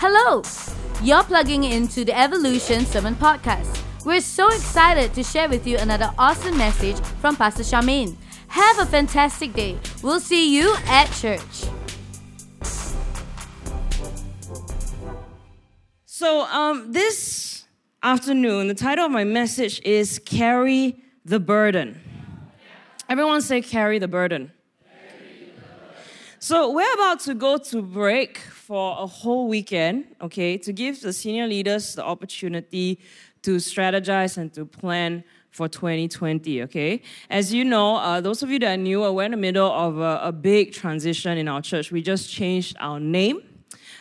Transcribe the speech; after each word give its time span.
Hello! 0.00 0.44
You're 1.02 1.24
plugging 1.24 1.64
into 1.64 2.04
the 2.04 2.16
Evolution 2.16 2.86
Sermon 2.86 3.16
Podcast. 3.16 3.82
We're 4.04 4.20
so 4.20 4.46
excited 4.46 5.12
to 5.14 5.24
share 5.24 5.48
with 5.48 5.66
you 5.66 5.76
another 5.76 6.14
awesome 6.16 6.56
message 6.56 6.96
from 7.20 7.34
Pastor 7.34 7.64
Charmaine. 7.64 8.14
Have 8.46 8.78
a 8.78 8.86
fantastic 8.86 9.54
day. 9.54 9.76
We'll 10.00 10.20
see 10.20 10.54
you 10.56 10.72
at 10.86 11.10
church. 11.14 11.64
So, 16.04 16.42
um, 16.42 16.92
this 16.92 17.64
afternoon, 18.00 18.68
the 18.68 18.74
title 18.74 19.06
of 19.06 19.10
my 19.10 19.24
message 19.24 19.82
is 19.84 20.20
Carry 20.20 21.02
the 21.24 21.40
Burden. 21.40 22.00
Everyone 23.08 23.42
say, 23.42 23.62
Carry 23.62 23.98
the 23.98 24.06
burden. 24.06 24.52
So, 26.38 26.70
we're 26.70 26.94
about 26.94 27.18
to 27.22 27.34
go 27.34 27.58
to 27.58 27.82
break 27.82 28.38
for 28.68 28.96
a 29.00 29.06
whole 29.06 29.48
weekend, 29.48 30.04
okay, 30.20 30.58
to 30.58 30.74
give 30.74 31.00
the 31.00 31.10
senior 31.10 31.46
leaders 31.46 31.94
the 31.94 32.04
opportunity 32.04 33.00
to 33.40 33.56
strategize 33.56 34.36
and 34.36 34.52
to 34.52 34.66
plan 34.66 35.24
for 35.50 35.68
2020, 35.68 36.64
okay? 36.64 37.00
As 37.30 37.54
you 37.54 37.64
know, 37.64 37.96
uh, 37.96 38.20
those 38.20 38.42
of 38.42 38.50
you 38.50 38.58
that 38.58 38.74
are 38.74 38.76
new, 38.76 39.10
we're 39.10 39.24
in 39.24 39.30
the 39.30 39.38
middle 39.38 39.72
of 39.72 39.96
a, 39.96 40.20
a 40.22 40.32
big 40.32 40.74
transition 40.74 41.38
in 41.38 41.48
our 41.48 41.62
church. 41.62 41.90
We 41.90 42.02
just 42.02 42.30
changed 42.30 42.76
our 42.78 43.00
name 43.00 43.40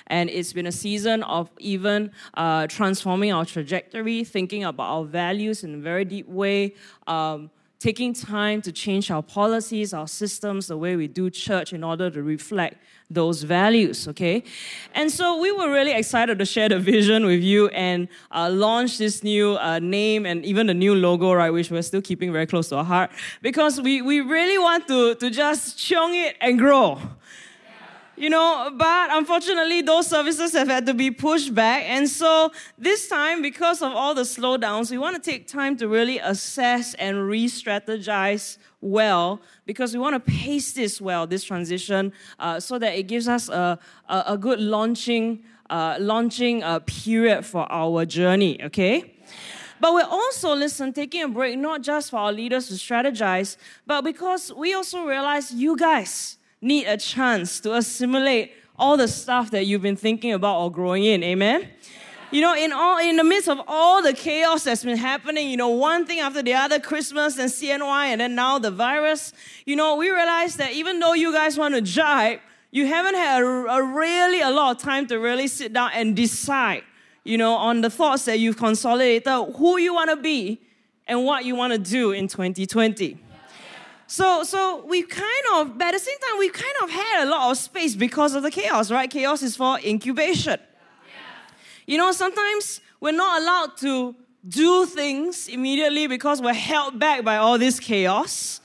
and 0.07 0.29
it's 0.29 0.51
been 0.51 0.67
a 0.67 0.71
season 0.73 1.23
of 1.23 1.49
even 1.59 2.11
uh, 2.33 2.67
transforming 2.67 3.31
our 3.31 3.45
trajectory, 3.45 4.25
thinking 4.25 4.65
about 4.65 4.89
our 4.89 5.05
values 5.05 5.63
in 5.63 5.75
a 5.75 5.77
very 5.77 6.03
deep 6.03 6.27
way, 6.27 6.75
um, 7.07 7.51
taking 7.79 8.13
time 8.13 8.61
to 8.63 8.71
change 8.71 9.11
our 9.11 9.21
policies, 9.21 9.93
our 9.93 10.07
systems, 10.07 10.67
the 10.67 10.77
way 10.77 10.95
we 10.95 11.07
do 11.07 11.29
church 11.29 11.73
in 11.73 11.83
order 11.83 12.09
to 12.09 12.23
reflect 12.23 12.77
those 13.09 13.43
values, 13.43 14.07
okay? 14.07 14.43
And 14.93 15.11
so 15.11 15.39
we 15.39 15.51
were 15.51 15.71
really 15.71 15.93
excited 15.93 16.39
to 16.39 16.45
share 16.45 16.69
the 16.69 16.79
vision 16.79 17.25
with 17.25 17.41
you 17.41 17.67
and 17.69 18.07
uh, 18.31 18.49
launch 18.49 18.97
this 18.97 19.23
new 19.23 19.57
uh, 19.57 19.79
name 19.79 20.25
and 20.25 20.43
even 20.43 20.67
the 20.67 20.73
new 20.73 20.95
logo, 20.95 21.33
right, 21.33 21.51
which 21.51 21.71
we're 21.71 21.83
still 21.83 22.01
keeping 22.01 22.33
very 22.33 22.47
close 22.47 22.69
to 22.69 22.77
our 22.77 22.83
heart 22.83 23.11
because 23.41 23.79
we, 23.79 24.01
we 24.01 24.21
really 24.21 24.57
want 24.57 24.87
to, 24.87 25.15
to 25.15 25.29
just 25.29 25.77
chung 25.77 26.15
it 26.15 26.35
and 26.41 26.57
grow 26.57 26.99
you 28.17 28.31
know, 28.31 28.71
but 28.75 29.09
unfortunately, 29.11 29.83
those 29.83 30.07
services 30.07 30.53
have 30.53 30.67
had 30.67 30.87
to 30.87 30.93
be 30.93 31.11
pushed 31.11 31.53
back. 31.53 31.83
And 31.87 32.09
so, 32.09 32.51
this 32.77 33.07
time, 33.07 33.43
because 33.43 33.81
of 33.83 33.91
all 33.93 34.15
the 34.15 34.23
slowdowns, 34.23 34.89
we 34.89 34.97
want 34.97 35.21
to 35.21 35.31
take 35.31 35.47
time 35.47 35.77
to 35.77 35.87
really 35.87 36.17
assess 36.17 36.95
and 36.95 37.27
re 37.27 37.47
strategize 37.47 38.57
well 38.81 39.39
because 39.65 39.93
we 39.93 39.99
want 39.99 40.15
to 40.15 40.19
pace 40.19 40.73
this 40.73 40.99
well, 40.99 41.27
this 41.27 41.43
transition, 41.43 42.11
uh, 42.39 42.59
so 42.59 42.79
that 42.79 42.97
it 42.97 43.03
gives 43.03 43.27
us 43.27 43.49
a, 43.49 43.77
a, 44.09 44.23
a 44.29 44.37
good 44.37 44.59
launching, 44.59 45.43
uh, 45.69 45.97
launching 45.99 46.63
uh, 46.63 46.79
period 46.79 47.45
for 47.45 47.71
our 47.71 48.03
journey, 48.03 48.61
okay? 48.63 49.13
But 49.79 49.93
we're 49.93 50.05
also, 50.09 50.55
listen, 50.55 50.91
taking 50.91 51.21
a 51.21 51.27
break, 51.27 51.57
not 51.59 51.83
just 51.83 52.09
for 52.09 52.17
our 52.17 52.33
leaders 52.33 52.67
to 52.69 52.73
strategize, 52.73 53.57
but 53.85 54.01
because 54.01 54.51
we 54.51 54.73
also 54.73 55.05
realize 55.05 55.53
you 55.53 55.77
guys, 55.77 56.36
need 56.61 56.85
a 56.85 56.97
chance 56.97 57.59
to 57.61 57.75
assimilate 57.75 58.53
all 58.77 58.97
the 58.97 59.07
stuff 59.07 59.51
that 59.51 59.65
you've 59.65 59.81
been 59.81 59.95
thinking 59.95 60.33
about 60.33 60.59
or 60.59 60.71
growing 60.71 61.03
in. 61.03 61.23
Amen? 61.23 61.67
You 62.29 62.41
know, 62.41 62.55
in 62.55 62.73
all 62.73 62.99
in 62.99 63.15
the 63.15 63.23
midst 63.23 63.47
of 63.47 63.61
all 63.67 64.01
the 64.01 64.13
chaos 64.13 64.65
that's 64.65 64.83
been 64.83 64.97
happening, 64.97 65.49
you 65.49 65.55
know, 65.55 65.69
one 65.69 66.05
thing 66.05 66.19
after 66.19 66.43
the 66.43 66.53
other, 66.53 66.77
Christmas 66.77 67.37
and 67.37 67.49
CNY, 67.49 68.07
and 68.07 68.19
then 68.19 68.35
now 68.35 68.59
the 68.59 68.69
virus, 68.69 69.31
you 69.65 69.77
know, 69.77 69.95
we 69.95 70.09
realize 70.09 70.57
that 70.57 70.73
even 70.73 70.99
though 70.99 71.13
you 71.13 71.31
guys 71.31 71.57
want 71.57 71.75
to 71.75 71.81
jive, 71.81 72.41
you 72.71 72.85
haven't 72.85 73.15
had 73.15 73.41
a, 73.41 73.45
a 73.45 73.83
really 73.83 74.41
a 74.41 74.51
lot 74.51 74.75
of 74.75 74.81
time 74.81 75.07
to 75.07 75.17
really 75.17 75.47
sit 75.47 75.71
down 75.71 75.91
and 75.93 76.17
decide, 76.17 76.83
you 77.23 77.37
know, 77.37 77.53
on 77.53 77.79
the 77.79 77.89
thoughts 77.89 78.25
that 78.25 78.39
you've 78.39 78.57
consolidated, 78.57 79.25
who 79.55 79.77
you 79.77 79.93
want 79.93 80.09
to 80.09 80.17
be 80.17 80.59
and 81.07 81.23
what 81.23 81.45
you 81.45 81.55
want 81.55 81.71
to 81.71 81.79
do 81.79 82.11
in 82.11 82.27
2020. 82.27 83.17
So, 84.07 84.43
so 84.43 84.85
we 84.85 85.03
kind 85.03 85.45
of, 85.55 85.77
but 85.77 85.87
at 85.87 85.93
the 85.93 85.99
same 85.99 86.17
time, 86.19 86.39
we 86.39 86.49
kind 86.49 86.73
of 86.81 86.89
had 86.89 87.27
a 87.27 87.29
lot 87.29 87.51
of 87.51 87.57
space 87.57 87.93
because 87.93 88.35
of 88.35 88.43
the 88.43 88.49
chaos, 88.49 88.89
right? 88.89 89.09
Chaos 89.09 89.43
is 89.43 89.57
for 89.57 89.79
incubation. 89.79 90.59
You 91.85 91.97
know, 91.97 92.11
sometimes 92.13 92.81
we're 93.01 93.11
not 93.11 93.41
allowed 93.41 93.77
to 93.77 94.15
do 94.47 94.85
things 94.85 95.49
immediately 95.49 96.07
because 96.07 96.41
we're 96.41 96.53
held 96.53 96.99
back 96.99 97.25
by 97.25 97.35
all 97.35 97.57
this 97.57 97.79
chaos. 97.79 98.61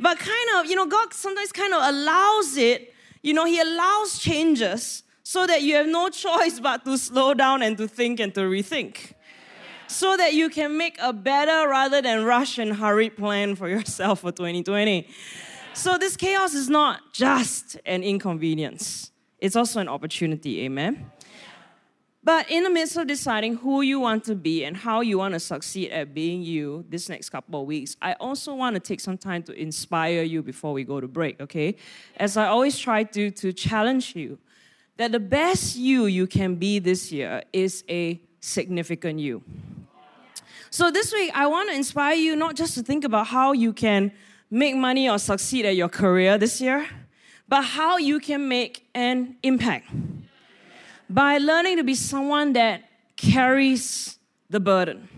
But 0.00 0.18
kind 0.18 0.48
of, 0.56 0.66
you 0.66 0.74
know, 0.74 0.86
God 0.86 1.14
sometimes 1.14 1.52
kind 1.52 1.72
of 1.72 1.82
allows 1.82 2.56
it, 2.56 2.92
you 3.22 3.34
know, 3.34 3.44
He 3.44 3.60
allows 3.60 4.18
changes 4.18 5.04
so 5.22 5.46
that 5.46 5.62
you 5.62 5.76
have 5.76 5.86
no 5.86 6.08
choice 6.24 6.58
but 6.58 6.84
to 6.84 6.98
slow 6.98 7.34
down 7.34 7.62
and 7.62 7.78
to 7.78 7.86
think 7.86 8.18
and 8.18 8.34
to 8.34 8.40
rethink 8.40 9.14
so 9.92 10.16
that 10.16 10.34
you 10.34 10.48
can 10.48 10.76
make 10.76 10.96
a 11.00 11.12
better 11.12 11.68
rather 11.68 12.00
than 12.00 12.24
rush 12.24 12.58
and 12.58 12.74
hurry 12.74 13.10
plan 13.10 13.54
for 13.54 13.68
yourself 13.68 14.20
for 14.20 14.32
2020. 14.32 15.06
So 15.74 15.98
this 15.98 16.16
chaos 16.16 16.54
is 16.54 16.68
not 16.68 17.12
just 17.12 17.78
an 17.86 18.02
inconvenience. 18.02 19.10
It's 19.38 19.56
also 19.56 19.80
an 19.80 19.88
opportunity, 19.88 20.60
amen. 20.62 21.10
But 22.24 22.48
in 22.50 22.62
the 22.62 22.70
midst 22.70 22.96
of 22.96 23.08
deciding 23.08 23.56
who 23.56 23.82
you 23.82 23.98
want 23.98 24.22
to 24.24 24.36
be 24.36 24.64
and 24.64 24.76
how 24.76 25.00
you 25.00 25.18
want 25.18 25.34
to 25.34 25.40
succeed 25.40 25.90
at 25.90 26.14
being 26.14 26.42
you 26.42 26.84
this 26.88 27.08
next 27.08 27.30
couple 27.30 27.60
of 27.60 27.66
weeks, 27.66 27.96
I 28.00 28.12
also 28.14 28.54
want 28.54 28.74
to 28.74 28.80
take 28.80 29.00
some 29.00 29.18
time 29.18 29.42
to 29.44 29.52
inspire 29.52 30.22
you 30.22 30.40
before 30.40 30.72
we 30.72 30.84
go 30.84 31.00
to 31.00 31.08
break, 31.08 31.40
okay? 31.40 31.74
As 32.16 32.36
I 32.36 32.46
always 32.46 32.78
try 32.78 33.02
to, 33.02 33.30
to 33.32 33.52
challenge 33.52 34.14
you 34.14 34.38
that 34.98 35.10
the 35.10 35.20
best 35.20 35.74
you 35.74 36.06
you 36.06 36.28
can 36.28 36.54
be 36.54 36.78
this 36.78 37.10
year 37.10 37.42
is 37.52 37.82
a 37.88 38.20
significant 38.40 39.18
you. 39.18 39.42
So 40.72 40.90
this 40.90 41.12
week, 41.12 41.30
I 41.34 41.48
want 41.48 41.68
to 41.68 41.76
inspire 41.76 42.14
you 42.14 42.34
not 42.34 42.56
just 42.56 42.72
to 42.76 42.82
think 42.82 43.04
about 43.04 43.26
how 43.26 43.52
you 43.52 43.74
can 43.74 44.10
make 44.50 44.74
money 44.74 45.06
or 45.06 45.18
succeed 45.18 45.66
at 45.66 45.76
your 45.76 45.90
career 45.90 46.38
this 46.38 46.62
year, 46.62 46.88
but 47.46 47.60
how 47.60 47.98
you 47.98 48.18
can 48.18 48.48
make 48.48 48.88
an 48.94 49.36
impact 49.42 49.90
by 51.10 51.36
learning 51.36 51.76
to 51.76 51.84
be 51.84 51.94
someone 51.94 52.54
that 52.54 52.84
carries 53.16 54.18
the 54.48 54.60
burden. 54.60 55.10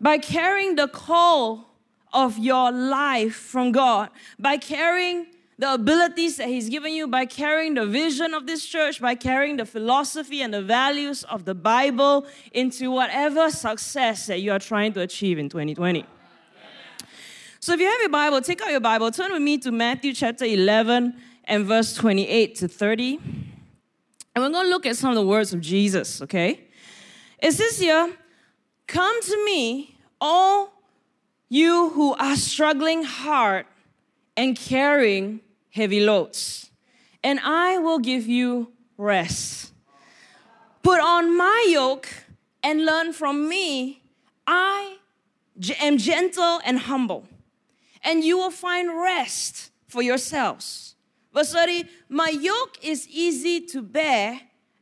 By 0.00 0.18
carrying 0.18 0.76
the 0.76 0.86
call 0.86 1.74
of 2.12 2.38
your 2.38 2.70
life 2.70 3.34
from 3.34 3.72
God, 3.72 4.10
by 4.38 4.56
carrying 4.56 5.26
the 5.58 5.72
abilities 5.72 6.36
that 6.36 6.48
He's 6.48 6.68
given 6.68 6.92
you 6.92 7.06
by 7.06 7.24
carrying 7.24 7.74
the 7.74 7.86
vision 7.86 8.34
of 8.34 8.46
this 8.46 8.66
church, 8.66 9.00
by 9.00 9.14
carrying 9.14 9.56
the 9.56 9.64
philosophy 9.64 10.42
and 10.42 10.52
the 10.52 10.62
values 10.62 11.24
of 11.24 11.44
the 11.44 11.54
Bible 11.54 12.26
into 12.52 12.90
whatever 12.90 13.50
success 13.50 14.26
that 14.26 14.40
you 14.40 14.52
are 14.52 14.58
trying 14.58 14.92
to 14.94 15.00
achieve 15.00 15.38
in 15.38 15.48
2020. 15.48 16.04
So 17.60 17.72
if 17.72 17.80
you 17.80 17.86
have 17.86 18.00
your 18.00 18.10
Bible, 18.10 18.40
take 18.42 18.60
out 18.62 18.70
your 18.70 18.80
Bible, 18.80 19.10
turn 19.10 19.32
with 19.32 19.42
me 19.42 19.58
to 19.58 19.72
Matthew 19.72 20.12
chapter 20.12 20.44
11 20.44 21.14
and 21.44 21.64
verse 21.64 21.94
28 21.94 22.54
to 22.56 22.68
30. 22.68 23.16
And 23.16 24.44
we're 24.44 24.50
going 24.50 24.66
to 24.66 24.70
look 24.70 24.84
at 24.84 24.96
some 24.96 25.10
of 25.10 25.16
the 25.16 25.26
words 25.26 25.54
of 25.54 25.62
Jesus, 25.62 26.20
okay? 26.22 26.60
It 27.38 27.52
says 27.52 27.78
here, 27.78 28.14
Come 28.86 29.20
to 29.22 29.44
me, 29.44 29.98
all 30.20 30.72
you 31.48 31.90
who 31.90 32.14
are 32.14 32.36
struggling 32.36 33.02
hard 33.02 33.66
and 34.36 34.56
carrying 34.56 35.40
heavy 35.76 36.00
loads, 36.00 36.70
and 37.22 37.38
I 37.44 37.76
will 37.78 37.98
give 37.98 38.26
you 38.26 38.72
rest. 38.96 39.72
Put 40.82 41.00
on 41.00 41.36
my 41.36 41.66
yoke 41.68 42.08
and 42.62 42.86
learn 42.86 43.12
from 43.12 43.46
me. 43.46 44.02
I 44.46 44.96
am 45.80 45.98
gentle 45.98 46.60
and 46.64 46.78
humble, 46.78 47.28
and 48.02 48.24
you 48.24 48.38
will 48.38 48.50
find 48.50 48.88
rest 48.98 49.70
for 49.86 50.02
yourselves. 50.02 50.94
Verse 51.34 51.52
30 51.52 51.84
My 52.08 52.30
yoke 52.30 52.78
is 52.82 53.06
easy 53.08 53.60
to 53.72 53.82
bear, 53.82 54.40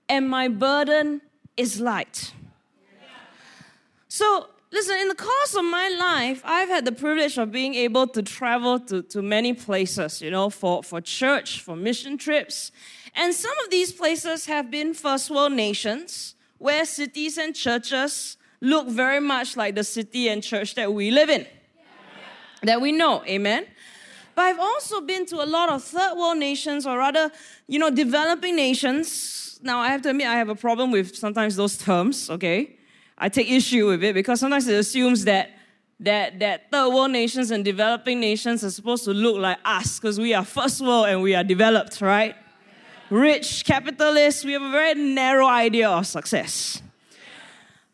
and 0.08 0.28
my 0.28 0.46
burden 0.46 1.22
is 1.56 1.80
light. 1.80 2.32
So, 4.06 4.46
Listen, 4.74 4.96
in 4.96 5.06
the 5.06 5.14
course 5.14 5.54
of 5.54 5.64
my 5.64 5.88
life, 5.88 6.42
I've 6.44 6.68
had 6.68 6.84
the 6.84 6.90
privilege 6.90 7.38
of 7.38 7.52
being 7.52 7.76
able 7.76 8.08
to 8.08 8.24
travel 8.24 8.80
to, 8.80 9.02
to 9.02 9.22
many 9.22 9.52
places, 9.52 10.20
you 10.20 10.32
know, 10.32 10.50
for, 10.50 10.82
for 10.82 11.00
church, 11.00 11.60
for 11.60 11.76
mission 11.76 12.18
trips. 12.18 12.72
And 13.14 13.32
some 13.32 13.56
of 13.64 13.70
these 13.70 13.92
places 13.92 14.46
have 14.46 14.72
been 14.72 14.92
first 14.92 15.30
world 15.30 15.52
nations 15.52 16.34
where 16.58 16.84
cities 16.84 17.38
and 17.38 17.54
churches 17.54 18.36
look 18.60 18.88
very 18.88 19.20
much 19.20 19.56
like 19.56 19.76
the 19.76 19.84
city 19.84 20.28
and 20.28 20.42
church 20.42 20.74
that 20.74 20.92
we 20.92 21.12
live 21.12 21.30
in, 21.30 21.42
yeah. 21.42 21.84
that 22.64 22.80
we 22.80 22.90
know. 22.90 23.22
Amen. 23.28 23.66
But 24.34 24.42
I've 24.42 24.58
also 24.58 25.00
been 25.02 25.24
to 25.26 25.36
a 25.36 25.46
lot 25.46 25.68
of 25.68 25.84
third 25.84 26.16
world 26.16 26.38
nations, 26.38 26.84
or 26.84 26.98
rather, 26.98 27.30
you 27.68 27.78
know, 27.78 27.90
developing 27.90 28.56
nations. 28.56 29.60
Now, 29.62 29.78
I 29.78 29.90
have 29.90 30.02
to 30.02 30.10
admit, 30.10 30.26
I 30.26 30.34
have 30.34 30.48
a 30.48 30.56
problem 30.56 30.90
with 30.90 31.14
sometimes 31.14 31.54
those 31.54 31.76
terms, 31.76 32.28
okay? 32.28 32.80
I 33.16 33.28
take 33.28 33.50
issue 33.50 33.86
with 33.88 34.02
it 34.02 34.14
because 34.14 34.40
sometimes 34.40 34.66
it 34.68 34.74
assumes 34.74 35.24
that 35.24 35.50
that 36.00 36.40
that 36.40 36.70
third 36.72 36.92
world 36.92 37.12
nations 37.12 37.50
and 37.50 37.64
developing 37.64 38.18
nations 38.20 38.64
are 38.64 38.70
supposed 38.70 39.04
to 39.04 39.12
look 39.12 39.36
like 39.38 39.58
us 39.64 40.00
because 40.00 40.18
we 40.18 40.34
are 40.34 40.44
first 40.44 40.80
world 40.80 41.06
and 41.06 41.22
we 41.22 41.34
are 41.34 41.44
developed, 41.44 42.00
right? 42.00 42.34
rich 43.10 43.64
capitalists, 43.64 44.44
we 44.44 44.52
have 44.52 44.62
a 44.62 44.70
very 44.70 44.94
narrow 44.94 45.46
idea 45.46 45.88
of 45.88 46.06
success. 46.06 46.82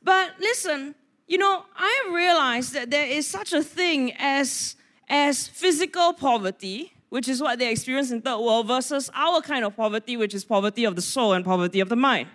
But 0.02 0.32
listen, 0.40 0.94
you 1.26 1.38
know, 1.38 1.64
I 1.76 2.02
have 2.04 2.14
realized 2.14 2.74
that 2.74 2.90
there 2.90 3.06
is 3.06 3.26
such 3.26 3.52
a 3.52 3.62
thing 3.62 4.12
as, 4.18 4.76
as 5.08 5.46
physical 5.46 6.12
poverty, 6.12 6.92
which 7.10 7.28
is 7.28 7.42
what 7.42 7.58
they 7.58 7.70
experience 7.70 8.10
in 8.10 8.22
third 8.22 8.38
world, 8.38 8.66
versus 8.66 9.10
our 9.14 9.40
kind 9.42 9.64
of 9.64 9.76
poverty, 9.76 10.16
which 10.16 10.34
is 10.34 10.44
poverty 10.44 10.84
of 10.84 10.96
the 10.96 11.02
soul 11.02 11.32
and 11.34 11.44
poverty 11.44 11.80
of 11.80 11.88
the 11.88 11.96
mind. 11.96 12.28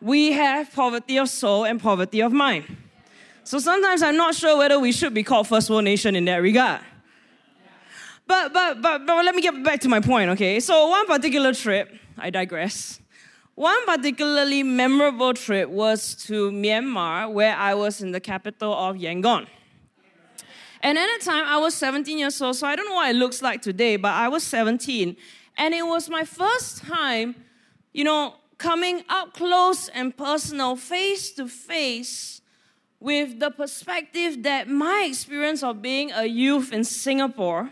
We 0.00 0.32
have 0.32 0.72
poverty 0.72 1.16
of 1.18 1.28
soul 1.28 1.64
and 1.64 1.80
poverty 1.80 2.20
of 2.20 2.32
mind. 2.32 2.64
So 3.44 3.58
sometimes 3.58 4.02
I'm 4.02 4.16
not 4.16 4.34
sure 4.34 4.58
whether 4.58 4.78
we 4.78 4.92
should 4.92 5.14
be 5.14 5.22
called 5.22 5.46
first 5.46 5.70
world 5.70 5.84
nation 5.84 6.16
in 6.16 6.24
that 6.26 6.38
regard. 6.38 6.80
But, 8.26 8.52
but, 8.52 8.82
but, 8.82 9.06
but 9.06 9.24
let 9.24 9.34
me 9.34 9.42
get 9.42 9.62
back 9.62 9.80
to 9.80 9.88
my 9.88 10.00
point, 10.00 10.30
okay? 10.30 10.58
So, 10.58 10.88
one 10.88 11.06
particular 11.06 11.54
trip, 11.54 11.94
I 12.18 12.30
digress. 12.30 13.00
One 13.54 13.86
particularly 13.86 14.64
memorable 14.64 15.32
trip 15.32 15.68
was 15.68 16.14
to 16.26 16.50
Myanmar, 16.50 17.32
where 17.32 17.56
I 17.56 17.74
was 17.74 18.02
in 18.02 18.10
the 18.10 18.20
capital 18.20 18.74
of 18.74 18.96
Yangon. 18.96 19.46
And 20.82 20.98
at 20.98 21.06
the 21.18 21.24
time, 21.24 21.44
I 21.46 21.56
was 21.58 21.74
17 21.74 22.18
years 22.18 22.40
old, 22.42 22.56
so 22.56 22.66
I 22.66 22.76
don't 22.76 22.88
know 22.88 22.96
what 22.96 23.10
it 23.10 23.16
looks 23.16 23.42
like 23.42 23.62
today, 23.62 23.96
but 23.96 24.12
I 24.12 24.28
was 24.28 24.42
17. 24.42 25.16
And 25.56 25.74
it 25.74 25.86
was 25.86 26.10
my 26.10 26.24
first 26.24 26.84
time, 26.84 27.34
you 27.94 28.04
know, 28.04 28.34
coming 28.58 29.04
up 29.08 29.34
close 29.34 29.88
and 29.88 30.16
personal, 30.16 30.76
face 30.76 31.30
to 31.32 31.48
face, 31.48 32.40
with 33.00 33.38
the 33.38 33.50
perspective 33.50 34.42
that 34.42 34.68
my 34.68 35.06
experience 35.08 35.62
of 35.62 35.82
being 35.82 36.10
a 36.12 36.24
youth 36.24 36.72
in 36.72 36.82
Singapore 36.84 37.70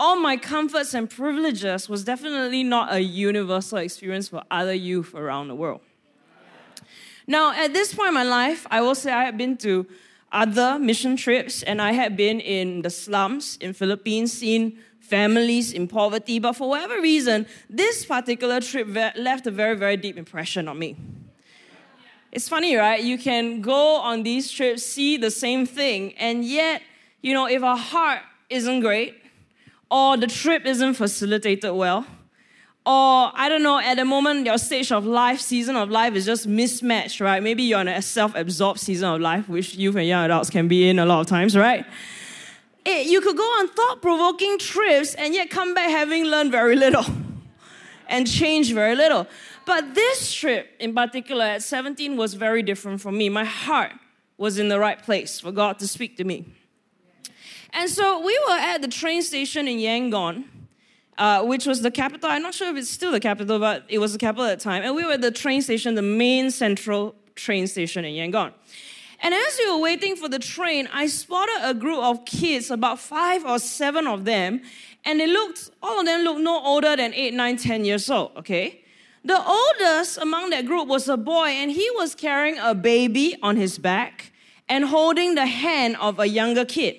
all 0.00 0.16
my 0.16 0.34
comforts 0.34 0.94
and 0.94 1.10
privileges 1.10 1.86
was 1.86 2.04
definitely 2.04 2.62
not 2.62 2.90
a 2.90 3.02
universal 3.02 3.76
experience 3.76 4.28
for 4.28 4.42
other 4.50 4.72
youth 4.72 5.14
around 5.14 5.48
the 5.48 5.54
world. 5.54 5.82
Now, 7.26 7.52
at 7.52 7.74
this 7.74 7.92
point 7.92 8.08
in 8.08 8.14
my 8.14 8.22
life, 8.22 8.66
I 8.70 8.80
will 8.80 8.94
say 8.94 9.12
I 9.12 9.24
have 9.24 9.36
been 9.36 9.58
to 9.58 9.86
other 10.32 10.78
mission 10.78 11.16
trips 11.16 11.62
and 11.62 11.82
I 11.82 11.92
had 11.92 12.16
been 12.16 12.40
in 12.40 12.80
the 12.80 12.88
slums 12.88 13.58
in 13.60 13.74
Philippines, 13.74 14.32
seen 14.32 14.78
families 15.00 15.72
in 15.72 15.88
poverty, 15.88 16.38
but 16.38 16.54
for 16.54 16.68
whatever 16.68 17.00
reason, 17.00 17.46
this 17.68 18.04
particular 18.04 18.60
trip 18.60 18.88
left 19.16 19.46
a 19.46 19.50
very, 19.50 19.76
very 19.76 19.96
deep 19.96 20.16
impression 20.16 20.68
on 20.68 20.78
me. 20.78 20.96
It's 22.32 22.48
funny, 22.48 22.76
right? 22.76 23.02
You 23.02 23.18
can 23.18 23.60
go 23.60 23.96
on 23.96 24.22
these 24.22 24.50
trips, 24.50 24.84
see 24.84 25.16
the 25.16 25.30
same 25.30 25.66
thing, 25.66 26.14
and 26.14 26.44
yet, 26.44 26.82
you 27.22 27.34
know, 27.34 27.46
if 27.46 27.62
our 27.62 27.76
heart 27.76 28.20
isn't 28.48 28.80
great, 28.80 29.16
or 29.90 30.16
the 30.16 30.28
trip 30.28 30.64
isn't 30.64 30.94
facilitated 30.94 31.72
well, 31.72 32.06
or 32.86 33.30
I 33.34 33.48
don't 33.48 33.62
know, 33.62 33.78
at 33.78 33.96
the 33.96 34.04
moment 34.04 34.46
your 34.46 34.58
stage 34.58 34.92
of 34.92 35.04
life, 35.04 35.40
season 35.40 35.76
of 35.76 35.90
life 35.90 36.14
is 36.14 36.24
just 36.24 36.46
mismatched, 36.46 37.20
right? 37.20 37.42
Maybe 37.42 37.64
you're 37.64 37.80
in 37.80 37.88
a 37.88 38.00
self 38.00 38.34
absorbed 38.34 38.80
season 38.80 39.08
of 39.08 39.20
life, 39.20 39.48
which 39.48 39.74
youth 39.74 39.96
and 39.96 40.06
young 40.06 40.24
adults 40.24 40.50
can 40.50 40.68
be 40.68 40.88
in 40.88 40.98
a 40.98 41.04
lot 41.04 41.20
of 41.20 41.26
times, 41.26 41.56
right? 41.56 41.84
It, 42.84 43.06
you 43.06 43.20
could 43.20 43.36
go 43.36 43.42
on 43.42 43.68
thought 43.68 44.00
provoking 44.00 44.58
trips 44.58 45.14
and 45.14 45.34
yet 45.34 45.50
come 45.50 45.74
back 45.74 45.90
having 45.90 46.24
learned 46.24 46.50
very 46.50 46.76
little 46.76 47.04
and 48.08 48.26
changed 48.26 48.74
very 48.74 48.96
little. 48.96 49.26
But 49.66 49.94
this 49.94 50.32
trip 50.32 50.68
in 50.78 50.94
particular 50.94 51.44
at 51.44 51.62
17 51.62 52.16
was 52.16 52.34
very 52.34 52.62
different 52.62 53.00
for 53.00 53.12
me. 53.12 53.28
My 53.28 53.44
heart 53.44 53.92
was 54.38 54.58
in 54.58 54.68
the 54.68 54.80
right 54.80 55.02
place 55.02 55.38
for 55.38 55.52
God 55.52 55.78
to 55.80 55.86
speak 55.86 56.16
to 56.16 56.24
me. 56.24 56.46
And 57.72 57.88
so 57.88 58.24
we 58.24 58.38
were 58.48 58.56
at 58.56 58.82
the 58.82 58.88
train 58.88 59.22
station 59.22 59.68
in 59.68 59.78
Yangon, 59.78 60.44
uh, 61.18 61.44
which 61.44 61.66
was 61.66 61.82
the 61.82 61.90
capital. 61.90 62.30
I'm 62.30 62.42
not 62.42 62.54
sure 62.54 62.70
if 62.70 62.76
it's 62.76 62.90
still 62.90 63.12
the 63.12 63.20
capital, 63.20 63.58
but 63.58 63.84
it 63.88 63.98
was 63.98 64.12
the 64.12 64.18
capital 64.18 64.46
at 64.46 64.58
the 64.58 64.64
time. 64.64 64.82
And 64.82 64.94
we 64.94 65.04
were 65.04 65.12
at 65.12 65.20
the 65.20 65.30
train 65.30 65.62
station, 65.62 65.94
the 65.94 66.02
main 66.02 66.50
central 66.50 67.14
train 67.34 67.66
station 67.66 68.04
in 68.04 68.14
Yangon. 68.14 68.52
And 69.22 69.34
as 69.34 69.58
we 69.58 69.70
were 69.70 69.78
waiting 69.78 70.16
for 70.16 70.28
the 70.28 70.38
train, 70.38 70.88
I 70.92 71.06
spotted 71.06 71.60
a 71.62 71.74
group 71.74 71.98
of 71.98 72.24
kids, 72.24 72.70
about 72.70 72.98
five 72.98 73.44
or 73.44 73.58
seven 73.58 74.06
of 74.06 74.24
them, 74.24 74.62
and 75.04 75.20
they 75.20 75.26
looked, 75.26 75.70
all 75.82 76.00
of 76.00 76.06
them 76.06 76.22
looked 76.22 76.40
no 76.40 76.62
older 76.62 76.96
than 76.96 77.12
eight, 77.14 77.34
nine, 77.34 77.56
ten 77.56 77.84
years 77.84 78.10
old, 78.10 78.32
okay? 78.36 78.82
The 79.22 79.38
oldest 79.38 80.16
among 80.16 80.50
that 80.50 80.64
group 80.64 80.88
was 80.88 81.08
a 81.08 81.18
boy, 81.18 81.48
and 81.48 81.70
he 81.70 81.90
was 81.96 82.14
carrying 82.14 82.58
a 82.58 82.74
baby 82.74 83.36
on 83.42 83.56
his 83.56 83.76
back 83.78 84.32
and 84.68 84.86
holding 84.86 85.34
the 85.34 85.46
hand 85.46 85.96
of 86.00 86.18
a 86.18 86.26
younger 86.26 86.64
kid. 86.64 86.96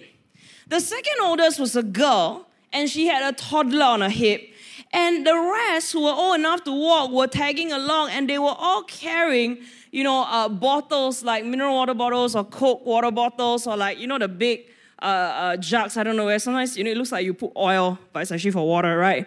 The 0.68 0.80
second 0.80 1.16
oldest 1.22 1.60
was 1.60 1.76
a 1.76 1.84
girl, 1.84 2.48
and 2.72 2.88
she 2.90 3.08
had 3.08 3.34
a 3.34 3.36
toddler 3.36 3.86
on 3.86 4.02
her 4.02 4.10
hip. 4.10 4.48
And 4.94 5.26
the 5.26 5.38
rest, 5.38 5.94
who 5.94 6.04
were 6.04 6.12
old 6.12 6.40
enough 6.40 6.64
to 6.66 6.72
walk, 6.72 7.12
were 7.12 7.28
tagging 7.28 7.72
along, 7.72 8.10
and 8.12 8.30
they 8.30 8.38
were 8.38 8.56
all 8.58 8.84
carrying, 8.84 9.60
you 9.92 10.04
know, 10.04 10.24
uh, 10.24 10.50
bottles 10.50 11.24
like 11.24 11.46
mineral 11.46 11.76
water 11.76 11.94
bottles 11.94 12.36
or 12.36 12.44
Coke 12.44 12.86
water 12.86 13.12
bottles 13.12 13.68
or 13.68 13.78
like, 13.78 14.00
you 14.00 14.08
know, 14.08 14.20
the 14.20 14.28
big 14.28 14.66
uh, 15.02 15.06
uh, 15.06 15.58
jugs. 15.58 15.96
I 15.96 16.04
don't 16.04 16.18
know 16.18 16.26
where. 16.26 16.40
Sometimes, 16.40 16.78
you 16.78 16.84
know, 16.84 16.92
it 16.92 16.98
looks 16.98 17.12
like 17.12 17.24
you 17.24 17.34
put 17.34 17.54
oil, 17.56 17.98
but 18.12 18.22
it's 18.22 18.32
actually 18.32 18.52
for 18.52 18.68
water, 18.68 18.98
right? 18.98 19.26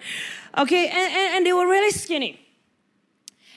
Okay, 0.59 0.87
and, 0.87 1.13
and, 1.13 1.37
and 1.37 1.47
they 1.47 1.53
were 1.53 1.67
really 1.67 1.91
skinny. 1.91 2.41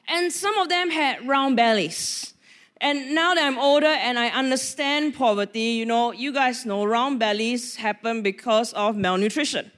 And 0.07 0.31
some 0.31 0.57
of 0.57 0.69
them 0.69 0.89
had 0.89 1.27
round 1.27 1.57
bellies. 1.57 2.33
And 2.79 3.13
now 3.13 3.33
that 3.33 3.45
I'm 3.45 3.57
older 3.57 3.87
and 3.87 4.17
I 4.17 4.27
understand 4.29 5.15
poverty, 5.15 5.71
you 5.71 5.85
know, 5.85 6.11
you 6.13 6.31
guys 6.31 6.65
know 6.65 6.85
round 6.85 7.19
bellies 7.19 7.75
happen 7.75 8.21
because 8.21 8.71
of 8.73 8.95
malnutrition. 8.95 9.71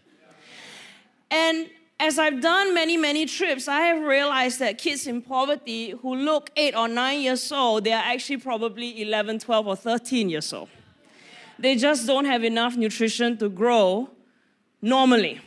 And 1.31 1.69
as 1.99 2.17
I've 2.17 2.41
done 2.41 2.73
many, 2.73 2.95
many 2.95 3.25
trips, 3.25 3.67
I 3.67 3.81
have 3.81 4.01
realized 4.01 4.59
that 4.59 4.77
kids 4.77 5.05
in 5.05 5.21
poverty 5.21 5.91
who 5.91 6.15
look 6.15 6.49
eight 6.55 6.73
or 6.75 6.87
nine 6.87 7.19
years 7.19 7.51
old, 7.51 7.83
they 7.83 7.91
are 7.91 8.03
actually 8.03 8.37
probably 8.37 9.01
11, 9.01 9.39
12, 9.39 9.67
or 9.67 9.75
13 9.75 10.29
years 10.29 10.53
old. 10.53 10.69
They 11.57 11.75
just 11.75 12.07
don't 12.07 12.23
have 12.23 12.45
enough 12.45 12.77
nutrition 12.77 13.37
to 13.39 13.49
grow 13.49 14.09
normally. 14.81 15.41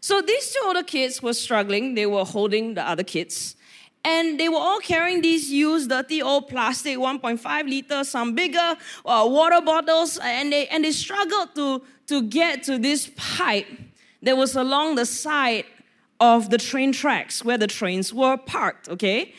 So 0.00 0.20
these 0.20 0.52
two 0.52 0.60
older 0.66 0.82
kids 0.82 1.22
were 1.22 1.34
struggling. 1.34 1.94
They 1.94 2.06
were 2.06 2.24
holding 2.24 2.74
the 2.74 2.82
other 2.82 3.04
kids. 3.04 3.54
And 4.04 4.38
they 4.38 4.48
were 4.48 4.58
all 4.58 4.80
carrying 4.80 5.20
these 5.20 5.50
used, 5.50 5.88
dirty 5.88 6.20
old 6.20 6.48
plastic, 6.48 6.96
1.5 6.96 7.68
liter, 7.68 8.02
some 8.02 8.34
bigger 8.34 8.76
uh, 9.04 9.26
water 9.28 9.60
bottles, 9.60 10.18
and 10.18 10.52
they, 10.52 10.66
and 10.68 10.84
they 10.84 10.92
struggled 10.92 11.54
to, 11.56 11.82
to 12.08 12.22
get 12.22 12.64
to 12.64 12.78
this 12.78 13.10
pipe 13.16 13.66
that 14.22 14.36
was 14.36 14.56
along 14.56 14.96
the 14.96 15.06
side 15.06 15.64
of 16.20 16.50
the 16.50 16.58
train 16.58 16.92
tracks 16.92 17.44
where 17.44 17.58
the 17.58 17.66
trains 17.66 18.12
were 18.12 18.36
parked, 18.36 18.88
okay? 18.88 19.34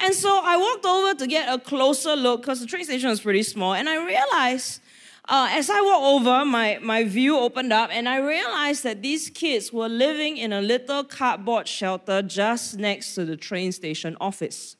And 0.00 0.14
so 0.14 0.40
I 0.42 0.56
walked 0.56 0.84
over 0.84 1.14
to 1.14 1.26
get 1.26 1.52
a 1.52 1.58
closer 1.58 2.16
look 2.16 2.42
because 2.42 2.60
the 2.60 2.66
train 2.66 2.84
station 2.84 3.08
was 3.08 3.20
pretty 3.20 3.42
small, 3.42 3.74
and 3.74 3.88
I 3.88 4.04
realized 4.04 4.80
uh, 5.26 5.48
as 5.52 5.70
I 5.70 5.80
walked 5.80 6.04
over, 6.04 6.44
my, 6.44 6.78
my 6.82 7.04
view 7.04 7.38
opened 7.38 7.72
up, 7.72 7.88
and 7.90 8.08
I 8.08 8.18
realized 8.18 8.84
that 8.84 9.00
these 9.00 9.30
kids 9.30 9.72
were 9.72 9.88
living 9.88 10.36
in 10.36 10.52
a 10.52 10.60
little 10.60 11.02
cardboard 11.02 11.66
shelter 11.66 12.20
just 12.20 12.76
next 12.76 13.14
to 13.14 13.24
the 13.24 13.36
train 13.36 13.72
station 13.72 14.18
office. 14.20 14.76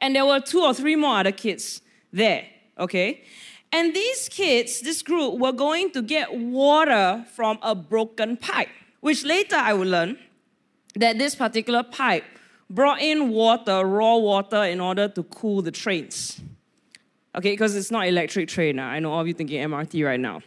And 0.00 0.16
there 0.16 0.24
were 0.24 0.40
two 0.40 0.60
or 0.60 0.72
three 0.72 0.96
more 0.96 1.18
other 1.18 1.32
kids 1.32 1.82
there, 2.10 2.46
okay? 2.78 3.22
And 3.72 3.94
these 3.94 4.28
kids, 4.28 4.82
this 4.82 5.02
group, 5.02 5.38
were 5.40 5.52
going 5.52 5.90
to 5.92 6.02
get 6.02 6.34
water 6.34 7.24
from 7.34 7.58
a 7.62 7.74
broken 7.74 8.36
pipe, 8.36 8.68
which 9.00 9.24
later 9.24 9.56
I 9.56 9.72
would 9.72 9.88
learn 9.88 10.18
that 10.94 11.18
this 11.18 11.34
particular 11.34 11.82
pipe 11.82 12.24
brought 12.68 13.00
in 13.00 13.30
water, 13.30 13.84
raw 13.84 14.16
water, 14.16 14.64
in 14.64 14.80
order 14.80 15.08
to 15.08 15.22
cool 15.24 15.62
the 15.62 15.70
trains. 15.70 16.40
Okay, 17.34 17.52
because 17.52 17.74
it's 17.74 17.90
not 17.90 18.06
electric 18.06 18.48
train. 18.48 18.76
now. 18.76 18.88
I 18.88 18.98
know 18.98 19.12
all 19.12 19.20
of 19.20 19.26
you 19.26 19.32
thinking 19.32 19.62
MRT 19.62 20.04
right 20.04 20.20
now. 20.20 20.42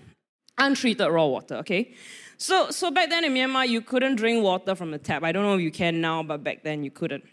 Untreated 0.60 1.08
raw 1.10 1.26
water, 1.26 1.56
okay? 1.56 1.94
So, 2.38 2.70
so 2.70 2.92
back 2.92 3.10
then 3.10 3.24
in 3.24 3.34
Myanmar, 3.34 3.68
you 3.68 3.82
couldn't 3.82 4.18
drink 4.18 4.44
water 4.44 4.76
from 4.76 4.92
the 4.92 5.00
tap. 5.00 5.24
I 5.24 5.32
don't 5.32 5.44
know 5.44 5.56
if 5.56 5.62
you 5.62 5.72
can 5.72 6.00
now, 6.00 6.22
but 6.22 6.44
back 6.44 6.64
then 6.64 6.84
you 6.84 6.92
couldn't. 6.92 7.24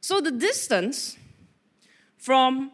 So 0.00 0.20
the 0.20 0.30
distance 0.30 1.16
from 2.16 2.70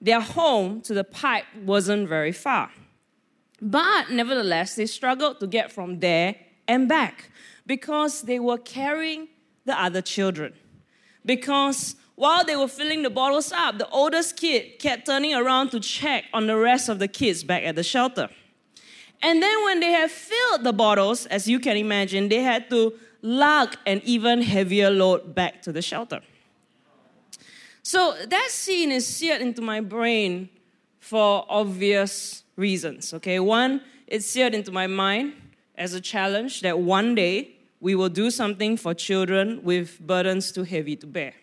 their 0.00 0.20
home 0.20 0.80
to 0.82 0.94
the 0.94 1.04
pipe 1.04 1.44
wasn't 1.64 2.08
very 2.08 2.32
far. 2.32 2.70
But 3.60 4.10
nevertheless, 4.10 4.74
they 4.74 4.86
struggled 4.86 5.40
to 5.40 5.46
get 5.46 5.70
from 5.70 6.00
there 6.00 6.36
and 6.66 6.88
back 6.88 7.30
because 7.66 8.22
they 8.22 8.38
were 8.38 8.58
carrying 8.58 9.28
the 9.66 9.78
other 9.80 10.00
children. 10.00 10.54
Because 11.24 11.96
while 12.14 12.44
they 12.44 12.56
were 12.56 12.68
filling 12.68 13.02
the 13.02 13.10
bottles 13.10 13.52
up, 13.52 13.78
the 13.78 13.88
oldest 13.88 14.36
kid 14.36 14.78
kept 14.78 15.06
turning 15.06 15.34
around 15.34 15.70
to 15.70 15.80
check 15.80 16.24
on 16.32 16.46
the 16.46 16.56
rest 16.56 16.88
of 16.88 16.98
the 16.98 17.08
kids 17.08 17.44
back 17.44 17.62
at 17.64 17.76
the 17.76 17.82
shelter. 17.82 18.28
And 19.22 19.42
then 19.42 19.64
when 19.64 19.80
they 19.80 19.92
had 19.92 20.10
filled 20.10 20.64
the 20.64 20.72
bottles, 20.72 21.26
as 21.26 21.46
you 21.46 21.60
can 21.60 21.76
imagine, 21.76 22.28
they 22.28 22.42
had 22.42 22.70
to 22.70 22.94
lug 23.20 23.76
an 23.86 24.00
even 24.04 24.40
heavier 24.40 24.90
load 24.90 25.34
back 25.34 25.60
to 25.62 25.72
the 25.72 25.82
shelter. 25.82 26.20
So 27.90 28.14
that 28.24 28.50
scene 28.52 28.92
is 28.92 29.04
seared 29.04 29.42
into 29.42 29.60
my 29.60 29.80
brain 29.80 30.48
for 31.00 31.44
obvious 31.48 32.44
reasons. 32.54 33.12
Okay, 33.14 33.40
one, 33.40 33.80
it's 34.06 34.26
seared 34.26 34.54
into 34.54 34.70
my 34.70 34.86
mind 34.86 35.32
as 35.74 35.92
a 35.92 36.00
challenge 36.00 36.60
that 36.60 36.78
one 36.78 37.16
day 37.16 37.56
we 37.80 37.96
will 37.96 38.08
do 38.08 38.30
something 38.30 38.76
for 38.76 38.94
children 38.94 39.64
with 39.64 39.98
burdens 39.98 40.52
too 40.52 40.62
heavy 40.62 40.94
to 40.94 41.06
bear. 41.08 41.34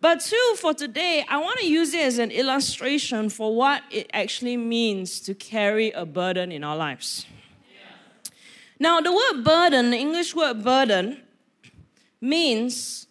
But 0.00 0.20
two, 0.20 0.54
for 0.58 0.74
today, 0.74 1.24
I 1.28 1.38
want 1.38 1.58
to 1.58 1.66
use 1.66 1.92
it 1.92 2.02
as 2.02 2.18
an 2.18 2.30
illustration 2.30 3.30
for 3.30 3.56
what 3.56 3.82
it 3.90 4.08
actually 4.12 4.56
means 4.56 5.18
to 5.22 5.34
carry 5.34 5.90
a 5.90 6.06
burden 6.06 6.52
in 6.52 6.62
our 6.62 6.76
lives. 6.76 7.26
Now, 8.78 9.00
the 9.00 9.12
word 9.12 9.42
burden, 9.42 9.90
the 9.90 9.98
English 9.98 10.36
word 10.36 10.62
burden, 10.62 11.20
means, 12.20 13.08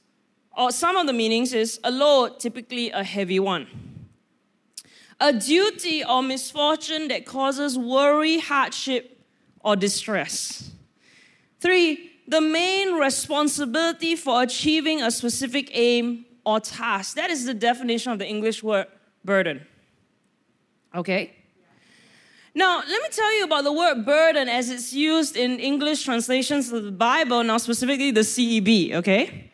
or 0.59 0.71
some 0.71 0.97
of 0.97 1.07
the 1.07 1.13
meanings 1.13 1.53
is 1.53 1.79
a 1.85 1.89
load, 1.89 2.37
typically 2.37 2.91
a 2.91 3.01
heavy 3.01 3.39
one. 3.39 3.65
A 5.21 5.31
duty 5.31 6.03
or 6.03 6.21
misfortune 6.21 7.07
that 7.07 7.25
causes 7.25 7.77
worry, 7.77 8.39
hardship, 8.39 9.23
or 9.61 9.77
distress. 9.77 10.71
Three, 11.61 12.11
the 12.27 12.41
main 12.41 12.95
responsibility 12.95 14.17
for 14.17 14.43
achieving 14.43 15.01
a 15.01 15.11
specific 15.11 15.69
aim 15.71 16.25
or 16.45 16.59
task. 16.59 17.15
That 17.15 17.29
is 17.29 17.45
the 17.45 17.53
definition 17.53 18.11
of 18.11 18.19
the 18.19 18.27
English 18.27 18.61
word 18.61 18.87
burden. 19.23 19.65
Okay? 20.93 21.33
Now, 22.53 22.79
let 22.79 23.01
me 23.01 23.09
tell 23.11 23.33
you 23.37 23.45
about 23.45 23.63
the 23.63 23.71
word 23.71 24.05
burden 24.05 24.49
as 24.49 24.69
it's 24.69 24.91
used 24.91 25.37
in 25.37 25.59
English 25.59 26.03
translations 26.03 26.69
of 26.73 26.83
the 26.83 26.91
Bible, 26.91 27.43
now 27.45 27.57
specifically 27.57 28.11
the 28.11 28.21
CEB, 28.21 28.95
okay? 28.95 29.48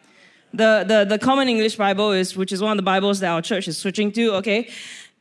The, 0.55 0.85
the, 0.87 1.03
the 1.03 1.19
Common 1.19 1.49
English 1.49 1.75
Bible 1.75 2.13
is, 2.13 2.37
which 2.37 2.53
is 2.53 2.61
one 2.61 2.71
of 2.71 2.77
the 2.77 2.83
Bibles 2.83 3.19
that 3.19 3.29
our 3.29 3.41
church 3.41 3.67
is 3.67 3.77
switching 3.77 4.09
to, 4.13 4.35
okay? 4.35 4.69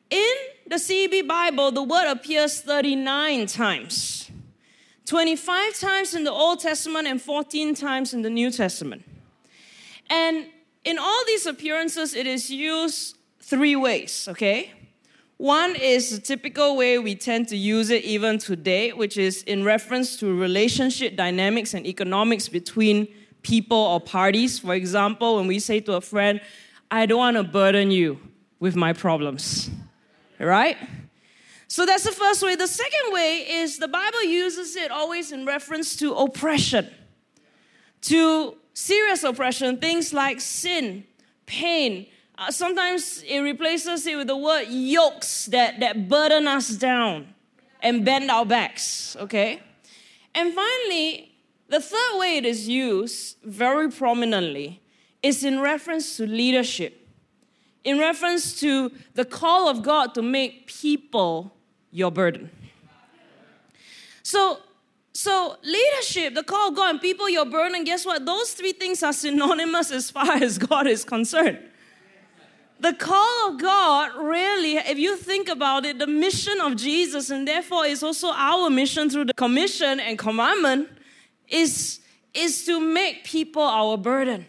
In 0.09 0.35
the 0.69 0.77
CEB 0.77 1.27
Bible, 1.27 1.73
the 1.73 1.83
word 1.83 2.09
appears 2.09 2.61
39 2.61 3.47
times. 3.47 4.31
25 5.07 5.75
times 5.81 6.15
in 6.15 6.23
the 6.23 6.31
Old 6.31 6.61
Testament 6.61 7.09
and 7.09 7.21
14 7.21 7.75
times 7.75 8.15
in 8.15 8.23
the 8.23 8.31
New 8.31 8.53
Testament. 8.53 9.03
And 10.09 10.47
in 10.85 10.99
all 10.99 11.25
these 11.27 11.47
appearances, 11.47 12.15
it 12.15 12.29
is 12.29 12.49
used 12.49 13.17
three 13.41 13.75
ways, 13.75 14.29
okay? 14.31 14.71
One 15.39 15.75
is 15.75 16.11
the 16.11 16.21
typical 16.21 16.77
way 16.77 17.01
we 17.01 17.17
tend 17.17 17.49
to 17.49 17.57
use 17.57 17.91
it 17.91 18.05
even 18.05 18.39
today, 18.39 18.93
which 18.93 19.17
is 19.17 19.43
in 19.43 19.65
reference 19.65 20.17
to 20.19 20.33
relationship 20.33 21.17
dynamics 21.17 21.75
and 21.75 21.85
economics 21.89 22.49
between 22.49 23.09
people 23.45 23.79
or 23.79 24.01
parties. 24.01 24.59
For 24.59 24.75
example, 24.75 25.37
when 25.37 25.47
we 25.47 25.61
say 25.61 25.79
to 25.81 25.95
a 25.95 26.01
friend, 26.01 26.41
I 26.91 27.07
don't 27.07 27.19
want 27.19 27.37
to 27.37 27.45
burden 27.45 27.93
you 27.93 28.19
with 28.59 28.75
my 28.75 28.93
problems, 28.93 29.71
right? 30.41 30.77
So 31.69 31.87
that's 31.87 32.05
the 32.05 32.13
first 32.13 32.43
way. 32.43 32.57
The 32.57 32.67
second 32.67 33.13
way 33.13 33.39
is 33.49 33.79
the 33.79 33.89
Bible 33.89 34.25
uses 34.25 34.77
it 34.77 34.91
always 34.91 35.33
in 35.33 35.45
reference 35.45 35.97
to 35.97 36.15
oppression, 36.15 36.91
to 38.03 38.57
serious 38.73 39.25
oppression, 39.25 39.79
things 39.79 40.13
like 40.13 40.41
sin, 40.41 41.05
pain. 41.47 42.07
Uh, 42.37 42.51
sometimes 42.51 43.23
it 43.27 43.41
replaces 43.41 44.07
it 44.07 44.17
with 44.17 44.27
the 44.27 44.37
word 44.37 44.67
yokes 44.69 45.47
that, 45.47 45.81
that 45.81 46.09
burden 46.09 46.47
us 46.47 46.69
down 46.71 47.35
and 47.83 48.05
bend 48.05 48.31
our 48.31 48.47
backs, 48.47 49.17
okay? 49.17 49.61
And 50.35 50.53
finally, 50.53 51.34
the 51.75 51.81
third 51.81 52.19
way 52.21 52.37
it 52.37 52.47
is 52.47 52.69
used 52.69 53.37
very 53.43 53.91
prominently 53.91 54.81
is 55.25 55.43
in 55.43 55.59
reference 55.59 56.17
to 56.17 56.25
leadership, 56.25 57.09
in 57.83 57.99
reference 57.99 58.61
to 58.61 58.93
the 59.15 59.25
call 59.25 59.69
of 59.69 59.83
God 59.83 60.15
to 60.15 60.23
make 60.23 60.69
people 60.69 61.53
your 61.91 62.13
burden. 62.13 62.49
So, 64.23 64.61
so, 65.13 65.57
leadership, 65.65 66.37
the 66.37 66.45
call 66.45 66.69
of 66.69 66.77
God, 66.77 66.91
and 66.91 67.01
people, 67.01 67.29
your 67.29 67.45
burden, 67.45 67.83
guess 67.83 68.07
what? 68.07 68.25
Those 68.25 68.53
three 68.53 68.73
things 68.73 69.03
are 69.03 69.13
synonymous 69.13 69.91
as 69.91 70.13
far 70.13 70.31
as 70.47 70.59
God 70.59 70.87
is 70.87 71.05
concerned. 71.05 71.59
The 72.79 72.93
call 72.93 73.51
of 73.51 73.61
God, 73.61 74.13
really, 74.15 74.77
if 74.77 74.97
you 74.99 75.17
think 75.17 75.49
about 75.49 75.85
it, 75.85 75.99
the 75.99 76.07
mission 76.07 76.61
of 76.61 76.77
Jesus, 76.77 77.31
and 77.31 77.49
therefore 77.49 77.85
is 77.85 78.05
also 78.05 78.29
our 78.29 78.71
mission 78.71 79.11
through 79.11 79.25
the 79.25 79.35
commission 79.35 79.99
and 79.99 80.17
commandment, 80.17 80.89
is, 81.49 82.01
is 82.33 82.65
to 82.67 82.81
make 82.81 83.25
people 83.25 83.63
our 83.63 83.97
burden. 83.97 84.47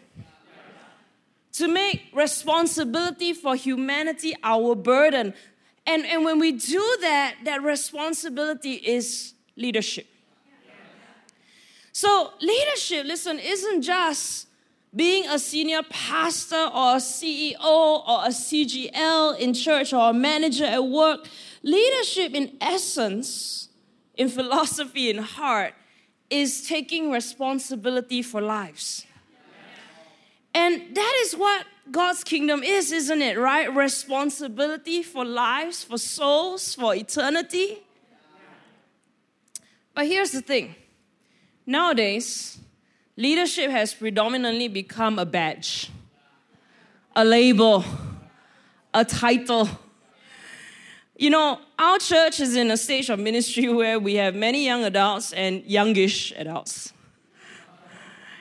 To 1.54 1.68
make 1.68 2.02
responsibility 2.12 3.32
for 3.32 3.56
humanity 3.56 4.34
our 4.42 4.74
burden. 4.74 5.32
And, 5.86 6.04
and 6.04 6.24
when 6.24 6.38
we 6.38 6.52
do 6.52 6.96
that, 7.00 7.36
that 7.44 7.62
responsibility 7.62 8.74
is 8.74 9.32
leadership. 9.56 10.06
So, 11.92 12.34
leadership, 12.42 13.06
listen, 13.06 13.38
isn't 13.38 13.80
just 13.80 14.48
being 14.94 15.26
a 15.28 15.38
senior 15.38 15.82
pastor 15.88 16.70
or 16.74 16.96
a 16.96 17.00
CEO 17.00 17.58
or 17.58 18.24
a 18.24 18.28
CGL 18.28 19.38
in 19.38 19.54
church 19.54 19.92
or 19.92 20.10
a 20.10 20.12
manager 20.12 20.64
at 20.64 20.84
work. 20.84 21.26
Leadership, 21.62 22.34
in 22.34 22.56
essence, 22.60 23.68
in 24.14 24.28
philosophy, 24.28 25.10
in 25.10 25.18
heart, 25.18 25.74
is 26.30 26.66
taking 26.66 27.10
responsibility 27.10 28.22
for 28.22 28.40
lives. 28.40 29.06
And 30.54 30.94
that 30.94 31.20
is 31.22 31.34
what 31.34 31.66
God's 31.90 32.24
kingdom 32.24 32.62
is, 32.62 32.90
isn't 32.90 33.22
it, 33.22 33.38
right? 33.38 33.72
Responsibility 33.74 35.02
for 35.02 35.24
lives, 35.24 35.84
for 35.84 35.98
souls, 35.98 36.74
for 36.74 36.94
eternity. 36.94 37.82
But 39.94 40.06
here's 40.06 40.32
the 40.32 40.42
thing 40.42 40.74
Nowadays, 41.66 42.58
leadership 43.16 43.70
has 43.70 43.92
predominantly 43.92 44.68
become 44.68 45.18
a 45.18 45.26
badge, 45.26 45.90
a 47.14 47.24
label, 47.24 47.84
a 48.94 49.04
title. 49.04 49.68
You 51.16 51.30
know, 51.30 51.60
our 51.78 51.98
church 51.98 52.40
is 52.40 52.56
in 52.56 52.70
a 52.70 52.76
stage 52.76 53.10
of 53.10 53.18
ministry 53.18 53.68
where 53.68 53.98
we 53.98 54.14
have 54.14 54.34
many 54.34 54.64
young 54.64 54.84
adults 54.84 55.32
and 55.32 55.64
youngish 55.64 56.32
adults. 56.36 56.92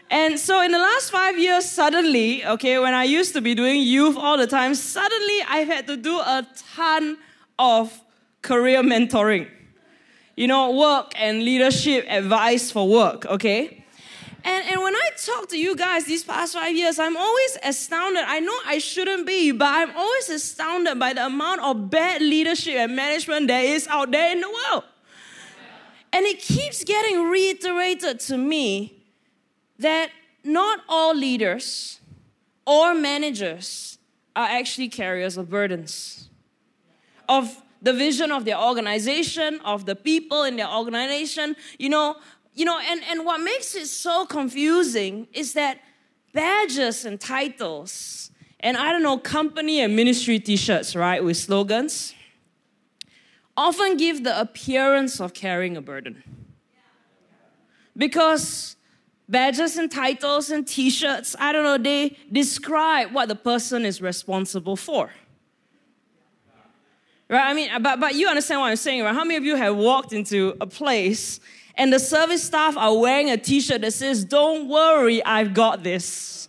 And 0.10 0.40
so 0.40 0.62
in 0.62 0.72
the 0.72 0.78
last 0.78 1.12
five 1.12 1.38
years, 1.38 1.66
suddenly, 1.66 2.46
okay, 2.46 2.78
when 2.80 2.94
I 2.94 3.04
used 3.04 3.34
to 3.34 3.42
be 3.42 3.56
doing 3.56 3.82
youth 3.82 4.16
all 4.18 4.38
the 4.38 4.48
time, 4.48 4.76
suddenly 4.76 5.40
I've 5.50 5.68
had 5.68 5.88
to 5.88 5.98
do 5.98 6.20
a 6.20 6.48
ton 6.76 7.18
of 7.58 8.02
career 8.42 8.84
mentoring 8.84 9.50
you 10.36 10.48
know, 10.48 10.72
work 10.72 11.14
and 11.16 11.44
leadership 11.44 12.06
advice 12.10 12.72
for 12.72 12.88
work, 12.88 13.26
okay? 13.26 13.85
And, 14.46 14.64
and 14.70 14.80
when 14.80 14.96
I 14.96 15.10
talk 15.18 15.50
to 15.50 15.58
you 15.58 15.76
guys 15.76 16.06
these 16.06 16.24
past 16.24 16.54
five 16.54 16.76
years, 16.76 17.00
I'm 17.00 17.18
always 17.18 17.58
astounded. 17.64 18.24
I 18.28 18.40
know 18.40 18.54
I 18.64 18.78
shouldn't 18.78 19.26
be, 19.26 19.52
but 19.52 19.68
I'm 19.68 19.98
always 19.98 20.30
astounded 20.30 21.00
by 21.00 21.14
the 21.14 21.26
amount 21.26 21.62
of 21.62 21.90
bad 21.90 22.22
leadership 22.22 22.76
and 22.76 22.96
management 22.96 23.48
there 23.48 23.64
is 23.64 23.88
out 23.88 24.12
there 24.12 24.32
in 24.32 24.42
the 24.42 24.50
world. 24.50 24.84
And 26.14 26.28
it 26.28 26.40
keeps 26.40 26.84
getting 26.84 27.28
reiterated 27.28 28.20
to 28.22 28.38
me 28.38 29.04
that 29.80 30.12
not 30.44 30.82
all 30.88 31.16
leaders 31.16 32.00
or 32.68 32.94
managers 32.94 33.98
are 34.36 34.48
actually 34.48 34.90
carriers 34.90 35.38
of 35.38 35.50
burdens, 35.50 36.30
of 37.28 37.64
the 37.82 37.94
vision 37.94 38.32
of 38.32 38.46
their 38.46 38.60
organization, 38.60 39.60
of 39.64 39.86
the 39.86 39.96
people 39.96 40.44
in 40.44 40.56
their 40.56 40.70
organization, 40.70 41.56
you 41.78 41.90
know, 41.90 42.16
you 42.56 42.66
know, 42.66 42.80
and, 42.80 43.02
and 43.10 43.26
what 43.26 43.40
makes 43.42 43.76
it 43.76 43.88
so 43.88 44.26
confusing 44.26 45.28
is 45.34 45.54
that 45.54 45.80
badges 46.34 47.06
and 47.06 47.20
titles 47.20 48.32
and 48.66 48.78
I 48.78 48.92
don't 48.92 49.04
know, 49.04 49.20
company 49.20 49.82
and 49.82 49.96
ministry 49.96 50.40
t-shirts, 50.40 50.96
right, 50.96 51.24
with 51.24 51.38
slogans, 51.38 52.16
often 53.56 53.96
give 53.96 54.24
the 54.24 54.42
appearance 54.42 55.22
of 55.22 55.36
carrying 55.36 55.78
a 55.78 55.82
burden. 55.82 56.24
Because 57.96 58.76
badges 59.30 59.78
and 59.78 59.92
titles 59.92 60.50
and 60.50 60.68
t-shirts, 60.68 61.36
I 61.40 61.52
don't 61.52 61.64
know, 61.64 61.78
they 61.78 62.18
describe 62.32 63.14
what 63.14 63.28
the 63.28 63.36
person 63.36 63.86
is 63.86 64.02
responsible 64.02 64.76
for. 64.76 65.12
Right? 67.30 67.46
I 67.46 67.54
mean, 67.54 67.70
but, 67.84 68.00
but 68.00 68.16
you 68.16 68.28
understand 68.28 68.62
what 68.62 68.68
I'm 68.68 68.76
saying, 68.78 69.04
right? 69.04 69.14
How 69.14 69.24
many 69.24 69.36
of 69.36 69.44
you 69.44 69.56
have 69.58 69.76
walked 69.76 70.12
into 70.12 70.56
a 70.60 70.66
place 70.66 71.40
and 71.78 71.92
the 71.92 72.00
service 72.00 72.44
staff 72.44 72.78
are 72.78 72.98
wearing 72.98 73.30
a 73.30 73.38
t 73.38 73.60
shirt 73.60 73.82
that 73.82 73.94
says, 73.94 74.24
Don't 74.24 74.68
worry, 74.70 75.24
I've 75.24 75.54
got 75.54 75.84
this. 75.84 76.48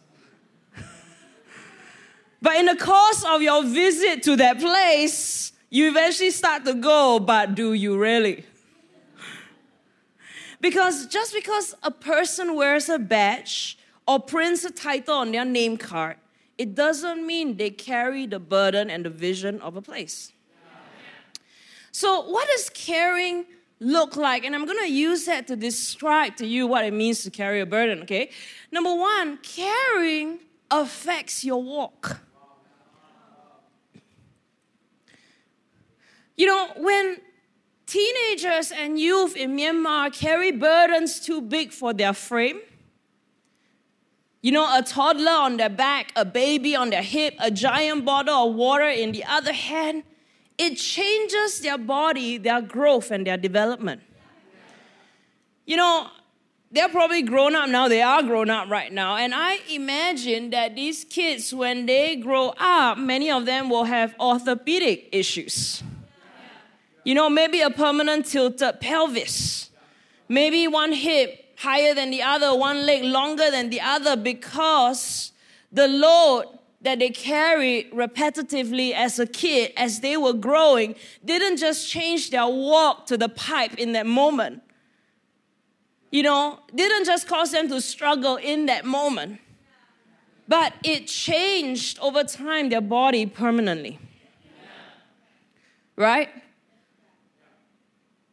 but 2.42 2.56
in 2.56 2.66
the 2.66 2.76
course 2.76 3.24
of 3.24 3.42
your 3.42 3.64
visit 3.64 4.22
to 4.24 4.36
that 4.36 4.60
place, 4.60 5.52
you 5.68 5.88
eventually 5.88 6.30
start 6.30 6.64
to 6.64 6.74
go, 6.74 7.18
But 7.18 7.54
do 7.54 7.72
you 7.72 7.98
really? 7.98 8.44
Because 10.58 11.06
just 11.06 11.34
because 11.34 11.74
a 11.82 11.90
person 11.90 12.54
wears 12.54 12.88
a 12.88 12.98
badge 12.98 13.78
or 14.08 14.18
prints 14.18 14.64
a 14.64 14.70
title 14.70 15.16
on 15.16 15.30
their 15.30 15.44
name 15.44 15.76
card, 15.76 16.16
it 16.56 16.74
doesn't 16.74 17.26
mean 17.26 17.56
they 17.56 17.70
carry 17.70 18.26
the 18.26 18.38
burden 18.38 18.88
and 18.88 19.04
the 19.04 19.10
vision 19.10 19.60
of 19.60 19.76
a 19.76 19.82
place. 19.82 20.32
So, 21.92 22.28
what 22.28 22.48
does 22.48 22.70
carrying 22.70 23.46
look 23.80 24.16
like? 24.16 24.44
And 24.44 24.54
I'm 24.54 24.64
going 24.64 24.78
to 24.78 24.90
use 24.90 25.26
that 25.26 25.46
to 25.48 25.56
describe 25.56 26.36
to 26.36 26.46
you 26.46 26.66
what 26.66 26.84
it 26.84 26.92
means 26.92 27.22
to 27.24 27.30
carry 27.30 27.60
a 27.60 27.66
burden, 27.66 28.02
okay? 28.02 28.30
Number 28.70 28.94
one, 28.94 29.38
carrying 29.38 30.40
affects 30.70 31.44
your 31.44 31.62
walk. 31.62 32.20
You 36.36 36.46
know, 36.46 36.72
when 36.76 37.18
teenagers 37.86 38.70
and 38.70 39.00
youth 39.00 39.36
in 39.36 39.56
Myanmar 39.56 40.12
carry 40.12 40.52
burdens 40.52 41.20
too 41.20 41.40
big 41.40 41.72
for 41.72 41.94
their 41.94 42.12
frame, 42.12 42.60
you 44.42 44.52
know, 44.52 44.78
a 44.78 44.82
toddler 44.82 45.30
on 45.30 45.56
their 45.56 45.70
back, 45.70 46.12
a 46.14 46.24
baby 46.24 46.76
on 46.76 46.90
their 46.90 47.02
hip, 47.02 47.34
a 47.40 47.50
giant 47.50 48.04
bottle 48.04 48.50
of 48.50 48.54
water 48.54 48.86
in 48.86 49.12
the 49.12 49.24
other 49.24 49.52
hand, 49.52 50.02
it 50.58 50.76
changes 50.76 51.60
their 51.60 51.78
body, 51.78 52.38
their 52.38 52.62
growth, 52.62 53.10
and 53.10 53.26
their 53.26 53.36
development. 53.36 54.02
You 55.66 55.76
know, 55.76 56.08
they're 56.70 56.88
probably 56.88 57.22
grown 57.22 57.54
up 57.54 57.68
now, 57.68 57.88
they 57.88 58.02
are 58.02 58.22
grown 58.22 58.50
up 58.50 58.68
right 58.68 58.92
now. 58.92 59.16
And 59.16 59.34
I 59.34 59.60
imagine 59.70 60.50
that 60.50 60.74
these 60.74 61.04
kids, 61.04 61.54
when 61.54 61.86
they 61.86 62.16
grow 62.16 62.54
up, 62.58 62.98
many 62.98 63.30
of 63.30 63.46
them 63.46 63.70
will 63.70 63.84
have 63.84 64.14
orthopedic 64.18 65.08
issues. 65.12 65.82
You 67.04 67.14
know, 67.14 67.30
maybe 67.30 67.60
a 67.60 67.70
permanent 67.70 68.26
tilted 68.26 68.80
pelvis, 68.80 69.70
maybe 70.28 70.66
one 70.66 70.92
hip 70.92 71.54
higher 71.56 71.94
than 71.94 72.10
the 72.10 72.22
other, 72.22 72.54
one 72.54 72.84
leg 72.84 73.04
longer 73.04 73.50
than 73.50 73.70
the 73.70 73.80
other, 73.80 74.16
because 74.16 75.32
the 75.70 75.86
load 75.86 76.55
that 76.86 77.00
they 77.00 77.10
carried 77.10 77.90
repetitively 77.90 78.92
as 78.92 79.18
a 79.18 79.26
kid, 79.26 79.72
as 79.76 79.98
they 79.98 80.16
were 80.16 80.32
growing, 80.32 80.94
didn't 81.24 81.56
just 81.56 81.90
change 81.90 82.30
their 82.30 82.46
walk 82.46 83.06
to 83.06 83.18
the 83.18 83.28
pipe 83.28 83.74
in 83.74 83.90
that 83.92 84.06
moment. 84.06 84.62
You 86.12 86.22
know, 86.22 86.60
didn't 86.72 87.04
just 87.04 87.26
cause 87.26 87.50
them 87.50 87.68
to 87.70 87.80
struggle 87.80 88.36
in 88.36 88.66
that 88.66 88.84
moment, 88.84 89.40
but 90.46 90.74
it 90.84 91.08
changed 91.08 91.98
over 91.98 92.22
time 92.22 92.68
their 92.68 92.80
body 92.80 93.26
permanently. 93.26 93.98
Right? 95.96 96.28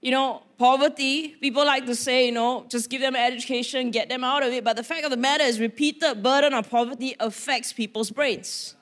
You 0.04 0.12
know, 0.12 0.44
poverty, 0.58 1.30
people 1.40 1.66
like 1.66 1.86
to 1.86 1.96
say, 1.96 2.26
you 2.26 2.34
know, 2.34 2.66
just 2.68 2.90
give 2.90 3.00
them 3.00 3.16
education, 3.16 3.90
get 3.90 4.10
them 4.10 4.22
out 4.22 4.44
of 4.44 4.52
it. 4.52 4.62
But 4.62 4.76
the 4.76 4.84
fact 4.84 5.06
of 5.06 5.12
the 5.12 5.18
matter 5.18 5.46
is, 5.46 5.62
repeated 5.62 6.22
burden 6.22 6.54
of 6.54 6.70
poverty 6.70 7.16
affects 7.22 7.72
people's 7.72 8.12
brains, 8.12 8.76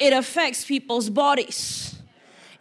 it 0.00 0.14
affects 0.14 0.64
people's 0.64 1.10
bodies. 1.10 1.94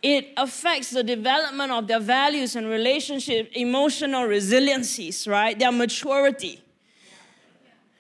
It 0.04 0.34
affects 0.38 0.92
the 0.92 1.02
development 1.02 1.72
of 1.72 1.88
their 1.88 2.00
values 2.00 2.56
and 2.56 2.68
relationship, 2.68 3.50
emotional 3.54 4.28
resiliencies, 4.28 5.28
right? 5.28 5.58
Their 5.58 5.72
maturity. 5.72 6.62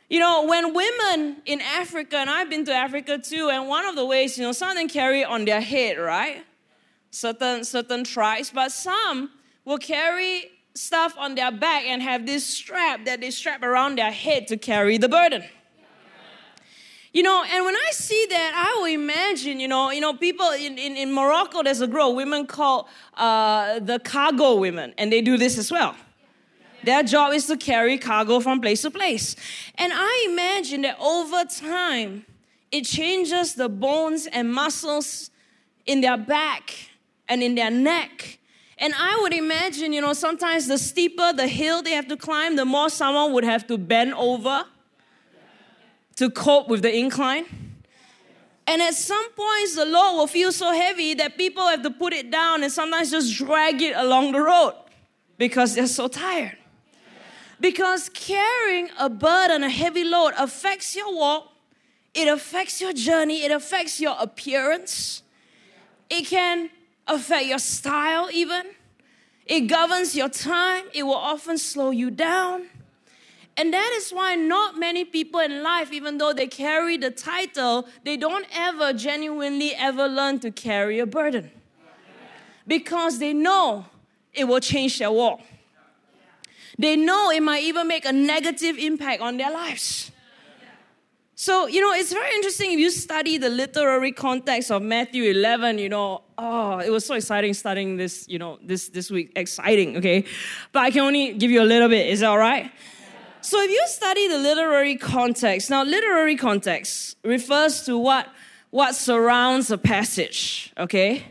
You 0.08 0.20
know, 0.20 0.46
when 0.46 0.76
women 0.76 1.38
in 1.46 1.60
Africa, 1.60 2.18
and 2.18 2.30
I've 2.30 2.52
been 2.52 2.66
to 2.66 2.74
Africa 2.74 3.18
too, 3.18 3.50
and 3.50 3.68
one 3.68 3.86
of 3.86 3.96
the 3.96 4.06
ways, 4.06 4.38
you 4.38 4.44
know, 4.44 4.52
some 4.52 4.70
of 4.70 4.76
them 4.76 4.88
carry 4.88 5.26
on 5.26 5.46
their 5.46 5.60
head, 5.60 5.98
right? 5.98 6.46
Certain 7.10 7.64
certain 7.64 8.04
tribes, 8.04 8.52
but 8.52 8.72
some 8.72 9.32
will 9.68 9.78
carry 9.78 10.50
stuff 10.76 11.14
on 11.18 11.36
their 11.36 11.52
back 11.52 11.84
and 11.84 12.02
have 12.02 12.26
this 12.26 12.46
strap 12.46 13.04
that 13.04 13.20
they 13.20 13.30
strap 13.30 13.62
around 13.62 13.98
their 13.98 14.12
head 14.12 14.48
to 14.48 14.56
carry 14.56 14.98
the 14.98 15.10
burden. 15.10 15.44
You 17.12 17.24
know, 17.24 17.44
and 17.44 17.66
when 17.66 17.76
I 17.76 17.90
see 17.92 18.28
that, 18.30 18.52
I 18.56 18.80
will 18.80 18.86
imagine, 18.86 19.60
you 19.60 19.68
know, 19.68 19.92
you 19.92 20.00
know, 20.00 20.14
people 20.14 20.52
in, 20.52 20.78
in, 20.78 20.96
in 20.96 21.12
Morocco, 21.12 21.64
there's 21.64 21.82
a 21.82 21.88
group, 21.88 22.16
women 22.16 22.48
called 22.48 22.86
uh, 23.16 23.80
the 23.80 24.00
cargo 24.00 24.56
women, 24.56 24.94
and 24.98 25.12
they 25.12 25.22
do 25.22 25.38
this 25.38 25.58
as 25.58 25.70
well. 25.70 25.96
Their 26.84 27.04
job 27.04 27.34
is 27.34 27.48
to 27.48 27.58
carry 27.58 27.98
cargo 27.98 28.40
from 28.40 28.62
place 28.62 28.84
to 28.84 28.92
place. 28.92 29.36
And 29.76 29.92
I 29.94 30.28
imagine 30.32 30.84
that 30.84 30.98
over 30.98 31.44
time, 31.44 32.26
it 32.72 32.86
changes 32.86 33.56
the 33.56 33.68
bones 33.68 34.28
and 34.28 34.54
muscles 34.54 35.30
in 35.86 36.00
their 36.00 36.18
back 36.18 36.74
and 37.28 37.44
in 37.44 37.56
their 37.56 37.72
neck 37.72 38.38
and 38.80 38.94
I 38.96 39.20
would 39.22 39.34
imagine, 39.34 39.92
you 39.92 40.02
know, 40.02 40.14
sometimes 40.14 40.68
the 40.68 40.78
steeper 40.78 41.34
the 41.34 41.48
hill 41.48 41.82
they 41.82 41.92
have 41.92 42.08
to 42.10 42.18
climb, 42.18 42.56
the 42.56 42.66
more 42.66 42.90
someone 42.90 43.34
would 43.34 43.44
have 43.44 43.66
to 43.68 43.78
bend 43.78 44.14
over 44.14 44.66
to 46.18 46.30
cope 46.30 46.68
with 46.68 46.84
the 46.84 46.96
incline. 46.96 47.46
And 48.68 48.82
at 48.82 48.94
some 48.94 49.32
points, 49.32 49.76
the 49.76 49.86
load 49.86 50.18
will 50.18 50.28
feel 50.28 50.52
so 50.52 50.74
heavy 50.74 51.14
that 51.16 51.38
people 51.38 51.66
have 51.68 51.82
to 51.84 51.90
put 51.90 52.14
it 52.14 52.30
down 52.30 52.64
and 52.64 52.72
sometimes 52.72 53.12
just 53.12 53.36
drag 53.36 53.82
it 53.82 53.96
along 53.96 54.34
the 54.34 54.42
road 54.42 54.74
because 55.38 55.74
they're 55.74 55.88
so 55.88 56.08
tired. 56.08 56.58
Because 57.60 58.10
carrying 58.10 58.90
a 59.00 59.10
burden, 59.10 59.64
a 59.64 59.70
heavy 59.70 60.04
load, 60.04 60.34
affects 60.38 60.96
your 60.96 61.16
walk, 61.16 61.52
it 62.14 62.28
affects 62.28 62.82
your 62.82 62.94
journey, 62.94 63.44
it 63.44 63.52
affects 63.52 64.00
your 64.00 64.16
appearance. 64.20 65.24
It 66.10 66.28
can 66.28 66.70
affect 67.08 67.46
your 67.46 67.60
style, 67.60 68.30
even. 68.32 68.64
It 69.46 69.62
governs 69.62 70.16
your 70.16 70.30
time, 70.30 70.86
it 70.94 71.04
will 71.04 71.14
often 71.14 71.58
slow 71.58 71.92
you 71.92 72.12
down. 72.12 72.68
And 73.56 73.74
that 73.74 73.92
is 73.96 74.12
why 74.12 74.36
not 74.36 74.78
many 74.78 75.04
people 75.04 75.40
in 75.40 75.64
life, 75.64 75.92
even 75.92 76.20
though 76.20 76.32
they 76.32 76.46
carry 76.46 76.96
the 76.98 77.10
title, 77.10 77.88
they 78.04 78.16
don't 78.16 78.46
ever 78.54 78.94
genuinely 78.94 79.74
ever 79.74 80.08
learn 80.08 80.40
to 80.40 80.52
carry 80.52 81.00
a 81.00 81.08
burden. 81.08 81.50
Because 82.68 83.18
they 83.18 83.34
know 83.34 83.86
it 84.34 84.44
will 84.44 84.60
change 84.60 85.00
their 85.00 85.12
walk. 85.12 85.42
They 86.78 86.96
know 86.96 87.32
it 87.32 87.42
might 87.42 87.64
even 87.64 87.88
make 87.88 88.06
a 88.06 88.12
negative 88.12 88.78
impact 88.78 89.22
on 89.22 89.38
their 89.38 89.52
lives. 89.52 90.12
So, 91.40 91.68
you 91.68 91.82
know, 91.82 91.94
it's 91.94 92.12
very 92.12 92.34
interesting 92.34 92.72
if 92.72 92.80
you 92.80 92.90
study 92.90 93.38
the 93.38 93.50
literary 93.50 94.12
context 94.12 94.72
of 94.72 94.82
Matthew 94.82 95.26
11, 95.26 95.78
you 95.78 95.88
know, 95.88 96.24
oh, 96.36 96.80
it 96.80 96.90
was 96.90 97.06
so 97.06 97.14
exciting 97.14 97.54
studying 97.54 97.96
this, 97.96 98.28
you 98.28 98.40
know, 98.40 98.58
this, 98.64 98.90
this 98.90 99.12
week. 99.12 99.34
Exciting, 99.36 99.98
okay? 99.98 100.26
But 100.72 100.80
I 100.80 100.90
can 100.90 101.02
only 101.02 101.34
give 101.34 101.52
you 101.52 101.62
a 101.62 101.64
little 101.64 101.90
bit. 101.90 102.08
Is 102.08 102.22
that 102.22 102.30
all 102.30 102.40
right? 102.40 102.72
So 103.42 103.62
if 103.62 103.70
you 103.70 103.84
study 103.86 104.28
the 104.28 104.40
literary 104.40 104.96
context, 104.96 105.70
now 105.70 105.84
literary 105.84 106.36
context 106.38 107.18
refers 107.24 107.84
to 107.84 108.00
what, 108.00 108.28
what 108.72 108.96
surrounds 108.96 109.70
a 109.70 109.78
passage, 109.78 110.74
okay? 110.76 111.24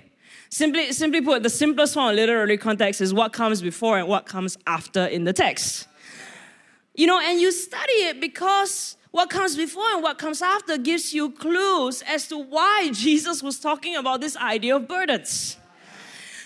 Simply, 0.51 0.93
simply 0.93 1.21
put, 1.21 1.43
the 1.43 1.51
simplest 1.51 1.95
form 1.95 2.11
of 2.11 2.15
literary 2.15 2.59
context 2.59 3.01
is 3.01 3.13
what 3.13 3.33
comes 3.33 3.61
before 3.61 3.99
and 3.99 4.07
what 4.07 4.27
comes 4.27 4.57
after 4.69 5.05
in 5.05 5.25
the 5.25 5.33
text. 5.33 5.89
You 6.95 7.09
know, 7.09 7.19
and 7.21 7.41
you 7.41 7.51
study 7.51 8.05
it 8.05 8.21
because 8.21 8.96
what 9.17 9.31
comes 9.31 9.57
before 9.57 9.89
and 9.95 10.03
what 10.03 10.19
comes 10.19 10.43
after 10.43 10.77
gives 10.77 11.15
you 11.15 11.31
clues 11.31 12.03
as 12.03 12.29
to 12.29 12.37
why 12.37 12.91
Jesus 12.93 13.43
was 13.43 13.59
talking 13.59 13.97
about 13.97 14.21
this 14.21 14.37
idea 14.37 14.77
of 14.77 14.87
burdens. 14.87 15.57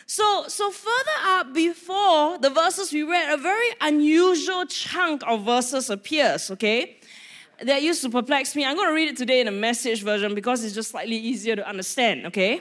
So, 0.07 0.45
so 0.47 0.71
further 0.71 1.19
up 1.25 1.53
before 1.53 2.39
the 2.39 2.51
verses 2.51 2.93
we 2.93 3.03
read, 3.03 3.33
a 3.33 3.37
very 3.37 3.69
unusual 3.81 4.67
chunk 4.67 5.23
of 5.27 5.45
verses 5.45 5.91
appears, 5.91 6.51
okay? 6.53 6.97
That 7.63 7.83
used 7.83 8.03
to 8.03 8.11
perplex 8.11 8.55
me. 8.57 8.65
I'm 8.65 8.77
going 8.77 8.89
to 8.89 8.95
read 8.95 9.09
it 9.09 9.17
today 9.17 9.41
in 9.41 9.49
a 9.49 9.53
message 9.53 10.03
version 10.03 10.35
because 10.35 10.65
it's 10.65 10.75
just 10.75 10.91
slightly 10.91 11.17
easier 11.17 11.57
to 11.57 11.69
understand, 11.69 12.27
okay? 12.27 12.61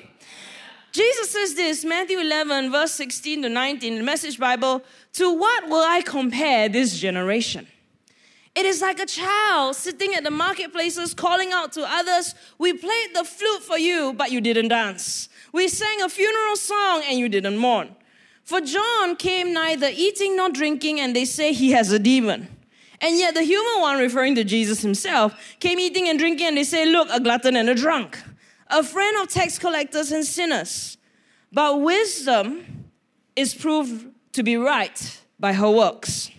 Jesus 0.91 1.29
says 1.29 1.53
this, 1.53 1.85
Matthew 1.85 2.19
11, 2.19 2.71
verse 2.71 2.91
16 2.93 3.43
to 3.43 3.49
19, 3.49 3.95
the 3.95 4.03
Message 4.03 4.39
Bible, 4.39 4.81
to 5.13 5.31
what 5.33 5.69
will 5.69 5.83
I 5.83 6.01
compare 6.01 6.67
this 6.67 6.99
generation? 6.99 7.67
It 8.59 8.65
is 8.65 8.81
like 8.81 8.99
a 8.99 9.05
child 9.05 9.77
sitting 9.77 10.15
at 10.15 10.25
the 10.25 10.31
marketplaces 10.31 11.13
calling 11.13 11.53
out 11.53 11.71
to 11.73 11.85
others, 11.87 12.35
We 12.57 12.73
played 12.73 13.15
the 13.15 13.23
flute 13.23 13.63
for 13.63 13.77
you, 13.77 14.11
but 14.11 14.33
you 14.33 14.41
didn't 14.41 14.67
dance. 14.67 15.29
We 15.53 15.69
sang 15.69 16.01
a 16.01 16.09
funeral 16.09 16.57
song 16.57 17.03
and 17.07 17.17
you 17.17 17.29
didn't 17.29 17.55
mourn. 17.55 17.95
For 18.43 18.59
John 18.59 19.15
came 19.15 19.53
neither 19.53 19.89
eating 19.89 20.35
nor 20.35 20.49
drinking, 20.49 20.99
and 20.99 21.15
they 21.15 21.23
say 21.23 21.53
he 21.53 21.71
has 21.71 21.93
a 21.93 21.99
demon. 21.99 22.49
And 22.99 23.17
yet 23.17 23.33
the 23.33 23.43
human 23.43 23.79
one, 23.79 23.97
referring 23.97 24.35
to 24.35 24.43
Jesus 24.43 24.81
himself, 24.81 25.33
came 25.61 25.79
eating 25.79 26.09
and 26.09 26.19
drinking, 26.19 26.47
and 26.47 26.57
they 26.57 26.65
say, 26.65 26.85
Look, 26.85 27.07
a 27.13 27.21
glutton 27.21 27.55
and 27.55 27.69
a 27.69 27.75
drunk, 27.75 28.21
a 28.67 28.83
friend 28.83 29.15
of 29.21 29.29
tax 29.29 29.57
collectors 29.57 30.11
and 30.11 30.25
sinners. 30.25 30.97
But 31.53 31.79
wisdom 31.79 32.89
is 33.37 33.53
proved 33.53 34.07
to 34.33 34.43
be 34.43 34.57
right 34.57 35.21
by 35.39 35.53
her 35.53 35.71
works. 35.71 36.29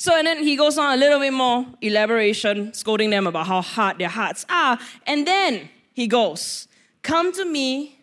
So, 0.00 0.16
and 0.16 0.26
then 0.26 0.42
he 0.42 0.56
goes 0.56 0.78
on 0.78 0.94
a 0.94 0.96
little 0.96 1.20
bit 1.20 1.34
more 1.34 1.66
elaboration, 1.82 2.72
scolding 2.72 3.10
them 3.10 3.26
about 3.26 3.46
how 3.46 3.60
hard 3.60 3.98
their 3.98 4.08
hearts 4.08 4.46
are. 4.48 4.78
And 5.06 5.26
then 5.26 5.68
he 5.92 6.06
goes, 6.06 6.68
Come 7.02 7.34
to 7.34 7.44
me, 7.44 7.98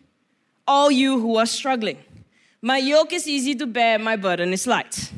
all 0.64 0.92
you 0.92 1.18
who 1.18 1.38
are 1.38 1.46
struggling. 1.46 1.98
My 2.62 2.78
yoke 2.78 3.12
is 3.12 3.26
easy 3.26 3.56
to 3.56 3.66
bear, 3.66 3.98
my 3.98 4.14
burden 4.14 4.52
is 4.52 4.64
light. 4.64 5.10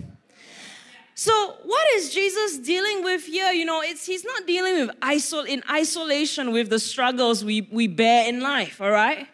So, 1.14 1.56
what 1.64 1.86
is 1.96 2.14
Jesus 2.14 2.56
dealing 2.56 3.04
with 3.04 3.26
here? 3.26 3.52
You 3.52 3.66
know, 3.66 3.82
it's 3.82 4.06
he's 4.06 4.24
not 4.24 4.46
dealing 4.46 4.86
with 4.86 5.00
isol- 5.00 5.46
in 5.46 5.62
isolation 5.70 6.50
with 6.50 6.70
the 6.70 6.78
struggles 6.78 7.44
we, 7.44 7.68
we 7.70 7.88
bear 7.88 8.26
in 8.26 8.40
life, 8.40 8.80
all 8.80 8.90
right? 8.90 9.28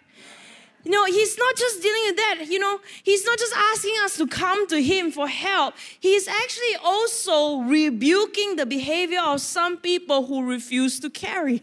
You 0.87 0.93
know, 0.93 1.05
he's 1.05 1.37
not 1.37 1.57
just 1.57 1.83
dealing 1.83 2.03
with 2.07 2.17
that. 2.17 2.45
You 2.49 2.61
know, 2.61 2.79
he's 3.03 3.25
not 3.25 3.37
just 3.41 3.53
asking 3.57 3.95
us 4.05 4.17
to 4.19 4.27
come 4.29 4.69
to 4.69 4.81
him 4.81 5.11
for 5.11 5.27
help. 5.27 5.75
He's 5.99 6.29
actually 6.29 6.77
also 6.85 7.63
rebuking 7.63 8.55
the 8.55 8.67
behavior 8.67 9.19
of 9.21 9.41
some 9.41 9.79
people 9.79 10.27
who 10.27 10.49
refuse 10.49 11.01
to 11.01 11.11
carry. 11.11 11.61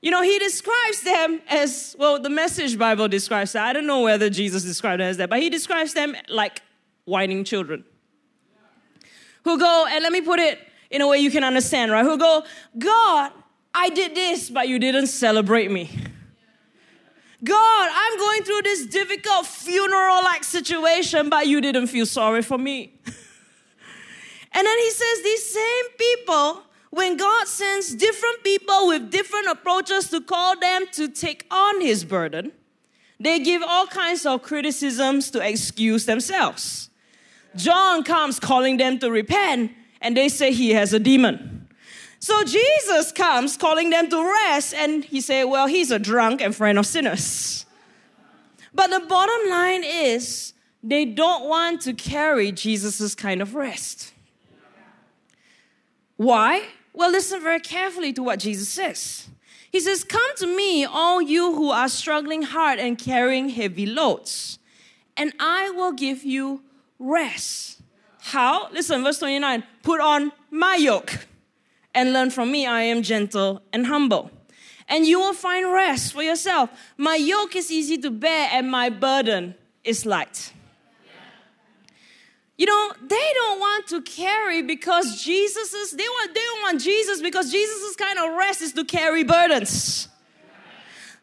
You 0.00 0.10
know, 0.10 0.22
he 0.22 0.38
describes 0.38 1.02
them 1.02 1.42
as, 1.46 1.94
well, 1.98 2.18
the 2.18 2.30
message 2.30 2.78
Bible 2.78 3.06
describes 3.06 3.52
that. 3.52 3.66
I 3.66 3.74
don't 3.74 3.86
know 3.86 4.00
whether 4.00 4.30
Jesus 4.30 4.64
described 4.64 5.00
them 5.00 5.10
as 5.10 5.18
that, 5.18 5.28
but 5.28 5.40
he 5.40 5.50
describes 5.50 5.92
them 5.92 6.16
like 6.30 6.62
whining 7.04 7.44
children. 7.44 7.84
Who 9.44 9.58
go, 9.58 9.86
and 9.90 10.02
let 10.02 10.10
me 10.10 10.22
put 10.22 10.40
it 10.40 10.58
in 10.90 11.02
a 11.02 11.06
way 11.06 11.18
you 11.18 11.30
can 11.30 11.44
understand, 11.44 11.92
right? 11.92 12.02
Who 12.02 12.16
go, 12.16 12.44
God, 12.78 13.32
I 13.74 13.90
did 13.90 14.14
this, 14.14 14.48
but 14.48 14.68
you 14.68 14.78
didn't 14.78 15.08
celebrate 15.08 15.70
me. 15.70 15.90
God, 17.44 17.88
I'm 17.92 18.18
going 18.18 18.42
through 18.44 18.62
this 18.62 18.86
difficult 18.86 19.46
funeral 19.46 20.22
like 20.22 20.44
situation, 20.44 21.28
but 21.28 21.46
you 21.46 21.60
didn't 21.60 21.88
feel 21.88 22.06
sorry 22.06 22.42
for 22.42 22.56
me. 22.56 22.92
and 23.06 24.66
then 24.66 24.78
he 24.78 24.90
says, 24.90 25.22
These 25.22 25.52
same 25.52 25.84
people, 25.98 26.62
when 26.90 27.16
God 27.16 27.48
sends 27.48 27.94
different 27.94 28.44
people 28.44 28.86
with 28.86 29.10
different 29.10 29.48
approaches 29.48 30.08
to 30.10 30.20
call 30.20 30.58
them 30.58 30.86
to 30.92 31.08
take 31.08 31.46
on 31.50 31.80
his 31.80 32.04
burden, 32.04 32.52
they 33.18 33.40
give 33.40 33.62
all 33.62 33.86
kinds 33.86 34.24
of 34.24 34.42
criticisms 34.42 35.30
to 35.30 35.40
excuse 35.40 36.06
themselves. 36.06 36.90
John 37.56 38.04
comes 38.04 38.38
calling 38.38 38.76
them 38.76 38.98
to 39.00 39.10
repent, 39.10 39.72
and 40.00 40.16
they 40.16 40.28
say 40.28 40.52
he 40.52 40.70
has 40.70 40.92
a 40.92 40.98
demon. 40.98 41.61
So 42.22 42.44
Jesus 42.44 43.10
comes 43.10 43.56
calling 43.56 43.90
them 43.90 44.08
to 44.08 44.22
rest, 44.22 44.74
and 44.74 45.04
he 45.04 45.20
say, 45.20 45.42
"Well, 45.42 45.66
he's 45.66 45.90
a 45.90 45.98
drunk 45.98 46.40
and 46.40 46.54
friend 46.54 46.78
of 46.78 46.86
sinners." 46.86 47.66
But 48.72 48.90
the 48.90 49.00
bottom 49.00 49.50
line 49.50 49.82
is, 49.82 50.54
they 50.84 51.04
don't 51.04 51.48
want 51.48 51.80
to 51.80 51.92
carry 51.92 52.52
Jesus' 52.52 53.16
kind 53.16 53.42
of 53.42 53.56
rest. 53.56 54.12
Why? 56.16 56.68
Well, 56.92 57.10
listen 57.10 57.42
very 57.42 57.58
carefully 57.58 58.12
to 58.12 58.22
what 58.22 58.38
Jesus 58.38 58.68
says. 58.68 59.26
He 59.72 59.80
says, 59.80 60.04
Come 60.04 60.36
to 60.36 60.46
me, 60.46 60.84
all 60.84 61.20
you 61.20 61.56
who 61.56 61.72
are 61.72 61.88
struggling 61.88 62.42
hard 62.42 62.78
and 62.78 62.96
carrying 62.96 63.48
heavy 63.48 63.84
loads, 63.84 64.60
and 65.16 65.32
I 65.40 65.70
will 65.70 65.92
give 65.92 66.22
you 66.22 66.62
rest. 67.00 67.82
How? 68.20 68.70
Listen, 68.70 69.02
verse 69.02 69.18
29 69.18 69.64
Put 69.82 70.00
on 70.00 70.30
my 70.52 70.76
yoke 70.76 71.26
and 71.94 72.12
learn 72.12 72.30
from 72.30 72.50
me. 72.50 72.66
I 72.66 72.82
am 72.82 73.02
gentle 73.02 73.62
and 73.72 73.86
humble. 73.86 74.30
And 74.88 75.06
you 75.06 75.18
will 75.18 75.34
find 75.34 75.72
rest 75.72 76.12
for 76.12 76.22
yourself. 76.22 76.70
My 76.96 77.16
yoke 77.16 77.56
is 77.56 77.70
easy 77.70 77.98
to 77.98 78.10
bear, 78.10 78.48
and 78.52 78.70
my 78.70 78.90
burden 78.90 79.54
is 79.84 80.04
light. 80.04 80.52
You 82.58 82.66
know, 82.66 82.92
they 83.02 83.30
don't 83.34 83.58
want 83.58 83.86
to 83.88 84.02
carry 84.02 84.62
because 84.62 85.22
Jesus 85.22 85.72
is, 85.72 85.92
they, 85.92 86.04
want, 86.04 86.34
they 86.34 86.40
don't 86.40 86.62
want 86.62 86.80
Jesus 86.80 87.20
because 87.20 87.50
Jesus' 87.50 87.96
kind 87.96 88.18
of 88.18 88.36
rest 88.36 88.62
is 88.62 88.72
to 88.74 88.84
carry 88.84 89.24
burdens. 89.24 90.08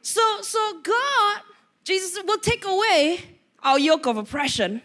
So, 0.01 0.41
so 0.41 0.79
God, 0.81 1.41
Jesus 1.83 2.21
will 2.25 2.39
take 2.39 2.65
away 2.65 3.21
our 3.61 3.77
yoke 3.77 4.07
of 4.07 4.17
oppression, 4.17 4.81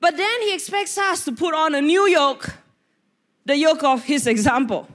but 0.00 0.16
then 0.16 0.42
He 0.42 0.54
expects 0.54 0.96
us 0.96 1.24
to 1.26 1.32
put 1.32 1.54
on 1.54 1.74
a 1.74 1.80
new 1.80 2.06
yoke 2.08 2.54
the 3.50 3.56
yoke 3.56 3.82
of 3.82 4.04
his 4.04 4.28
example, 4.28 4.86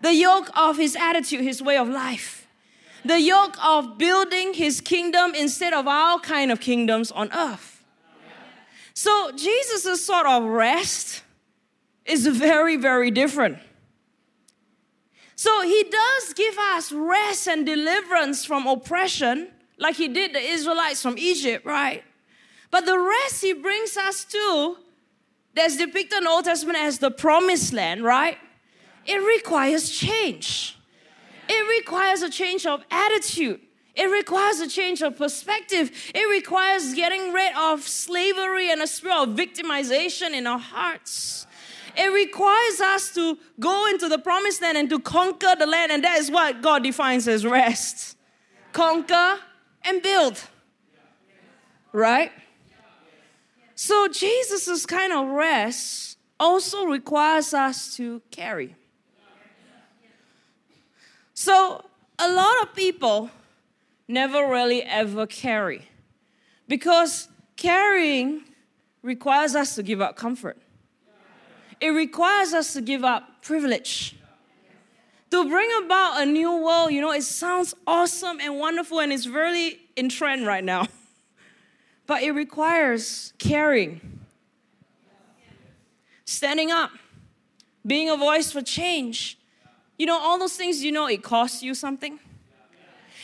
the 0.00 0.12
yoke 0.12 0.50
of 0.56 0.76
his 0.76 0.96
attitude, 0.96 1.40
his 1.40 1.62
way 1.62 1.76
of 1.76 1.88
life, 1.88 2.48
the 3.04 3.20
yoke 3.20 3.56
of 3.64 3.96
building 3.96 4.54
his 4.54 4.80
kingdom 4.80 5.36
instead 5.36 5.72
of 5.72 5.86
our 5.86 6.18
kind 6.18 6.50
of 6.50 6.58
kingdoms 6.58 7.12
on 7.12 7.32
earth. 7.32 7.84
So 8.92 9.30
Jesus' 9.36 10.04
sort 10.04 10.26
of 10.26 10.42
rest 10.42 11.22
is 12.04 12.26
very, 12.26 12.76
very 12.76 13.12
different. 13.12 13.58
So 15.36 15.62
he 15.62 15.84
does 15.84 16.34
give 16.34 16.58
us 16.74 16.90
rest 16.90 17.46
and 17.46 17.64
deliverance 17.64 18.44
from 18.44 18.66
oppression, 18.66 19.48
like 19.78 19.94
he 19.94 20.08
did 20.08 20.34
the 20.34 20.40
Israelites 20.40 21.00
from 21.00 21.16
Egypt, 21.18 21.64
right? 21.64 22.02
But 22.72 22.84
the 22.84 22.98
rest 22.98 23.42
he 23.42 23.52
brings 23.52 23.96
us 23.96 24.24
to 24.24 24.76
that's 25.54 25.76
depicted 25.76 26.18
in 26.18 26.24
the 26.24 26.30
Old 26.30 26.44
Testament 26.44 26.78
as 26.78 26.98
the 26.98 27.10
promised 27.10 27.72
land, 27.72 28.02
right? 28.02 28.38
It 29.06 29.16
requires 29.16 29.90
change. 29.90 30.78
It 31.48 31.78
requires 31.80 32.22
a 32.22 32.30
change 32.30 32.66
of 32.66 32.84
attitude. 32.90 33.60
It 33.96 34.06
requires 34.06 34.60
a 34.60 34.68
change 34.68 35.02
of 35.02 35.16
perspective. 35.16 35.90
It 36.14 36.28
requires 36.30 36.94
getting 36.94 37.32
rid 37.32 37.54
of 37.56 37.82
slavery 37.82 38.70
and 38.70 38.80
a 38.80 38.86
spirit 38.86 39.16
of 39.16 39.28
victimization 39.30 40.32
in 40.32 40.46
our 40.46 40.58
hearts. 40.58 41.46
It 41.96 42.12
requires 42.12 42.80
us 42.80 43.12
to 43.14 43.36
go 43.58 43.88
into 43.88 44.08
the 44.08 44.18
promised 44.18 44.62
land 44.62 44.78
and 44.78 44.88
to 44.90 45.00
conquer 45.00 45.56
the 45.58 45.66
land, 45.66 45.90
and 45.90 46.04
that 46.04 46.18
is 46.18 46.30
what 46.30 46.62
God 46.62 46.84
defines 46.84 47.26
as 47.26 47.44
rest. 47.44 48.16
Conquer 48.72 49.40
and 49.82 50.00
build. 50.00 50.40
Right? 51.92 52.30
So 53.82 54.08
Jesus' 54.08 54.84
kind 54.84 55.10
of 55.10 55.26
rest 55.28 56.18
also 56.38 56.84
requires 56.84 57.54
us 57.54 57.96
to 57.96 58.20
carry. 58.30 58.76
So 61.32 61.82
a 62.18 62.30
lot 62.30 62.62
of 62.62 62.74
people 62.74 63.30
never 64.06 64.46
really 64.46 64.82
ever 64.82 65.26
carry 65.26 65.88
because 66.68 67.28
carrying 67.56 68.42
requires 69.02 69.54
us 69.54 69.76
to 69.76 69.82
give 69.82 70.02
up 70.02 70.14
comfort. 70.14 70.58
It 71.80 71.88
requires 71.88 72.52
us 72.52 72.74
to 72.74 72.82
give 72.82 73.02
up 73.02 73.40
privilege. 73.40 74.14
To 75.30 75.48
bring 75.48 75.70
about 75.84 76.22
a 76.22 76.26
new 76.26 76.54
world, 76.54 76.92
you 76.92 77.00
know, 77.00 77.12
it 77.12 77.22
sounds 77.22 77.72
awesome 77.86 78.40
and 78.40 78.58
wonderful 78.58 79.00
and 79.00 79.10
it's 79.10 79.26
really 79.26 79.80
in 79.96 80.10
trend 80.10 80.46
right 80.46 80.62
now. 80.62 80.86
but 82.10 82.24
it 82.24 82.32
requires 82.32 83.32
caring, 83.38 84.00
standing 86.24 86.72
up, 86.72 86.90
being 87.86 88.10
a 88.10 88.16
voice 88.16 88.50
for 88.50 88.62
change. 88.62 89.38
You 89.96 90.06
know, 90.06 90.18
all 90.18 90.36
those 90.36 90.56
things, 90.56 90.82
you 90.82 90.90
know, 90.90 91.06
it 91.06 91.22
costs 91.22 91.62
you 91.62 91.72
something. 91.72 92.18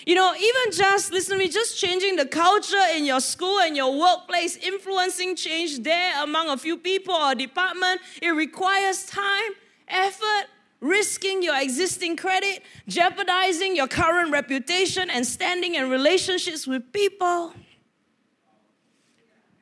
You 0.07 0.15
know, 0.15 0.33
even 0.37 0.71
just, 0.71 1.13
listen 1.13 1.37
to 1.37 1.45
me, 1.45 1.49
just 1.49 1.81
changing 1.81 2.15
the 2.15 2.27
culture 2.27 2.87
in 2.95 3.05
your 3.05 3.19
school 3.19 3.59
and 3.59 3.77
your 3.77 3.93
workplace, 3.99 4.57
influencing 4.57 5.35
change 5.35 5.81
there 5.81 6.23
among 6.23 6.49
a 6.51 6.57
few 6.57 6.77
people 6.77 7.13
or 7.13 7.35
department, 7.35 8.01
it 8.23 8.31
requires 8.31 9.05
time, 9.07 9.51
effort, 9.89 10.45
risking 10.81 11.43
your 11.43 11.61
existing 11.61 12.17
credit, 12.17 12.63
jeopardizing 12.87 13.75
your 13.75 13.89
current 13.89 14.31
reputation, 14.31 15.11
and 15.11 15.27
standing 15.27 15.75
in 15.75 15.91
relationships 15.91 16.69
with 16.69 16.93
people 16.93 17.53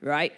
right? 0.05 0.33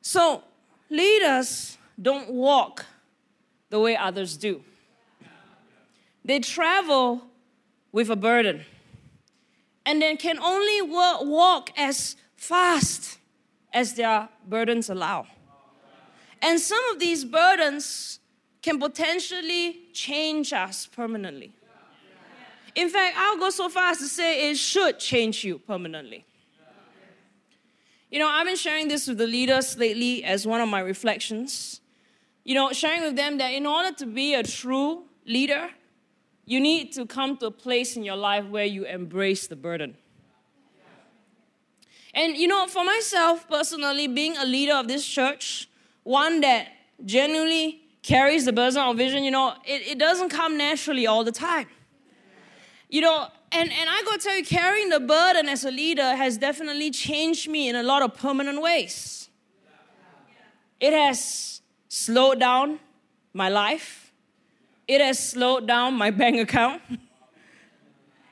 So, 0.00 0.44
leaders 0.88 1.76
don't 2.00 2.30
walk 2.30 2.86
the 3.70 3.80
way 3.80 3.96
others 3.96 4.36
do. 4.36 4.62
They 6.24 6.38
travel 6.38 7.22
with 7.92 8.10
a 8.10 8.16
burden 8.16 8.64
and 9.84 10.00
then 10.00 10.16
can 10.16 10.38
only 10.38 10.82
walk 10.82 11.70
as 11.76 12.16
fast 12.36 13.18
as 13.72 13.94
their 13.94 14.28
burdens 14.46 14.88
allow. 14.88 15.26
And 16.42 16.60
some 16.60 16.84
of 16.92 16.98
these 16.98 17.24
burdens 17.24 18.20
can 18.62 18.78
potentially 18.78 19.88
change 19.92 20.52
us 20.52 20.86
permanently. 20.86 21.52
In 22.74 22.88
fact, 22.90 23.16
I'll 23.16 23.38
go 23.38 23.50
so 23.50 23.68
far 23.68 23.90
as 23.92 23.98
to 23.98 24.08
say 24.08 24.50
it 24.50 24.56
should 24.56 24.98
change 24.98 25.44
you 25.44 25.58
permanently. 25.58 26.24
You 28.10 28.20
know, 28.20 28.28
I've 28.28 28.46
been 28.46 28.56
sharing 28.56 28.88
this 28.88 29.08
with 29.08 29.18
the 29.18 29.26
leaders 29.26 29.76
lately 29.76 30.22
as 30.22 30.46
one 30.46 30.60
of 30.60 30.68
my 30.68 30.80
reflections. 30.80 31.80
You 32.44 32.54
know, 32.54 32.72
sharing 32.72 33.02
with 33.02 33.16
them 33.16 33.38
that 33.38 33.52
in 33.52 33.66
order 33.66 33.92
to 33.96 34.06
be 34.06 34.34
a 34.34 34.42
true 34.42 35.04
leader, 35.26 35.70
you 36.44 36.60
need 36.60 36.92
to 36.92 37.06
come 37.06 37.36
to 37.38 37.46
a 37.46 37.50
place 37.50 37.96
in 37.96 38.04
your 38.04 38.16
life 38.16 38.46
where 38.46 38.64
you 38.64 38.84
embrace 38.84 39.48
the 39.48 39.56
burden. 39.56 39.96
And 42.14 42.36
you 42.36 42.46
know, 42.46 42.66
for 42.68 42.84
myself 42.84 43.48
personally, 43.48 44.06
being 44.06 44.36
a 44.36 44.44
leader 44.44 44.74
of 44.74 44.86
this 44.86 45.06
church, 45.06 45.68
one 46.04 46.40
that 46.42 46.68
genuinely 47.04 47.82
carries 48.02 48.44
the 48.44 48.52
burden 48.52 48.78
of 48.78 48.96
vision, 48.96 49.24
you 49.24 49.32
know, 49.32 49.54
it, 49.64 49.82
it 49.88 49.98
doesn't 49.98 50.28
come 50.28 50.56
naturally 50.56 51.06
all 51.06 51.24
the 51.24 51.32
time. 51.32 51.66
You 52.88 53.00
know, 53.00 53.28
and, 53.52 53.72
and 53.72 53.90
I 53.90 54.02
gotta 54.04 54.18
tell 54.18 54.36
you, 54.36 54.44
carrying 54.44 54.88
the 54.88 55.00
burden 55.00 55.48
as 55.48 55.64
a 55.64 55.70
leader 55.70 56.16
has 56.16 56.36
definitely 56.36 56.90
changed 56.90 57.48
me 57.48 57.68
in 57.68 57.76
a 57.76 57.82
lot 57.82 58.02
of 58.02 58.14
permanent 58.14 58.60
ways. 58.60 59.28
It 60.80 60.92
has 60.92 61.62
slowed 61.88 62.40
down 62.40 62.80
my 63.32 63.48
life, 63.48 64.12
it 64.86 65.00
has 65.00 65.18
slowed 65.18 65.66
down 65.66 65.94
my 65.94 66.10
bank 66.22 66.38
account, 66.40 66.82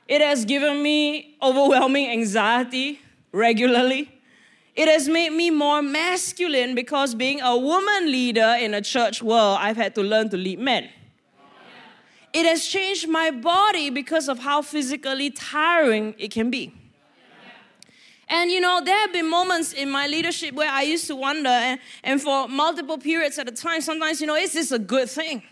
It 0.07 0.21
has 0.21 0.45
given 0.45 0.83
me 0.83 1.35
overwhelming 1.41 2.09
anxiety 2.09 3.01
regularly. 3.31 4.11
It 4.75 4.87
has 4.87 5.07
made 5.07 5.31
me 5.31 5.49
more 5.49 5.81
masculine 5.81 6.75
because 6.75 7.15
being 7.15 7.41
a 7.41 7.57
woman 7.57 8.11
leader 8.11 8.55
in 8.59 8.73
a 8.73 8.81
church 8.81 9.23
world, 9.23 9.57
I've 9.61 9.77
had 9.77 9.95
to 9.95 10.03
learn 10.03 10.29
to 10.29 10.37
lead 10.37 10.59
men. 10.59 10.89
It 12.35 12.45
has 12.45 12.67
changed 12.67 13.07
my 13.07 13.31
body 13.31 13.89
because 13.89 14.27
of 14.27 14.39
how 14.39 14.61
physically 14.61 15.29
tiring 15.31 16.13
it 16.17 16.31
can 16.31 16.51
be. 16.51 16.73
And 18.27 18.51
you 18.51 18.59
know, 18.59 18.81
there 18.83 18.97
have 18.97 19.13
been 19.13 19.29
moments 19.29 19.71
in 19.71 19.89
my 19.89 20.07
leadership 20.07 20.53
where 20.53 20.69
I 20.69 20.81
used 20.81 21.07
to 21.07 21.15
wonder, 21.15 21.47
and, 21.47 21.79
and 22.03 22.21
for 22.21 22.49
multiple 22.49 22.97
periods 22.97 23.39
at 23.39 23.47
a 23.47 23.53
time, 23.53 23.79
sometimes, 23.79 24.19
you 24.19 24.27
know, 24.27 24.35
is 24.35 24.51
this 24.51 24.73
a 24.73 24.79
good 24.79 25.09
thing? 25.09 25.43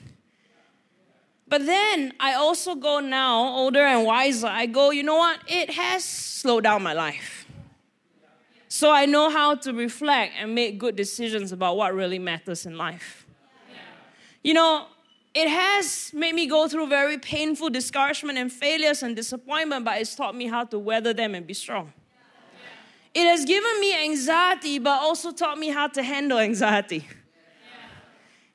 But 1.47 1.65
then 1.65 2.11
I 2.19 2.33
also 2.33 2.75
go 2.75 2.99
now, 2.99 3.55
older 3.55 3.85
and 3.85 4.05
wiser, 4.05 4.47
I 4.47 4.65
go, 4.65 4.91
you 4.91 5.03
know 5.03 5.15
what? 5.15 5.39
It 5.47 5.69
has 5.69 6.03
slowed 6.03 6.65
down 6.65 6.83
my 6.83 6.91
life. 6.91 7.47
So 8.67 8.91
I 8.91 9.05
know 9.05 9.29
how 9.29 9.55
to 9.55 9.71
reflect 9.71 10.33
and 10.37 10.53
make 10.53 10.79
good 10.79 10.97
decisions 10.97 11.53
about 11.53 11.77
what 11.77 11.95
really 11.95 12.19
matters 12.19 12.65
in 12.65 12.77
life. 12.77 13.25
You 14.43 14.53
know, 14.53 14.87
it 15.33 15.49
has 15.49 16.11
made 16.13 16.35
me 16.35 16.45
go 16.45 16.67
through 16.67 16.87
very 16.87 17.17
painful 17.17 17.69
discouragement 17.69 18.37
and 18.37 18.51
failures 18.51 19.01
and 19.01 19.15
disappointment, 19.15 19.83
but 19.83 19.99
it's 19.99 20.15
taught 20.15 20.35
me 20.35 20.47
how 20.47 20.63
to 20.65 20.77
weather 20.77 21.13
them 21.13 21.33
and 21.33 21.47
be 21.47 21.53
strong. 21.53 21.91
It 23.13 23.25
has 23.25 23.45
given 23.45 23.79
me 23.79 24.03
anxiety, 24.03 24.79
but 24.79 25.01
also 25.01 25.31
taught 25.31 25.57
me 25.57 25.69
how 25.69 25.87
to 25.87 26.03
handle 26.03 26.39
anxiety. 26.39 27.07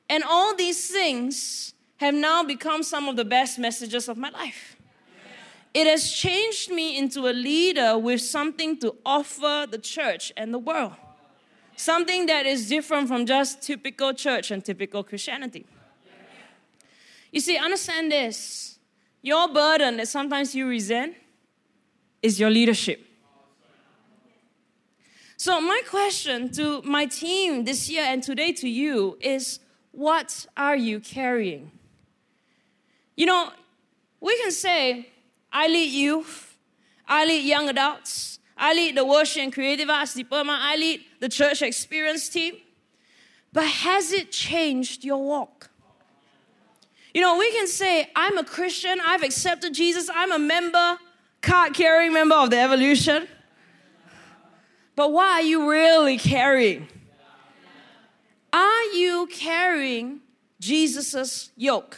And 0.09 0.23
all 0.23 0.55
these 0.55 0.89
things 0.89 1.73
have 1.97 2.13
now 2.13 2.43
become 2.43 2.81
some 2.83 3.09
of 3.09 3.15
the 3.15 3.25
best 3.25 3.59
messages 3.59 4.07
of 4.07 4.17
my 4.17 4.29
life. 4.29 4.77
It 5.73 5.85
has 5.85 6.11
changed 6.11 6.71
me 6.71 6.97
into 6.97 7.27
a 7.27 7.33
leader 7.33 7.97
with 7.97 8.21
something 8.21 8.79
to 8.79 8.95
offer 9.05 9.67
the 9.69 9.77
church 9.77 10.31
and 10.35 10.53
the 10.53 10.59
world. 10.59 10.93
Something 11.75 12.25
that 12.25 12.45
is 12.45 12.67
different 12.67 13.07
from 13.07 13.25
just 13.25 13.61
typical 13.61 14.13
church 14.13 14.51
and 14.51 14.63
typical 14.63 15.03
Christianity. 15.03 15.65
You 17.31 17.39
see, 17.39 17.57
understand 17.57 18.11
this. 18.11 18.79
Your 19.21 19.47
burden 19.49 19.97
that 19.97 20.07
sometimes 20.07 20.55
you 20.55 20.67
resent 20.67 21.15
is 22.21 22.39
your 22.39 22.49
leadership. 22.49 23.05
So, 25.37 25.61
my 25.61 25.81
question 25.87 26.51
to 26.53 26.81
my 26.81 27.05
team 27.05 27.63
this 27.63 27.89
year 27.89 28.03
and 28.05 28.21
today 28.21 28.51
to 28.53 28.67
you 28.67 29.17
is 29.21 29.59
what 29.91 30.45
are 30.57 30.75
you 30.75 30.99
carrying? 30.99 31.71
You 33.15 33.25
know, 33.25 33.51
we 34.19 34.37
can 34.37 34.51
say, 34.51 35.09
I 35.51 35.67
lead 35.67 35.91
youth, 35.91 36.57
I 37.07 37.25
lead 37.25 37.45
young 37.45 37.69
adults, 37.69 38.39
I 38.57 38.73
lead 38.73 38.97
the 38.97 39.05
worship 39.05 39.43
and 39.43 39.53
creative 39.53 39.89
arts 39.89 40.13
department, 40.13 40.59
I 40.61 40.75
lead 40.75 41.01
the 41.19 41.29
church 41.29 41.61
experience 41.61 42.27
team. 42.27 42.55
But 43.51 43.65
has 43.65 44.11
it 44.11 44.31
changed 44.31 45.03
your 45.03 45.23
walk? 45.23 45.68
You 47.13 47.21
know, 47.21 47.37
we 47.37 47.51
can 47.51 47.67
say, 47.67 48.09
I'm 48.15 48.37
a 48.37 48.43
Christian, 48.43 48.99
I've 49.03 49.23
accepted 49.23 49.73
Jesus, 49.73 50.09
I'm 50.13 50.31
a 50.31 50.39
member, 50.39 50.97
card 51.41 51.73
carrying 51.73 52.13
member 52.13 52.35
of 52.35 52.51
the 52.51 52.59
evolution. 52.59 53.27
But 54.95 55.11
what 55.11 55.27
are 55.27 55.41
you 55.41 55.69
really 55.69 56.17
carrying? 56.17 56.87
Are 58.51 58.83
you 58.93 59.27
carrying 59.31 60.21
Jesus' 60.59 61.51
yoke? 61.55 61.97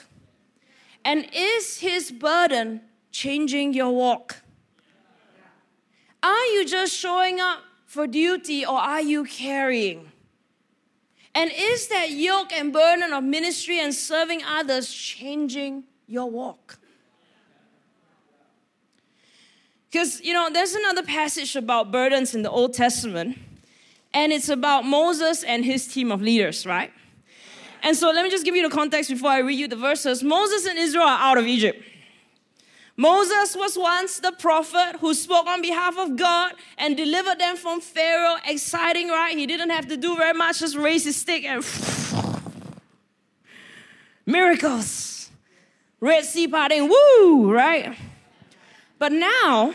And 1.03 1.27
is 1.33 1.79
his 1.79 2.11
burden 2.11 2.81
changing 3.11 3.73
your 3.73 3.91
walk? 3.91 4.37
Are 6.23 6.45
you 6.45 6.65
just 6.65 6.95
showing 6.95 7.39
up 7.39 7.59
for 7.85 8.05
duty 8.05 8.65
or 8.65 8.77
are 8.77 9.01
you 9.01 9.25
carrying? 9.25 10.11
And 11.33 11.51
is 11.55 11.87
that 11.87 12.11
yoke 12.11 12.51
and 12.51 12.73
burden 12.73 13.13
of 13.13 13.23
ministry 13.23 13.79
and 13.79 13.93
serving 13.93 14.43
others 14.43 14.91
changing 14.91 15.85
your 16.07 16.29
walk? 16.29 16.77
Because, 19.89 20.21
you 20.21 20.33
know, 20.33 20.49
there's 20.51 20.73
another 20.73 21.03
passage 21.03 21.55
about 21.55 21.91
burdens 21.91 22.33
in 22.33 22.43
the 22.43 22.49
Old 22.49 22.73
Testament, 22.73 23.37
and 24.13 24.31
it's 24.31 24.49
about 24.49 24.85
Moses 24.85 25.43
and 25.43 25.65
his 25.65 25.87
team 25.87 26.11
of 26.11 26.21
leaders, 26.21 26.65
right? 26.65 26.91
And 27.83 27.95
so 27.97 28.11
let 28.11 28.23
me 28.23 28.29
just 28.29 28.45
give 28.45 28.55
you 28.55 28.63
the 28.67 28.73
context 28.73 29.09
before 29.09 29.31
I 29.31 29.39
read 29.39 29.59
you 29.59 29.67
the 29.67 29.75
verses. 29.75 30.23
Moses 30.23 30.65
and 30.65 30.77
Israel 30.77 31.05
are 31.05 31.19
out 31.19 31.37
of 31.37 31.45
Egypt. 31.45 31.83
Moses 33.01 33.55
was 33.55 33.79
once 33.79 34.19
the 34.19 34.31
prophet 34.31 34.97
who 34.99 35.15
spoke 35.15 35.47
on 35.47 35.59
behalf 35.59 35.97
of 35.97 36.15
God 36.15 36.53
and 36.77 36.95
delivered 36.95 37.39
them 37.39 37.57
from 37.57 37.81
Pharaoh. 37.81 38.35
Exciting, 38.45 39.09
right? 39.09 39.35
He 39.35 39.47
didn't 39.47 39.71
have 39.71 39.87
to 39.87 39.97
do 39.97 40.15
very 40.15 40.33
much, 40.33 40.59
just 40.59 40.77
raise 40.77 41.05
his 41.05 41.15
stick 41.15 41.43
and 41.43 41.65
miracles. 44.27 45.31
Red 45.99 46.25
Sea 46.25 46.47
parting, 46.47 46.89
woo, 46.89 47.51
right? 47.51 47.97
But 48.99 49.13
now, 49.13 49.73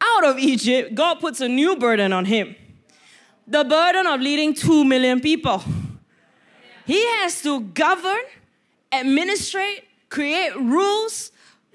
out 0.00 0.24
of 0.24 0.40
Egypt, 0.40 0.96
God 0.96 1.20
puts 1.20 1.40
a 1.40 1.48
new 1.48 1.76
burden 1.76 2.12
on 2.12 2.24
him 2.24 2.56
the 3.46 3.62
burden 3.62 4.08
of 4.08 4.20
leading 4.20 4.52
two 4.52 4.84
million 4.84 5.20
people. 5.20 5.62
He 6.84 7.06
has 7.18 7.40
to 7.42 7.60
govern, 7.60 8.24
administrate, 8.90 9.84
create 10.08 10.56
rules, 10.56 11.30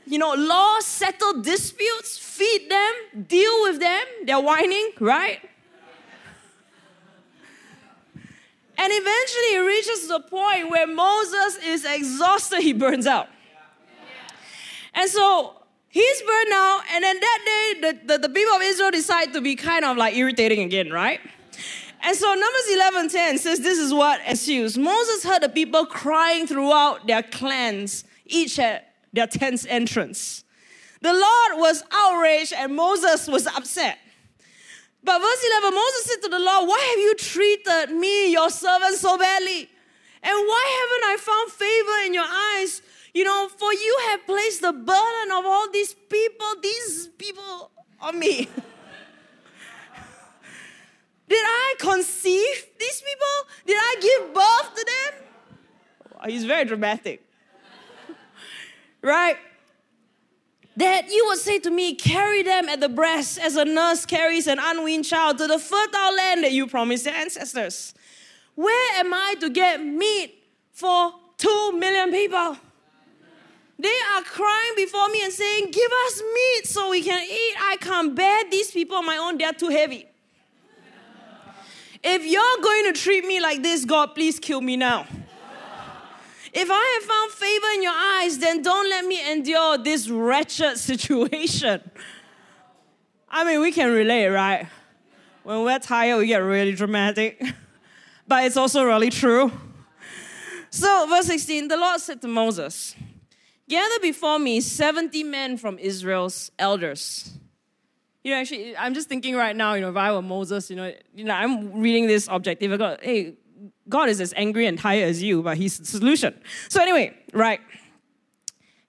you 0.05 0.17
know, 0.17 0.33
laws, 0.33 0.85
settle 0.85 1.41
disputes, 1.41 2.17
feed 2.17 2.69
them, 2.69 3.25
deal 3.27 3.63
with 3.63 3.79
them. 3.79 4.05
They're 4.25 4.39
whining, 4.39 4.91
right? 4.99 5.39
And 8.77 8.91
eventually 8.91 9.49
he 9.49 9.59
reaches 9.59 10.07
the 10.07 10.19
point 10.19 10.69
where 10.69 10.87
Moses 10.87 11.57
is 11.63 11.85
exhausted, 11.85 12.61
he 12.61 12.73
burns 12.73 13.07
out. 13.07 13.29
And 14.93 15.09
so 15.09 15.63
he's 15.89 16.21
burned 16.21 16.53
out, 16.53 16.81
and 16.91 17.03
then 17.03 17.19
that 17.19 17.39
day, 17.45 17.81
the, 17.81 18.07
the, 18.07 18.27
the, 18.27 18.29
people 18.29 18.55
of 18.55 18.61
Israel 18.61 18.91
decide 18.91 19.33
to 19.33 19.41
be 19.41 19.55
kind 19.55 19.85
of 19.85 19.97
like 19.97 20.15
irritating 20.15 20.59
again, 20.59 20.91
right? 20.91 21.19
And 22.01 22.15
so 22.17 22.27
Numbers 22.27 23.13
11:10 23.13 23.39
says 23.39 23.59
this 23.59 23.79
is 23.79 23.93
what 23.93 24.19
ensues. 24.27 24.77
Moses 24.77 25.23
heard 25.23 25.41
the 25.41 25.49
people 25.49 25.85
crying 25.85 26.45
throughout 26.45 27.07
their 27.07 27.23
clans, 27.23 28.03
each 28.25 28.59
at 28.59 28.92
their 29.13 29.27
tent's 29.27 29.65
entrance. 29.67 30.43
The 31.01 31.13
Lord 31.13 31.59
was 31.59 31.83
outraged 31.91 32.53
and 32.53 32.75
Moses 32.75 33.27
was 33.27 33.45
upset. 33.47 33.99
But 35.03 35.19
verse 35.19 35.45
11, 35.61 35.75
Moses 35.75 36.05
said 36.05 36.21
to 36.23 36.29
the 36.29 36.39
Lord, 36.39 36.69
Why 36.69 36.79
have 36.79 36.99
you 36.99 37.15
treated 37.15 37.91
me, 37.95 38.31
your 38.31 38.49
servant, 38.49 38.95
so 38.95 39.17
badly? 39.17 39.69
And 40.23 40.31
why 40.47 40.79
haven't 40.79 41.03
I 41.11 41.17
found 41.19 41.51
favor 41.51 42.05
in 42.05 42.13
your 42.13 42.25
eyes? 42.25 42.81
You 43.13 43.25
know, 43.25 43.49
for 43.49 43.73
you 43.73 43.97
have 44.09 44.25
placed 44.25 44.61
the 44.61 44.71
burden 44.71 45.31
of 45.33 45.45
all 45.45 45.69
these 45.71 45.93
people, 45.93 46.47
these 46.61 47.09
people 47.17 47.71
on 47.99 48.17
me. 48.17 48.47
Did 51.27 51.43
I 51.43 51.75
conceive 51.79 52.65
these 52.79 53.01
people? 53.01 53.27
Did 53.65 53.77
I 53.77 53.95
give 53.99 54.33
birth 54.33 54.75
to 54.75 54.85
them? 54.85 56.29
He's 56.29 56.45
very 56.45 56.63
dramatic. 56.63 57.25
Right? 59.03 59.37
That 60.77 61.11
you 61.11 61.25
would 61.27 61.37
say 61.37 61.59
to 61.59 61.69
me, 61.69 61.93
carry 61.93 62.41
them 62.41 62.67
at 62.67 62.79
the 62.79 62.89
breast 62.89 63.37
as 63.37 63.55
a 63.55 63.65
nurse 63.65 64.05
carries 64.07 64.47
an 64.47 64.57
unweaned 64.59 65.05
child 65.05 65.37
to 65.37 65.45
the 65.45 65.59
fertile 65.59 66.15
land 66.15 66.43
that 66.43 66.51
you 66.51 66.65
promised 66.65 67.03
their 67.03 67.13
ancestors. 67.13 67.93
Where 68.55 68.99
am 68.99 69.13
I 69.13 69.35
to 69.41 69.49
get 69.49 69.83
meat 69.83 70.43
for 70.71 71.13
two 71.37 71.71
million 71.73 72.11
people? 72.11 72.57
They 73.77 73.97
are 74.15 74.21
crying 74.21 74.73
before 74.75 75.09
me 75.09 75.23
and 75.23 75.33
saying, 75.33 75.71
Give 75.71 75.91
us 76.05 76.23
meat 76.33 76.67
so 76.67 76.89
we 76.89 77.03
can 77.03 77.21
eat. 77.21 77.55
I 77.59 77.77
can't 77.81 78.15
bear 78.15 78.49
these 78.49 78.71
people 78.71 78.97
on 78.97 79.05
my 79.05 79.17
own, 79.17 79.37
they're 79.37 79.53
too 79.53 79.69
heavy. 79.69 80.07
If 82.03 82.25
you're 82.25 82.61
going 82.61 82.93
to 82.93 82.99
treat 82.99 83.25
me 83.25 83.39
like 83.39 83.63
this, 83.63 83.85
God, 83.85 84.13
please 84.13 84.39
kill 84.39 84.61
me 84.61 84.75
now. 84.75 85.05
If 86.55 86.69
I 86.69 86.99
have 86.99 87.09
found 87.09 87.31
favor 87.31 87.67
in 87.73 87.83
your 87.83 87.93
eyes, 87.93 88.37
then 88.37 88.61
don't 88.61 88.87
let 88.89 89.05
me 89.05 89.31
endure 89.31 89.77
this 89.79 90.07
wretched 90.07 90.77
situation. 90.77 91.89
I 93.27 93.43
mean, 93.43 93.59
we 93.59 93.71
can 93.71 93.91
relate, 93.91 94.27
right? 94.27 94.67
When 95.41 95.63
we're 95.63 95.79
tired, 95.79 96.19
we 96.19 96.27
get 96.27 96.37
really 96.37 96.73
dramatic. 96.73 97.41
but 98.27 98.45
it's 98.45 98.55
also 98.55 98.83
really 98.83 99.09
true. 99.09 99.51
So, 100.69 101.07
verse 101.09 101.25
16 101.25 101.67
the 101.67 101.77
Lord 101.77 101.99
said 101.99 102.21
to 102.21 102.27
Moses, 102.27 102.95
Gather 103.67 103.99
before 104.01 104.37
me 104.37 104.61
70 104.61 105.23
men 105.23 105.57
from 105.57 105.79
Israel's 105.79 106.51
elders. 106.59 107.31
You 108.23 108.31
know, 108.31 108.37
actually, 108.37 108.77
I'm 108.77 108.93
just 108.93 109.09
thinking 109.09 109.35
right 109.35 109.55
now, 109.55 109.73
you 109.73 109.81
know, 109.81 109.89
if 109.89 109.97
I 109.97 110.11
were 110.11 110.21
Moses, 110.21 110.69
you 110.69 110.75
know, 110.75 110.93
you 111.15 111.25
know, 111.25 111.33
I'm 111.33 111.81
reading 111.81 112.07
this 112.07 112.27
objective. 112.29 112.71
I 112.71 112.77
go, 112.77 112.97
hey, 113.01 113.33
God 113.87 114.09
is 114.09 114.19
as 114.19 114.33
angry 114.35 114.65
and 114.65 114.77
tired 114.77 115.03
as 115.09 115.21
you, 115.21 115.41
but 115.41 115.57
He's 115.57 115.77
the 115.77 115.85
solution. 115.85 116.39
So 116.69 116.81
anyway, 116.81 117.15
right. 117.33 117.61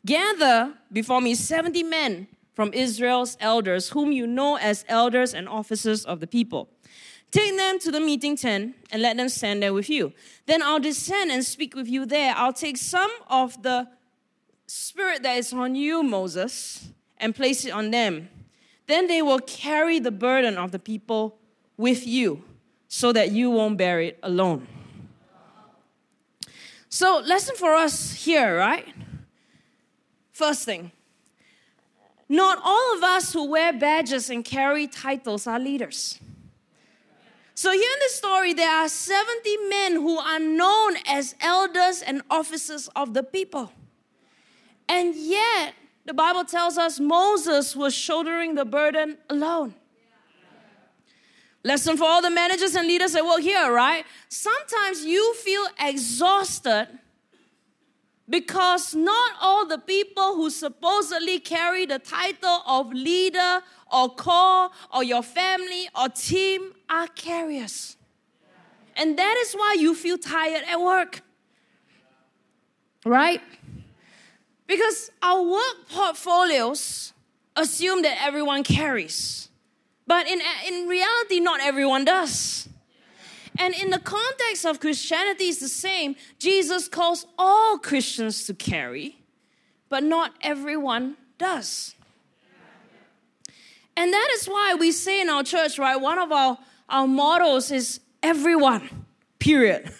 Gather 0.06 0.74
before 0.92 1.20
me 1.20 1.34
70 1.34 1.82
men 1.82 2.28
from 2.54 2.72
Israel's 2.72 3.36
elders, 3.40 3.90
whom 3.90 4.12
you 4.12 4.26
know 4.26 4.56
as 4.56 4.84
elders 4.88 5.34
and 5.34 5.48
officers 5.48 6.04
of 6.04 6.20
the 6.20 6.26
people. 6.26 6.68
Take 7.30 7.56
them 7.56 7.80
to 7.80 7.90
the 7.90 8.00
meeting 8.00 8.36
tent 8.36 8.76
and 8.92 9.02
let 9.02 9.16
them 9.16 9.28
stand 9.28 9.62
there 9.62 9.72
with 9.72 9.90
you. 9.90 10.12
Then 10.46 10.62
I'll 10.62 10.78
descend 10.78 11.32
and 11.32 11.44
speak 11.44 11.74
with 11.74 11.88
you 11.88 12.06
there. 12.06 12.32
I'll 12.36 12.52
take 12.52 12.76
some 12.76 13.10
of 13.28 13.60
the 13.62 13.88
spirit 14.66 15.24
that 15.24 15.36
is 15.36 15.52
on 15.52 15.74
you, 15.74 16.02
Moses, 16.04 16.90
and 17.18 17.34
place 17.34 17.64
it 17.64 17.70
on 17.70 17.90
them. 17.90 18.28
Then 18.86 19.08
they 19.08 19.20
will 19.20 19.40
carry 19.40 19.98
the 19.98 20.12
burden 20.12 20.56
of 20.56 20.70
the 20.70 20.78
people 20.78 21.38
with 21.76 22.06
you 22.06 22.44
so 22.94 23.10
that 23.10 23.32
you 23.32 23.50
won't 23.50 23.76
bear 23.76 24.00
it 24.00 24.16
alone. 24.22 24.68
So, 26.88 27.20
lesson 27.26 27.56
for 27.56 27.74
us 27.74 28.12
here, 28.12 28.56
right? 28.56 28.86
First 30.30 30.64
thing, 30.64 30.92
not 32.28 32.60
all 32.62 32.96
of 32.96 33.02
us 33.02 33.32
who 33.32 33.50
wear 33.50 33.72
badges 33.72 34.30
and 34.30 34.44
carry 34.44 34.86
titles 34.86 35.48
are 35.48 35.58
leaders. 35.58 36.20
So, 37.56 37.72
here 37.72 37.80
in 37.82 37.98
this 37.98 38.14
story, 38.14 38.52
there 38.52 38.70
are 38.70 38.88
70 38.88 39.56
men 39.68 39.94
who 39.94 40.16
are 40.18 40.38
known 40.38 40.94
as 41.04 41.34
elders 41.40 42.00
and 42.00 42.22
officers 42.30 42.88
of 42.94 43.12
the 43.12 43.24
people. 43.24 43.72
And 44.88 45.16
yet, 45.16 45.74
the 46.04 46.14
Bible 46.14 46.44
tells 46.44 46.78
us 46.78 47.00
Moses 47.00 47.74
was 47.74 47.92
shouldering 47.92 48.54
the 48.54 48.64
burden 48.64 49.18
alone. 49.28 49.74
Lesson 51.64 51.96
for 51.96 52.04
all 52.04 52.20
the 52.20 52.30
managers 52.30 52.74
and 52.74 52.86
leaders 52.86 53.12
that 53.12 53.24
work 53.24 53.40
here, 53.40 53.72
right? 53.72 54.04
Sometimes 54.28 55.04
you 55.04 55.34
feel 55.34 55.66
exhausted 55.80 56.88
because 58.28 58.94
not 58.94 59.32
all 59.40 59.66
the 59.66 59.78
people 59.78 60.34
who 60.34 60.50
supposedly 60.50 61.40
carry 61.40 61.86
the 61.86 61.98
title 61.98 62.60
of 62.66 62.92
leader 62.92 63.62
or 63.90 64.10
core 64.10 64.70
or 64.92 65.02
your 65.02 65.22
family 65.22 65.88
or 65.98 66.10
team 66.10 66.72
are 66.90 67.06
carriers. 67.08 67.96
And 68.96 69.18
that 69.18 69.36
is 69.38 69.54
why 69.54 69.76
you 69.78 69.94
feel 69.94 70.18
tired 70.18 70.64
at 70.70 70.78
work. 70.78 71.22
Right? 73.06 73.40
Because 74.66 75.10
our 75.22 75.42
work 75.42 75.88
portfolios 75.88 77.12
assume 77.56 78.02
that 78.02 78.18
everyone 78.22 78.62
carries. 78.64 79.48
But 80.06 80.26
in, 80.26 80.40
in 80.66 80.86
reality, 80.86 81.40
not 81.40 81.60
everyone 81.60 82.04
does. 82.04 82.68
And 83.58 83.74
in 83.74 83.90
the 83.90 83.98
context 83.98 84.66
of 84.66 84.80
Christianity, 84.80 85.44
it's 85.44 85.60
the 85.60 85.68
same. 85.68 86.16
Jesus 86.38 86.88
calls 86.88 87.26
all 87.38 87.78
Christians 87.78 88.46
to 88.46 88.54
carry, 88.54 89.18
but 89.88 90.02
not 90.02 90.32
everyone 90.42 91.16
does. 91.38 91.94
And 93.96 94.12
that 94.12 94.28
is 94.34 94.46
why 94.46 94.74
we 94.74 94.90
say 94.90 95.20
in 95.20 95.28
our 95.28 95.44
church, 95.44 95.78
right, 95.78 95.96
one 95.96 96.18
of 96.18 96.32
our, 96.32 96.58
our 96.88 97.06
mottos 97.06 97.70
is 97.70 98.00
everyone, 98.22 99.06
period. 99.38 99.92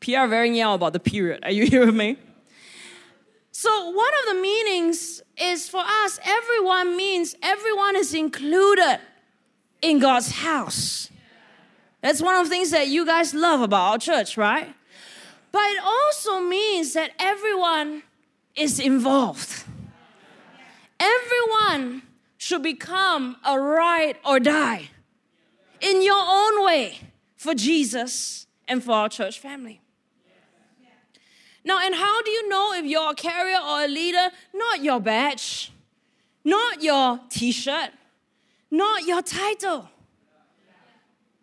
PR 0.00 0.26
very 0.26 0.56
yell 0.56 0.74
about 0.74 0.92
the 0.92 1.00
period. 1.00 1.44
Are 1.44 1.52
you 1.52 1.66
here 1.66 1.86
with 1.86 1.94
me? 1.94 2.18
So, 3.60 3.90
one 3.90 4.12
of 4.22 4.36
the 4.36 4.40
meanings 4.40 5.20
is 5.36 5.68
for 5.68 5.82
us, 5.84 6.20
everyone 6.22 6.96
means 6.96 7.34
everyone 7.42 7.96
is 7.96 8.14
included 8.14 9.00
in 9.82 9.98
God's 9.98 10.30
house. 10.30 11.10
That's 12.00 12.22
one 12.22 12.36
of 12.36 12.44
the 12.44 12.50
things 12.50 12.70
that 12.70 12.86
you 12.86 13.04
guys 13.04 13.34
love 13.34 13.60
about 13.60 13.90
our 13.90 13.98
church, 13.98 14.36
right? 14.36 14.72
But 15.50 15.64
it 15.72 15.82
also 15.84 16.38
means 16.38 16.92
that 16.92 17.10
everyone 17.18 18.04
is 18.54 18.78
involved. 18.78 19.64
Everyone 21.00 22.02
should 22.36 22.62
become 22.62 23.38
a 23.44 23.58
ride 23.58 24.18
or 24.24 24.38
die 24.38 24.88
in 25.80 26.00
your 26.00 26.24
own 26.24 26.64
way 26.64 27.00
for 27.36 27.54
Jesus 27.54 28.46
and 28.68 28.84
for 28.84 28.92
our 28.92 29.08
church 29.08 29.40
family. 29.40 29.80
Now, 31.68 31.78
and 31.84 31.94
how 31.94 32.22
do 32.22 32.30
you 32.30 32.48
know 32.48 32.72
if 32.72 32.86
you're 32.86 33.10
a 33.10 33.14
carrier 33.14 33.58
or 33.58 33.84
a 33.84 33.88
leader? 33.88 34.30
Not 34.54 34.82
your 34.82 35.00
badge, 35.00 35.70
not 36.42 36.82
your 36.82 37.20
t 37.28 37.52
shirt, 37.52 37.90
not 38.70 39.04
your 39.04 39.20
title. 39.20 39.86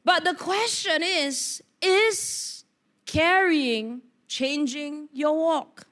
But 0.04 0.24
the 0.24 0.34
question 0.34 1.04
is 1.04 1.62
is 1.80 2.64
carrying 3.06 4.02
changing 4.28 5.10
your 5.14 5.38
walk? 5.38 5.86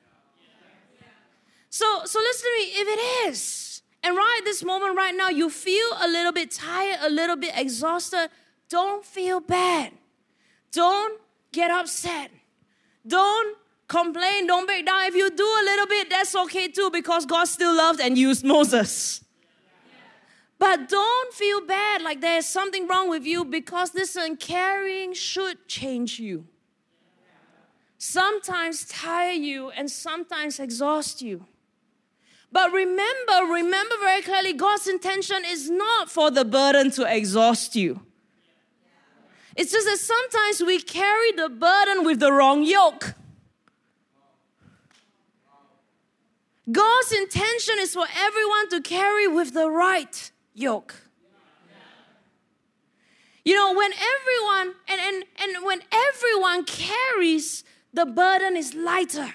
So, 1.70 1.86
so 2.06 2.20
listen 2.20 2.50
to 2.50 2.58
me, 2.58 2.66
if 2.82 2.88
it 2.88 3.30
is, 3.30 3.84
and 4.02 4.16
right 4.16 4.38
at 4.40 4.46
this 4.46 4.64
moment, 4.64 4.98
right 4.98 5.16
now, 5.16 5.30
you 5.30 5.52
feel 5.52 5.90
a 6.02 6.08
little 6.08 6.32
bit 6.32 6.50
tired, 6.50 6.98
a 7.02 7.10
little 7.10 7.36
bit 7.36 7.54
exhausted, 7.56 8.30
don't 8.68 9.06
feel 9.06 9.40
bad. 9.40 9.92
Don't 10.72 11.22
get 11.52 11.70
upset. 11.70 12.32
Don't 13.06 13.58
complain, 13.94 14.48
don't 14.48 14.66
break 14.66 14.86
down. 14.86 15.04
If 15.04 15.16
you 15.16 15.30
do 15.30 15.44
a 15.44 15.64
little 15.64 15.88
bit, 15.88 16.10
that's 16.10 16.36
okay 16.36 16.68
too, 16.68 16.90
because 16.92 17.26
God 17.26 17.46
still 17.46 17.76
loved 17.76 18.00
and 18.00 18.18
used 18.18 18.44
Moses. 18.44 19.24
But 20.58 20.90
don't 20.90 21.34
feel 21.34 21.62
bad 21.66 22.02
like 22.02 22.22
there's 22.22 22.46
something 22.46 22.88
wrong 22.88 23.10
with 23.10 23.26
you 23.26 23.46
because 23.46 23.94
listen, 23.94 24.38
carrying 24.38 25.14
should 25.14 25.68
change 25.68 26.20
you. 26.20 26.46
Sometimes 27.98 28.86
tire 28.86 29.34
you 29.50 29.70
and 29.70 29.90
sometimes 29.90 30.60
exhaust 30.60 31.22
you. 31.22 31.46
But 32.52 32.72
remember, 32.72 33.38
remember 33.52 33.96
very 34.02 34.22
clearly 34.22 34.54
God's 34.54 34.88
intention 34.88 35.44
is 35.46 35.70
not 35.70 36.10
for 36.10 36.32
the 36.32 36.46
burden 36.46 36.92
to 36.92 37.04
exhaust 37.04 37.76
you. 37.76 38.02
It's 39.56 39.72
just 39.72 39.86
that 39.86 40.00
sometimes 40.00 40.62
we 40.62 40.80
carry 40.82 41.32
the 41.34 41.50
burden 41.50 42.06
with 42.06 42.20
the 42.20 42.32
wrong 42.32 42.64
yoke. 42.64 43.16
God's 46.72 47.12
intention 47.12 47.76
is 47.80 47.94
for 47.94 48.06
everyone 48.16 48.70
to 48.70 48.82
carry 48.82 49.28
with 49.28 49.54
the 49.54 49.70
right 49.70 50.32
yoke. 50.54 50.96
You 53.44 53.56
know, 53.56 53.74
when 53.74 53.92
everyone 53.92 54.76
and, 54.88 55.02
and, 55.02 55.24
and 55.42 55.66
when 55.66 55.82
everyone 55.92 56.64
carries, 56.64 57.66
the 57.94 58.06
burden 58.06 58.56
is 58.56 58.74
lighter 58.74 59.34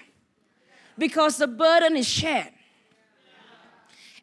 because 0.96 1.36
the 1.36 1.46
burden 1.46 1.96
is 1.96 2.08
shared. 2.08 2.52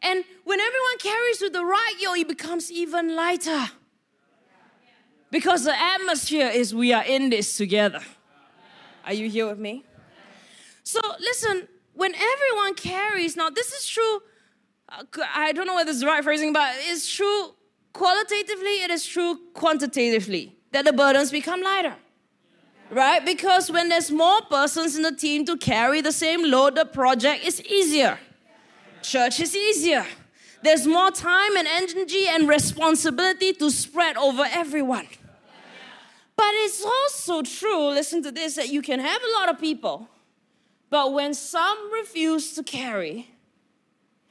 And 0.02 0.24
when 0.44 0.60
everyone 0.60 0.98
carries 1.00 1.42
with 1.42 1.54
the 1.54 1.66
right 1.66 1.96
yoke, 2.00 2.18
it 2.18 2.28
becomes 2.28 2.72
even 2.72 3.16
lighter. 3.16 3.66
Because 5.32 5.64
the 5.64 5.78
atmosphere 5.78 6.48
is 6.48 6.74
we 6.74 6.94
are 6.94 7.04
in 7.04 7.30
this 7.30 7.58
together. 7.58 8.02
Are 9.06 9.14
you 9.14 9.30
here 9.30 9.48
with 9.48 9.60
me? 9.60 9.84
So 10.84 11.00
listen, 11.20 11.68
when 11.96 12.14
everyone 12.14 12.76
carries, 12.76 13.36
now 13.36 13.50
this 13.50 13.72
is 13.72 13.88
true, 13.88 14.22
uh, 14.90 15.04
I 15.34 15.52
don't 15.52 15.66
know 15.66 15.76
whether 15.76 15.92
is 15.92 16.02
the 16.02 16.06
right 16.06 16.24
phrasing, 16.24 16.54
but 16.54 16.76
it's 16.80 17.12
true 17.12 17.54
qualitatively, 17.94 18.84
it 18.84 18.92
is 18.92 19.06
true 19.06 19.40
quantitatively 19.54 20.56
that 20.72 20.86
the 20.86 20.94
burdens 20.94 21.32
become 21.32 21.62
lighter. 21.62 21.96
Right? 22.92 23.26
Because 23.26 23.72
when 23.72 23.90
there's 23.90 24.12
more 24.12 24.42
persons 24.44 24.96
in 24.96 25.02
the 25.02 25.16
team 25.16 25.46
to 25.46 25.58
carry 25.58 26.02
the 26.02 26.12
same 26.12 26.44
load, 26.44 26.76
the 26.76 26.86
project 26.86 27.44
is 27.44 27.62
easier. 27.64 28.20
Church 29.02 29.40
is 29.40 29.56
easier. 29.56 30.06
There's 30.62 30.86
more 30.86 31.12
time 31.12 31.58
and 31.58 31.68
energy 31.68 32.28
and 32.28 32.48
responsibility 32.48 33.54
to 33.54 33.72
spread 33.72 34.18
over 34.18 34.46
everyone. 34.52 35.08
But 36.36 36.52
it's 36.66 36.84
also 36.84 37.42
true, 37.42 37.90
listen 37.90 38.22
to 38.24 38.32
this, 38.32 38.56
that 38.56 38.70
you 38.70 38.82
can 38.82 39.00
have 39.00 39.22
a 39.24 39.40
lot 39.40 39.50
of 39.50 39.60
people 39.60 40.10
but 40.90 41.14
when 41.14 41.34
some 41.34 41.92
refuse 41.94 42.54
to 42.54 42.64
carry, 42.64 43.30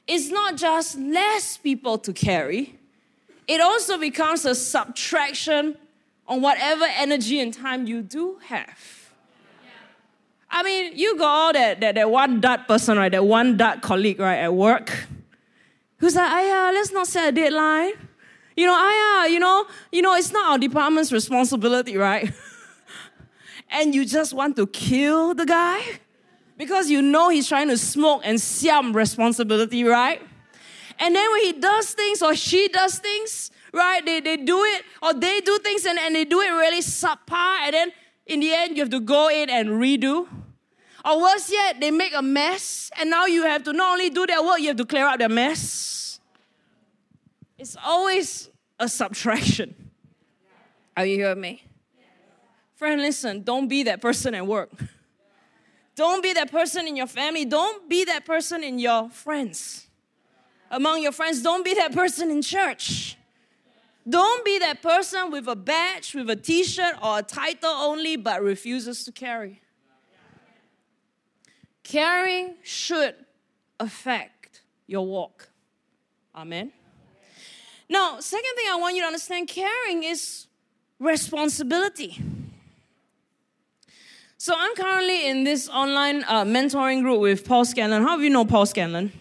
it's 0.07 0.29
not 0.29 0.55
just 0.55 0.97
less 0.97 1.57
people 1.57 1.97
to 1.99 2.13
carry, 2.13 2.77
it 3.47 3.61
also 3.61 3.97
becomes 3.97 4.45
a 4.45 4.55
subtraction 4.55 5.77
on 6.27 6.41
whatever 6.41 6.85
energy 6.85 7.39
and 7.39 7.53
time 7.53 7.85
you 7.85 8.01
do 8.01 8.39
have. 8.47 9.05
I 10.49 10.63
mean, 10.63 10.93
you 10.95 11.17
got 11.17 11.27
all 11.27 11.53
that, 11.53 11.81
that, 11.81 11.95
that 11.95 12.09
one 12.09 12.39
dot 12.39 12.67
person, 12.67 12.97
right? 12.97 13.11
That 13.11 13.25
one 13.25 13.57
dot 13.57 13.81
colleague, 13.81 14.19
right, 14.19 14.37
at 14.37 14.53
work, 14.53 15.07
who's 15.97 16.15
like, 16.15 16.31
yeah, 16.31 16.71
let's 16.73 16.91
not 16.91 17.07
set 17.07 17.29
a 17.29 17.31
deadline. 17.31 17.91
You 18.55 18.67
know, 18.67 18.73
yeah, 18.73 19.25
you 19.25 19.39
know, 19.39 19.67
you 19.91 20.01
know, 20.01 20.15
it's 20.15 20.31
not 20.31 20.51
our 20.51 20.57
department's 20.57 21.11
responsibility, 21.11 21.97
right? 21.97 22.31
and 23.69 23.93
you 23.93 24.05
just 24.05 24.33
want 24.33 24.55
to 24.55 24.65
kill 24.67 25.35
the 25.35 25.45
guy 25.45 25.81
because 26.57 26.89
you 26.89 27.01
know 27.01 27.29
he's 27.29 27.47
trying 27.47 27.67
to 27.69 27.77
smoke 27.77 28.21
and 28.23 28.39
siam 28.39 28.95
responsibility, 28.95 29.83
right? 29.83 30.21
And 30.99 31.15
then 31.15 31.31
when 31.31 31.41
he 31.41 31.53
does 31.53 31.91
things 31.91 32.21
or 32.21 32.35
she 32.35 32.67
does 32.69 32.99
things, 32.99 33.51
right, 33.73 34.05
they, 34.05 34.21
they 34.21 34.37
do 34.37 34.63
it 34.63 34.83
or 35.01 35.13
they 35.13 35.41
do 35.41 35.57
things 35.59 35.85
and, 35.85 35.99
and 35.99 36.15
they 36.15 36.25
do 36.25 36.39
it 36.41 36.49
really 36.49 36.81
subpar, 36.81 37.59
and 37.63 37.73
then 37.73 37.91
in 38.25 38.39
the 38.39 38.53
end 38.53 38.77
you 38.77 38.83
have 38.83 38.91
to 38.91 38.99
go 38.99 39.29
in 39.29 39.49
and 39.49 39.69
redo. 39.69 40.27
Or 41.03 41.21
worse 41.21 41.51
yet, 41.51 41.79
they 41.79 41.91
make 41.91 42.15
a 42.15 42.21
mess, 42.21 42.89
and 42.97 43.11
now 43.11 43.27
you 43.27 43.43
have 43.43 43.63
to 43.65 43.73
not 43.73 43.91
only 43.91 44.09
do 44.09 44.25
their 44.25 44.41
work, 44.41 44.59
you 44.59 44.69
have 44.69 44.77
to 44.77 44.85
clear 44.85 45.05
up 45.05 45.19
their 45.19 45.29
mess. 45.29 46.19
It's 47.59 47.77
always 47.85 48.49
a 48.79 48.89
subtraction. 48.89 49.91
Are 50.97 51.05
you 51.05 51.17
hearing 51.17 51.41
me? 51.41 51.63
Friend, 52.75 52.99
listen, 52.99 53.43
don't 53.43 53.67
be 53.67 53.83
that 53.83 54.01
person 54.01 54.33
at 54.33 54.47
work. 54.47 54.71
Don't 55.95 56.21
be 56.21 56.33
that 56.33 56.51
person 56.51 56.87
in 56.87 56.95
your 56.95 57.07
family. 57.07 57.45
Don't 57.45 57.89
be 57.89 58.03
that 58.05 58.25
person 58.25 58.63
in 58.63 58.79
your 58.79 59.09
friends. 59.09 59.87
Among 60.69 61.01
your 61.01 61.13
friends, 61.13 61.41
don't 61.41 61.63
be 61.63 61.73
that 61.75 61.93
person 61.93 62.29
in 62.29 62.41
church. 62.41 63.17
Don't 64.07 64.43
be 64.45 64.59
that 64.59 64.81
person 64.81 65.31
with 65.31 65.47
a 65.47 65.55
badge, 65.55 66.13
with 66.13 66.29
a 66.29 66.35
t 66.35 66.63
shirt, 66.63 66.95
or 67.01 67.19
a 67.19 67.23
title 67.23 67.69
only, 67.69 68.17
but 68.17 68.43
refuses 68.43 69.03
to 69.05 69.11
carry. 69.11 69.61
Caring 71.83 72.55
should 72.63 73.15
affect 73.79 74.61
your 74.85 75.05
walk. 75.05 75.49
Amen. 76.35 76.71
Now, 77.89 78.19
second 78.19 78.55
thing 78.55 78.65
I 78.69 78.75
want 78.75 78.95
you 78.95 79.01
to 79.01 79.07
understand 79.07 79.47
caring 79.47 80.03
is 80.03 80.47
responsibility. 80.99 82.21
So 84.45 84.53
I'm 84.55 84.75
currently 84.75 85.27
in 85.27 85.43
this 85.43 85.67
online 85.69 86.23
uh, 86.25 86.43
mentoring 86.43 87.01
group 87.01 87.19
with 87.19 87.47
Paul 87.47 87.65
Scanlon. 87.65 88.03
How 88.03 88.15
do 88.15 88.21
you 88.21 88.29
know 88.29 88.45
Paul 88.45 88.67
Scanlon? 88.67 89.11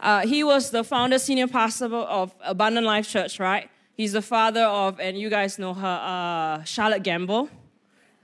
Uh, 0.00 0.26
he 0.26 0.42
was 0.42 0.70
the 0.70 0.82
founder, 0.82 1.18
senior 1.18 1.46
pastor 1.46 1.94
of 1.94 2.34
Abundant 2.40 2.86
Life 2.86 3.06
Church, 3.06 3.38
right? 3.38 3.68
He's 3.98 4.14
the 4.14 4.22
father 4.22 4.62
of, 4.62 4.98
and 4.98 5.18
you 5.18 5.28
guys 5.28 5.58
know 5.58 5.74
her, 5.74 5.86
uh, 5.86 6.64
Charlotte 6.64 7.02
Gambill, 7.02 7.50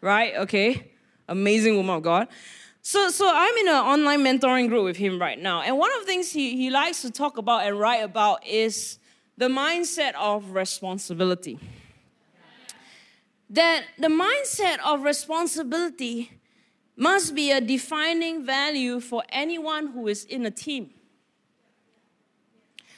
right? 0.01 0.37
Okay, 0.37 0.91
amazing 1.29 1.77
woman 1.77 1.97
of 1.97 2.03
God. 2.03 2.29
So, 2.81 3.11
so 3.11 3.31
I'm 3.31 3.55
in 3.59 3.69
an 3.69 3.75
online 3.75 4.21
mentoring 4.21 4.69
group 4.69 4.85
with 4.85 4.97
him 4.97 5.21
right 5.21 5.39
now, 5.39 5.61
and 5.61 5.77
one 5.77 5.93
of 5.93 6.01
the 6.01 6.07
things 6.07 6.33
he, 6.33 6.57
he 6.57 6.71
likes 6.71 7.03
to 7.03 7.11
talk 7.11 7.37
about 7.37 7.67
and 7.67 7.79
write 7.79 8.03
about 8.03 8.47
is 8.47 8.99
the 9.37 9.49
mindset 9.49 10.15
of 10.15 10.53
responsibility 10.53 11.59
that 13.51 13.83
the 13.99 14.07
mindset 14.07 14.79
of 14.87 15.03
responsibility 15.03 16.31
must 16.97 17.35
be 17.35 17.51
a 17.51 17.61
defining 17.61 18.47
value 18.47 19.01
for 19.01 19.25
anyone 19.31 19.89
who 19.89 20.07
is 20.07 20.25
in 20.25 20.47
a 20.47 20.51
team. 20.51 20.91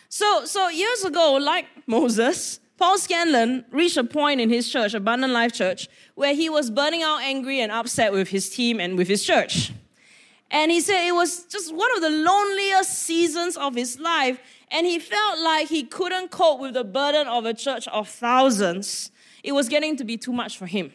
So, 0.08 0.44
so 0.44 0.68
years 0.68 1.04
ago, 1.04 1.38
like 1.40 1.66
Moses, 1.86 2.60
Paul 2.76 2.98
Scanlon 2.98 3.64
reached 3.70 3.96
a 3.96 4.04
point 4.04 4.40
in 4.40 4.50
his 4.50 4.68
church, 4.68 4.92
Abundant 4.92 5.32
Life 5.32 5.52
Church, 5.52 5.88
where 6.16 6.34
he 6.34 6.50
was 6.50 6.70
burning 6.70 7.02
out 7.02 7.22
angry 7.22 7.60
and 7.60 7.72
upset 7.72 8.12
with 8.12 8.28
his 8.28 8.50
team 8.50 8.78
and 8.78 8.98
with 8.98 9.08
his 9.08 9.24
church. 9.24 9.72
And 10.50 10.70
he 10.70 10.82
said 10.82 11.06
it 11.06 11.14
was 11.14 11.44
just 11.44 11.74
one 11.74 11.94
of 11.96 12.02
the 12.02 12.10
loneliest 12.10 12.92
seasons 12.92 13.56
of 13.56 13.74
his 13.74 13.98
life, 13.98 14.38
and 14.70 14.86
he 14.86 14.98
felt 14.98 15.38
like 15.38 15.68
he 15.68 15.84
couldn't 15.84 16.30
cope 16.30 16.60
with 16.60 16.74
the 16.74 16.84
burden 16.84 17.26
of 17.26 17.46
a 17.46 17.54
church 17.54 17.88
of 17.88 18.06
thousands 18.06 19.11
it 19.42 19.52
was 19.52 19.68
getting 19.68 19.96
to 19.96 20.04
be 20.04 20.16
too 20.16 20.32
much 20.32 20.56
for 20.56 20.66
him. 20.66 20.92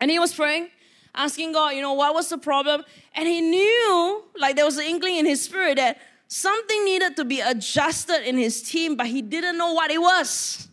And 0.00 0.10
he 0.10 0.18
was 0.18 0.34
praying, 0.34 0.68
asking 1.14 1.52
God, 1.52 1.70
you 1.70 1.82
know, 1.82 1.92
what 1.92 2.14
was 2.14 2.28
the 2.28 2.38
problem? 2.38 2.84
And 3.14 3.28
he 3.28 3.40
knew, 3.40 4.24
like 4.36 4.56
there 4.56 4.64
was 4.64 4.78
an 4.78 4.84
inkling 4.84 5.16
in 5.16 5.26
his 5.26 5.42
spirit 5.42 5.76
that 5.76 5.98
something 6.28 6.84
needed 6.84 7.16
to 7.16 7.24
be 7.24 7.40
adjusted 7.40 8.26
in 8.28 8.36
his 8.36 8.62
team, 8.62 8.96
but 8.96 9.06
he 9.06 9.22
didn't 9.22 9.58
know 9.58 9.72
what 9.72 9.90
it 9.90 10.00
was. 10.00 10.68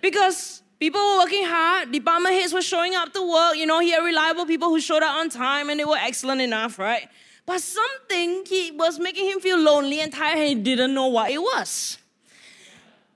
Because 0.00 0.62
people 0.78 1.00
were 1.00 1.18
working 1.18 1.44
hard, 1.44 1.88
the 1.88 1.98
department 1.98 2.34
heads 2.34 2.52
were 2.52 2.62
showing 2.62 2.94
up 2.94 3.12
to 3.12 3.28
work, 3.28 3.56
you 3.56 3.66
know, 3.66 3.80
he 3.80 3.90
had 3.90 4.04
reliable 4.04 4.46
people 4.46 4.68
who 4.68 4.80
showed 4.80 5.02
up 5.02 5.14
on 5.16 5.28
time 5.28 5.70
and 5.70 5.78
they 5.78 5.84
were 5.84 5.98
excellent 5.98 6.40
enough, 6.40 6.78
right? 6.78 7.08
But 7.44 7.60
something 7.60 8.44
he 8.46 8.70
was 8.70 8.98
making 8.98 9.26
him 9.26 9.40
feel 9.40 9.58
lonely 9.58 10.00
and 10.00 10.12
tired 10.12 10.38
and 10.38 10.48
he 10.48 10.54
didn't 10.54 10.94
know 10.94 11.08
what 11.08 11.30
it 11.30 11.40
was. 11.40 11.98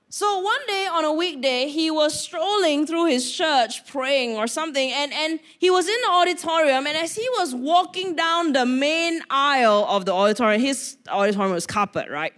So 0.09 0.39
one 0.39 0.65
day 0.67 0.87
on 0.89 1.03
a 1.03 1.11
weekday, 1.11 1.67
he 1.67 1.91
was 1.91 2.17
strolling 2.17 2.87
through 2.87 3.07
his 3.07 3.29
church 3.29 3.85
praying 3.87 4.37
or 4.37 4.47
something, 4.47 4.89
and, 4.89 5.11
and 5.11 5.39
he 5.59 5.69
was 5.69 5.85
in 5.85 5.97
the 6.01 6.09
auditorium. 6.09 6.87
And 6.87 6.95
as 6.95 7.13
he 7.13 7.27
was 7.31 7.53
walking 7.53 8.15
down 8.15 8.53
the 8.53 8.65
main 8.65 9.21
aisle 9.29 9.85
of 9.89 10.05
the 10.05 10.13
auditorium, 10.13 10.61
his 10.61 10.95
auditorium 11.09 11.53
was 11.53 11.67
carpet, 11.67 12.09
right? 12.09 12.33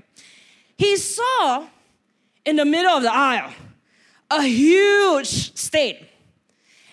He 0.80 0.98
saw 0.98 1.68
in 2.44 2.56
the 2.56 2.66
middle 2.66 2.92
of 2.92 3.04
the 3.04 3.14
aisle 3.14 3.54
a 4.32 4.42
huge 4.42 5.56
stain. 5.56 6.08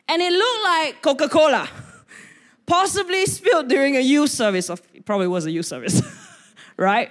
And 0.08 0.20
it 0.20 0.32
looked 0.32 0.62
like 0.62 1.02
Coca 1.02 1.28
Cola, 1.30 1.70
possibly 2.66 3.24
spilled 3.24 3.68
during 3.68 3.96
a 3.96 4.00
youth 4.00 4.30
service. 4.30 4.68
Of, 4.68 4.82
it 4.92 5.06
probably 5.06 5.28
was 5.28 5.46
a 5.46 5.50
youth 5.50 5.66
service, 5.66 6.02
right? 6.76 7.10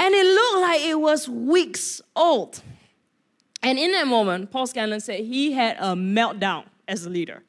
And 0.00 0.14
it 0.14 0.24
looked 0.24 0.62
like 0.62 0.80
it 0.80 0.98
was 0.98 1.28
weeks 1.28 2.00
old. 2.16 2.62
And 3.62 3.78
in 3.78 3.92
that 3.92 4.06
moment, 4.06 4.50
Paul 4.50 4.66
Scanlon 4.66 5.00
said 5.00 5.20
he 5.20 5.52
had 5.52 5.76
a 5.76 5.94
meltdown 5.94 6.64
as 6.88 7.04
a 7.04 7.10
leader. 7.10 7.42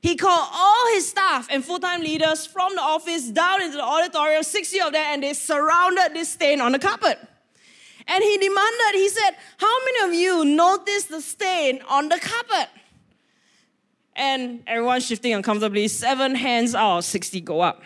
He 0.00 0.16
called 0.16 0.48
all 0.52 0.92
his 0.92 1.08
staff 1.08 1.46
and 1.52 1.64
full 1.64 1.78
time 1.78 2.00
leaders 2.00 2.46
from 2.46 2.74
the 2.74 2.80
office 2.80 3.28
down 3.28 3.62
into 3.62 3.76
the 3.76 3.84
auditorium, 3.84 4.42
60 4.42 4.80
of 4.80 4.92
them, 4.92 5.04
and 5.06 5.22
they 5.22 5.34
surrounded 5.34 6.14
this 6.14 6.30
stain 6.30 6.60
on 6.60 6.72
the 6.72 6.80
carpet. 6.80 7.16
And 8.08 8.24
he 8.24 8.38
demanded, 8.38 8.94
he 8.94 9.08
said, 9.08 9.30
How 9.58 9.84
many 9.84 10.08
of 10.08 10.20
you 10.20 10.44
noticed 10.44 11.10
the 11.10 11.20
stain 11.20 11.80
on 11.88 12.08
the 12.08 12.18
carpet? 12.18 12.70
And 14.16 14.64
everyone 14.66 15.00
shifting 15.00 15.32
uncomfortably, 15.32 15.86
seven 15.86 16.34
hands 16.34 16.74
out, 16.74 17.04
60 17.04 17.40
go 17.42 17.60
up. 17.60 17.82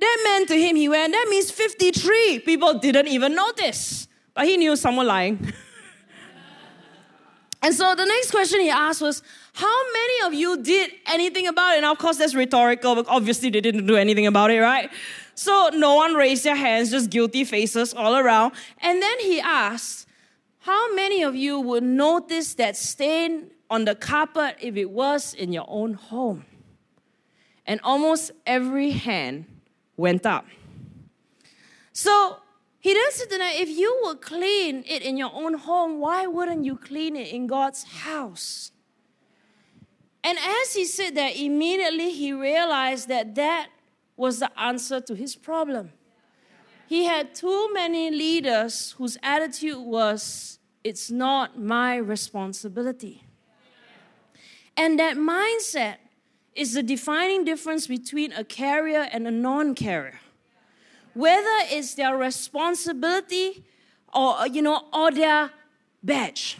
That 0.00 0.20
meant 0.24 0.48
to 0.48 0.56
him, 0.56 0.76
he 0.76 0.88
went, 0.88 1.12
that 1.12 1.26
means 1.28 1.50
53 1.50 2.40
people 2.40 2.78
didn't 2.78 3.08
even 3.08 3.34
notice. 3.34 4.08
But 4.32 4.46
he 4.46 4.56
knew 4.56 4.74
someone 4.74 5.06
lying. 5.06 5.38
and 7.62 7.74
so 7.74 7.94
the 7.94 8.06
next 8.06 8.30
question 8.30 8.60
he 8.60 8.70
asked 8.70 9.02
was, 9.02 9.22
how 9.52 9.92
many 9.92 10.26
of 10.26 10.32
you 10.32 10.62
did 10.62 10.92
anything 11.06 11.48
about 11.48 11.74
it? 11.74 11.78
And 11.78 11.86
of 11.86 11.98
course, 11.98 12.16
that's 12.16 12.34
rhetorical, 12.34 12.94
but 12.94 13.06
obviously 13.08 13.50
they 13.50 13.60
didn't 13.60 13.86
do 13.86 13.96
anything 13.96 14.26
about 14.26 14.50
it, 14.50 14.60
right? 14.60 14.90
So 15.34 15.70
no 15.74 15.96
one 15.96 16.14
raised 16.14 16.44
their 16.44 16.56
hands, 16.56 16.90
just 16.90 17.10
guilty 17.10 17.44
faces 17.44 17.92
all 17.92 18.16
around. 18.16 18.54
And 18.78 19.02
then 19.02 19.20
he 19.20 19.38
asked, 19.38 20.06
how 20.60 20.94
many 20.94 21.22
of 21.22 21.34
you 21.34 21.60
would 21.60 21.82
notice 21.82 22.54
that 22.54 22.76
stain 22.76 23.50
on 23.68 23.84
the 23.84 23.94
carpet 23.94 24.56
if 24.60 24.76
it 24.76 24.90
was 24.90 25.34
in 25.34 25.52
your 25.52 25.66
own 25.68 25.92
home? 25.92 26.46
And 27.66 27.80
almost 27.84 28.30
every 28.46 28.92
hand 28.92 29.44
went 30.00 30.26
up. 30.26 30.46
So 31.92 32.38
he 32.80 32.94
then 32.94 33.10
said 33.10 33.30
them, 33.30 33.40
if 33.42 33.68
you 33.68 34.00
would 34.02 34.22
clean 34.22 34.84
it 34.88 35.02
in 35.02 35.16
your 35.16 35.30
own 35.32 35.54
home, 35.54 36.00
why 36.00 36.26
wouldn't 36.26 36.64
you 36.64 36.76
clean 36.76 37.14
it 37.14 37.28
in 37.28 37.46
God's 37.46 37.84
house? 37.84 38.72
And 40.24 40.38
as 40.38 40.74
he 40.74 40.84
said 40.84 41.14
that, 41.14 41.36
immediately 41.36 42.10
he 42.10 42.32
realized 42.32 43.08
that 43.08 43.34
that 43.34 43.68
was 44.16 44.40
the 44.40 44.50
answer 44.58 45.00
to 45.00 45.14
his 45.14 45.36
problem. 45.36 45.92
He 46.86 47.04
had 47.04 47.34
too 47.34 47.72
many 47.72 48.10
leaders 48.10 48.92
whose 48.98 49.16
attitude 49.22 49.78
was, 49.78 50.58
it's 50.82 51.10
not 51.10 51.58
my 51.58 51.96
responsibility. 51.96 53.24
And 54.76 54.98
that 54.98 55.16
mindset 55.16 55.96
is 56.54 56.74
the 56.74 56.82
defining 56.82 57.44
difference 57.44 57.86
between 57.86 58.32
a 58.32 58.44
carrier 58.44 59.08
and 59.12 59.26
a 59.26 59.30
non 59.30 59.74
carrier. 59.74 60.20
Whether 61.14 61.58
it's 61.70 61.94
their 61.94 62.16
responsibility 62.16 63.64
or, 64.12 64.46
you 64.46 64.62
know, 64.62 64.84
or 64.92 65.10
their 65.10 65.50
badge. 66.02 66.58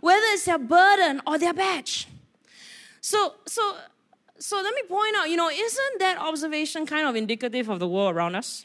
Whether 0.00 0.26
it's 0.26 0.44
their 0.44 0.58
burden 0.58 1.20
or 1.26 1.38
their 1.38 1.54
badge. 1.54 2.08
So, 3.00 3.34
so, 3.46 3.76
so 4.38 4.56
let 4.56 4.74
me 4.74 4.82
point 4.88 5.16
out, 5.16 5.28
you 5.30 5.36
know, 5.36 5.50
isn't 5.50 5.98
that 5.98 6.18
observation 6.18 6.86
kind 6.86 7.06
of 7.06 7.16
indicative 7.16 7.68
of 7.68 7.78
the 7.78 7.88
world 7.88 8.14
around 8.14 8.34
us? 8.34 8.64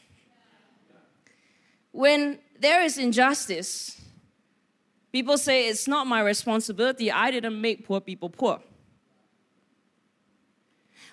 When 1.92 2.38
there 2.58 2.82
is 2.82 2.98
injustice, 2.98 4.00
people 5.12 5.38
say 5.38 5.68
it's 5.68 5.86
not 5.86 6.06
my 6.06 6.20
responsibility, 6.20 7.10
I 7.10 7.30
didn't 7.30 7.60
make 7.60 7.86
poor 7.86 8.00
people 8.00 8.28
poor. 8.28 8.60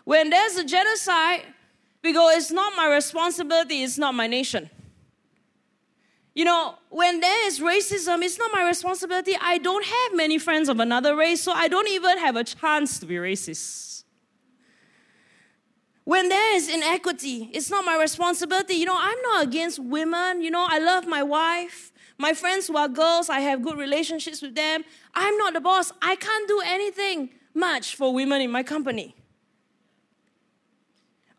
When 0.03 0.29
there's 0.29 0.57
a 0.57 0.63
genocide, 0.63 1.45
we 2.03 2.13
go, 2.13 2.29
it's 2.29 2.51
not 2.51 2.73
my 2.75 2.93
responsibility, 2.93 3.83
it's 3.83 3.97
not 3.97 4.15
my 4.15 4.27
nation. 4.27 4.69
You 6.33 6.45
know, 6.45 6.75
when 6.89 7.19
there 7.19 7.47
is 7.47 7.59
racism, 7.59 8.23
it's 8.23 8.39
not 8.39 8.51
my 8.53 8.65
responsibility. 8.65 9.35
I 9.39 9.57
don't 9.57 9.85
have 9.85 10.15
many 10.15 10.37
friends 10.37 10.69
of 10.69 10.79
another 10.79 11.15
race, 11.15 11.41
so 11.41 11.51
I 11.51 11.67
don't 11.67 11.89
even 11.89 12.17
have 12.19 12.37
a 12.37 12.43
chance 12.43 12.99
to 12.99 13.05
be 13.05 13.15
racist. 13.15 14.03
When 16.03 16.29
there 16.29 16.55
is 16.55 16.69
inequity, 16.69 17.49
it's 17.53 17.69
not 17.69 17.85
my 17.85 17.99
responsibility. 17.99 18.75
You 18.75 18.85
know, 18.85 18.97
I'm 18.97 19.21
not 19.21 19.43
against 19.43 19.79
women. 19.79 20.41
You 20.41 20.51
know, 20.51 20.65
I 20.67 20.79
love 20.79 21.05
my 21.05 21.21
wife. 21.21 21.91
My 22.17 22.33
friends 22.33 22.67
who 22.67 22.77
are 22.77 22.87
girls, 22.87 23.29
I 23.29 23.41
have 23.41 23.61
good 23.61 23.77
relationships 23.77 24.41
with 24.41 24.55
them. 24.55 24.83
I'm 25.13 25.37
not 25.37 25.53
the 25.53 25.61
boss. 25.61 25.91
I 26.01 26.15
can't 26.15 26.47
do 26.47 26.61
anything 26.65 27.29
much 27.53 27.95
for 27.95 28.13
women 28.13 28.41
in 28.41 28.51
my 28.51 28.63
company. 28.63 29.15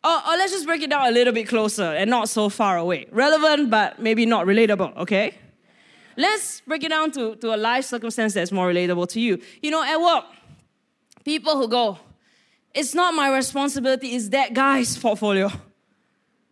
Or, 0.05 0.11
or 0.11 0.37
let's 0.37 0.53
just 0.53 0.67
break 0.67 0.83
it 0.83 0.91
down 0.91 1.07
a 1.07 1.13
little 1.13 1.33
bit 1.33 1.49
closer 1.49 1.85
and 1.85 2.11
not 2.11 2.29
so 2.29 2.49
far 2.49 2.77
away. 2.77 3.07
Relevant, 3.13 3.71
but 3.71 4.01
maybe 4.01 4.27
not 4.27 4.47
relatable, 4.47 4.97
okay? 4.97 5.35
Let's 6.17 6.61
break 6.63 6.83
it 6.83 6.89
down 6.89 7.13
to, 7.13 7.37
to 7.37 7.55
a 7.55 7.57
life 7.57 7.85
circumstance 7.85 8.35
that's 8.35 8.51
more 8.51 8.69
relatable 8.69 9.09
to 9.11 9.21
you. 9.21 9.41
You 9.63 9.71
know, 9.71 9.83
at 9.83 10.01
work, 10.01 10.25
people 11.25 11.57
who 11.57 11.69
go, 11.69 11.99
it's 12.75 12.95
not 12.95 13.15
my 13.15 13.35
responsibility, 13.35 14.09
it's 14.09 14.29
that 14.31 14.55
guy's 14.55 14.97
portfolio. 14.97 15.51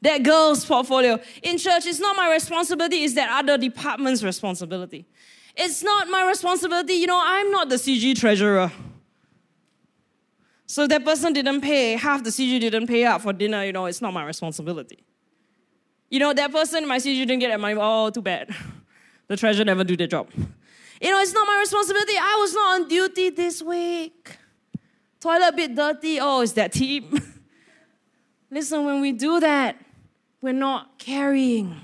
That 0.02 0.22
girl's 0.22 0.64
portfolio. 0.64 1.20
In 1.42 1.58
church, 1.58 1.86
it's 1.86 2.00
not 2.00 2.16
my 2.16 2.32
responsibility, 2.32 3.04
it's 3.04 3.14
that 3.14 3.30
other 3.30 3.58
department's 3.58 4.22
responsibility. 4.22 5.06
It's 5.56 5.82
not 5.82 6.08
my 6.08 6.26
responsibility, 6.26 6.94
you 6.94 7.08
know, 7.08 7.20
I'm 7.22 7.50
not 7.50 7.68
the 7.68 7.76
CG 7.76 8.16
treasurer. 8.16 8.70
So 10.70 10.86
that 10.86 11.04
person 11.04 11.32
didn't 11.32 11.62
pay, 11.62 11.96
half 11.96 12.22
the 12.22 12.30
CG 12.30 12.60
didn't 12.60 12.86
pay 12.86 13.04
up 13.04 13.22
for 13.22 13.32
dinner, 13.32 13.64
you 13.64 13.72
know, 13.72 13.86
it's 13.86 14.00
not 14.00 14.14
my 14.14 14.24
responsibility. 14.24 15.02
You 16.08 16.20
know, 16.20 16.32
that 16.32 16.52
person, 16.52 16.86
my 16.86 16.98
CG 16.98 17.18
didn't 17.26 17.40
get 17.40 17.48
that 17.48 17.58
money, 17.58 17.74
oh, 17.76 18.10
too 18.10 18.22
bad. 18.22 18.54
The 19.26 19.36
treasurer 19.36 19.64
never 19.64 19.82
do 19.82 19.96
their 19.96 20.06
job. 20.06 20.28
You 20.36 21.10
know, 21.10 21.20
it's 21.20 21.32
not 21.32 21.44
my 21.44 21.58
responsibility. 21.58 22.14
I 22.16 22.36
was 22.40 22.54
not 22.54 22.80
on 22.80 22.88
duty 22.88 23.30
this 23.30 23.60
week. 23.62 24.36
Toilet 25.18 25.56
bit 25.56 25.74
dirty, 25.74 26.20
oh, 26.20 26.40
it's 26.40 26.52
that 26.52 26.72
team. 26.72 27.18
Listen, 28.50 28.84
when 28.84 29.00
we 29.00 29.10
do 29.10 29.40
that, 29.40 29.76
we're 30.40 30.52
not 30.52 31.00
carrying. 31.00 31.80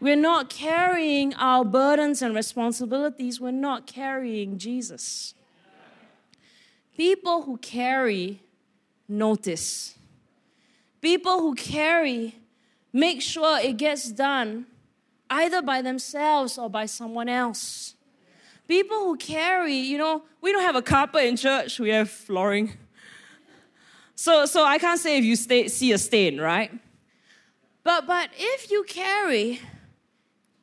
We're 0.00 0.16
not 0.16 0.50
carrying 0.50 1.32
our 1.34 1.64
burdens 1.64 2.22
and 2.22 2.34
responsibilities. 2.34 3.40
We're 3.40 3.52
not 3.52 3.86
carrying 3.86 4.58
Jesus. 4.58 5.34
People 6.98 7.42
who 7.42 7.58
carry 7.58 8.42
notice. 9.08 9.94
People 11.00 11.38
who 11.38 11.54
carry 11.54 12.34
make 12.92 13.22
sure 13.22 13.60
it 13.60 13.76
gets 13.76 14.10
done 14.10 14.66
either 15.30 15.62
by 15.62 15.80
themselves 15.80 16.58
or 16.58 16.68
by 16.68 16.86
someone 16.86 17.28
else. 17.28 17.94
People 18.66 18.98
who 18.98 19.16
carry, 19.16 19.76
you 19.76 19.96
know, 19.96 20.24
we 20.40 20.50
don't 20.50 20.62
have 20.62 20.74
a 20.74 20.82
carpet 20.82 21.26
in 21.26 21.36
church, 21.36 21.78
we 21.78 21.90
have 21.90 22.10
flooring. 22.10 22.72
So, 24.16 24.44
so 24.46 24.64
I 24.64 24.78
can't 24.78 24.98
say 24.98 25.18
if 25.18 25.24
you 25.24 25.36
stay, 25.36 25.68
see 25.68 25.92
a 25.92 25.98
stain, 25.98 26.40
right? 26.40 26.72
But, 27.84 28.08
but 28.08 28.30
if 28.36 28.72
you 28.72 28.82
carry, 28.82 29.60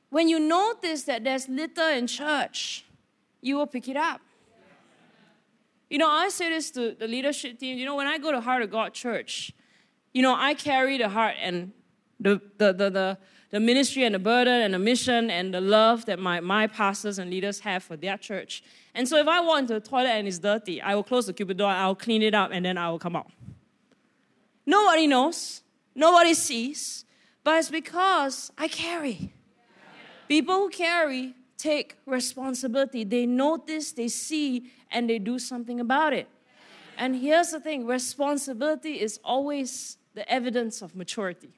when 0.09 0.27
you 0.27 0.41
notice 0.41 1.03
that 1.03 1.23
there's 1.23 1.47
litter 1.47 1.91
in 1.91 2.07
church, 2.07 2.83
you 3.39 3.55
will 3.55 3.67
pick 3.67 3.87
it 3.87 3.95
up. 3.95 4.19
You 5.89 5.97
know, 5.97 6.09
I 6.09 6.29
say 6.29 6.49
this 6.49 6.71
to 6.71 6.95
the 6.97 7.07
leadership 7.07 7.59
team. 7.59 7.77
You 7.77 7.85
know, 7.85 7.95
when 7.95 8.07
I 8.07 8.17
go 8.17 8.31
to 8.31 8.41
Heart 8.41 8.63
of 8.63 8.71
God 8.71 8.93
Church, 8.93 9.53
you 10.13 10.21
know, 10.21 10.35
I 10.35 10.53
carry 10.53 10.97
the 10.97 11.09
heart 11.09 11.35
and 11.39 11.71
the, 12.19 12.41
the, 12.57 12.73
the, 12.73 12.89
the, 12.89 13.17
the 13.51 13.59
ministry 13.59 14.03
and 14.03 14.15
the 14.15 14.19
burden 14.19 14.61
and 14.61 14.73
the 14.73 14.79
mission 14.79 15.29
and 15.29 15.53
the 15.53 15.61
love 15.61 16.05
that 16.05 16.19
my, 16.19 16.39
my 16.39 16.67
pastors 16.67 17.19
and 17.19 17.29
leaders 17.29 17.59
have 17.59 17.83
for 17.83 17.97
their 17.97 18.17
church. 18.17 18.63
And 18.93 19.07
so 19.07 19.17
if 19.17 19.27
I 19.27 19.41
walk 19.41 19.59
into 19.59 19.73
the 19.73 19.79
toilet 19.81 20.07
and 20.07 20.27
it's 20.27 20.39
dirty, 20.39 20.81
I 20.81 20.95
will 20.95 21.03
close 21.03 21.27
the 21.27 21.33
cubicle 21.33 21.57
door, 21.57 21.69
I'll 21.69 21.95
clean 21.95 22.21
it 22.21 22.33
up, 22.33 22.51
and 22.53 22.65
then 22.65 22.77
I 22.77 22.89
will 22.89 22.99
come 22.99 23.15
out. 23.15 23.29
Nobody 24.65 25.05
knows, 25.05 25.61
nobody 25.93 26.33
sees, 26.33 27.05
but 27.43 27.59
it's 27.59 27.69
because 27.69 28.51
I 28.57 28.67
carry. 28.67 29.33
People 30.27 30.55
who 30.55 30.69
carry 30.69 31.35
take 31.57 31.97
responsibility. 32.05 33.03
They 33.03 33.25
notice, 33.25 33.91
they 33.91 34.07
see, 34.07 34.71
and 34.91 35.09
they 35.09 35.19
do 35.19 35.39
something 35.39 35.79
about 35.79 36.13
it. 36.13 36.27
And 36.97 37.15
here's 37.15 37.51
the 37.51 37.59
thing 37.59 37.85
responsibility 37.85 39.01
is 39.01 39.19
always 39.23 39.97
the 40.13 40.29
evidence 40.31 40.81
of 40.81 40.95
maturity. 40.95 41.49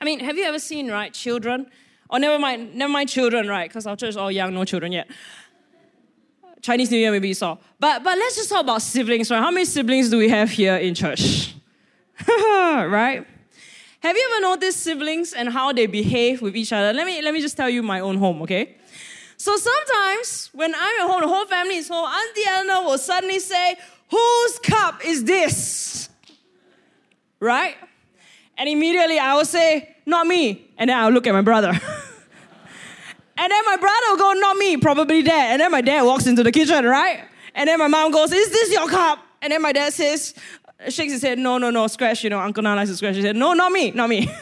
I 0.00 0.04
mean, 0.04 0.20
have 0.20 0.36
you 0.36 0.44
ever 0.44 0.58
seen, 0.58 0.90
right, 0.90 1.12
children? 1.12 1.62
Or 2.10 2.16
oh, 2.16 2.18
never 2.18 2.38
mind, 2.38 2.74
never 2.74 2.92
mind 2.92 3.08
children, 3.08 3.48
right? 3.48 3.68
Because 3.68 3.86
our 3.86 3.96
church 3.96 4.10
is 4.10 4.16
all 4.16 4.30
young, 4.30 4.54
no 4.54 4.64
children 4.64 4.92
yet. 4.92 5.08
Chinese 6.62 6.90
New 6.90 6.98
Year, 6.98 7.10
maybe 7.10 7.28
you 7.28 7.34
saw. 7.34 7.58
But, 7.78 8.02
but 8.02 8.16
let's 8.16 8.36
just 8.36 8.48
talk 8.48 8.62
about 8.62 8.82
siblings, 8.82 9.30
right? 9.30 9.38
How 9.38 9.50
many 9.50 9.66
siblings 9.66 10.08
do 10.08 10.18
we 10.18 10.28
have 10.28 10.50
here 10.50 10.76
in 10.76 10.94
church? 10.94 11.54
right? 12.28 13.26
Have 14.00 14.16
you 14.16 14.30
ever 14.32 14.42
noticed 14.42 14.80
siblings 14.80 15.32
and 15.32 15.48
how 15.48 15.72
they 15.72 15.86
behave 15.86 16.40
with 16.40 16.56
each 16.56 16.72
other? 16.72 16.92
Let 16.92 17.06
me, 17.06 17.20
let 17.20 17.34
me 17.34 17.40
just 17.40 17.56
tell 17.56 17.68
you 17.68 17.82
my 17.82 18.00
own 18.00 18.16
home, 18.16 18.42
okay? 18.42 18.76
So 19.36 19.56
sometimes 19.56 20.50
when 20.52 20.74
I'm 20.74 21.00
at 21.00 21.10
home, 21.10 21.20
the 21.20 21.28
whole 21.28 21.46
family 21.46 21.76
is 21.76 21.88
home, 21.88 22.04
Auntie 22.04 22.42
Eleanor 22.48 22.84
will 22.84 22.98
suddenly 22.98 23.38
say, 23.38 23.76
Whose 24.10 24.58
cup 24.60 25.04
is 25.04 25.24
this? 25.24 26.08
Right? 27.40 27.76
And 28.56 28.68
immediately 28.68 29.18
I 29.18 29.34
will 29.34 29.44
say, 29.44 29.96
Not 30.06 30.26
me. 30.26 30.70
And 30.76 30.90
then 30.90 30.98
I'll 30.98 31.10
look 31.10 31.26
at 31.26 31.32
my 31.32 31.42
brother. 31.42 31.68
and 33.38 33.52
then 33.52 33.64
my 33.66 33.76
brother 33.76 34.06
will 34.10 34.16
go, 34.16 34.32
Not 34.32 34.56
me, 34.56 34.76
probably 34.76 35.22
dad. 35.22 35.52
And 35.52 35.60
then 35.60 35.70
my 35.70 35.80
dad 35.80 36.02
walks 36.02 36.26
into 36.26 36.42
the 36.42 36.52
kitchen, 36.52 36.84
right? 36.84 37.24
And 37.54 37.68
then 37.68 37.78
my 37.78 37.88
mom 37.88 38.12
goes, 38.12 38.32
Is 38.32 38.50
this 38.50 38.72
your 38.72 38.88
cup? 38.88 39.20
And 39.40 39.52
then 39.52 39.62
my 39.62 39.72
dad 39.72 39.92
says, 39.92 40.34
shakes 40.88 41.12
his 41.12 41.22
head, 41.22 41.38
No, 41.38 41.58
no, 41.58 41.70
no, 41.70 41.86
scratch, 41.86 42.24
you 42.24 42.30
know, 42.30 42.40
Uncle 42.40 42.62
Nana 42.62 42.86
to 42.86 42.96
scratch 42.96 43.16
his 43.16 43.24
head. 43.24 43.36
No, 43.36 43.52
not 43.52 43.72
me, 43.72 43.90
not 43.90 44.08
me. 44.08 44.30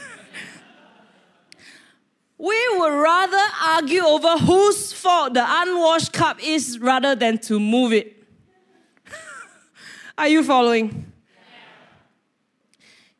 We 2.38 2.68
would 2.76 2.92
rather 2.92 3.42
argue 3.64 4.02
over 4.04 4.36
whose 4.36 4.92
fault 4.92 5.32
the 5.32 5.44
unwashed 5.46 6.12
cup 6.12 6.42
is 6.42 6.78
rather 6.78 7.14
than 7.14 7.38
to 7.38 7.58
move 7.58 7.94
it. 7.94 8.14
Are 10.18 10.28
you 10.28 10.44
following? 10.44 11.10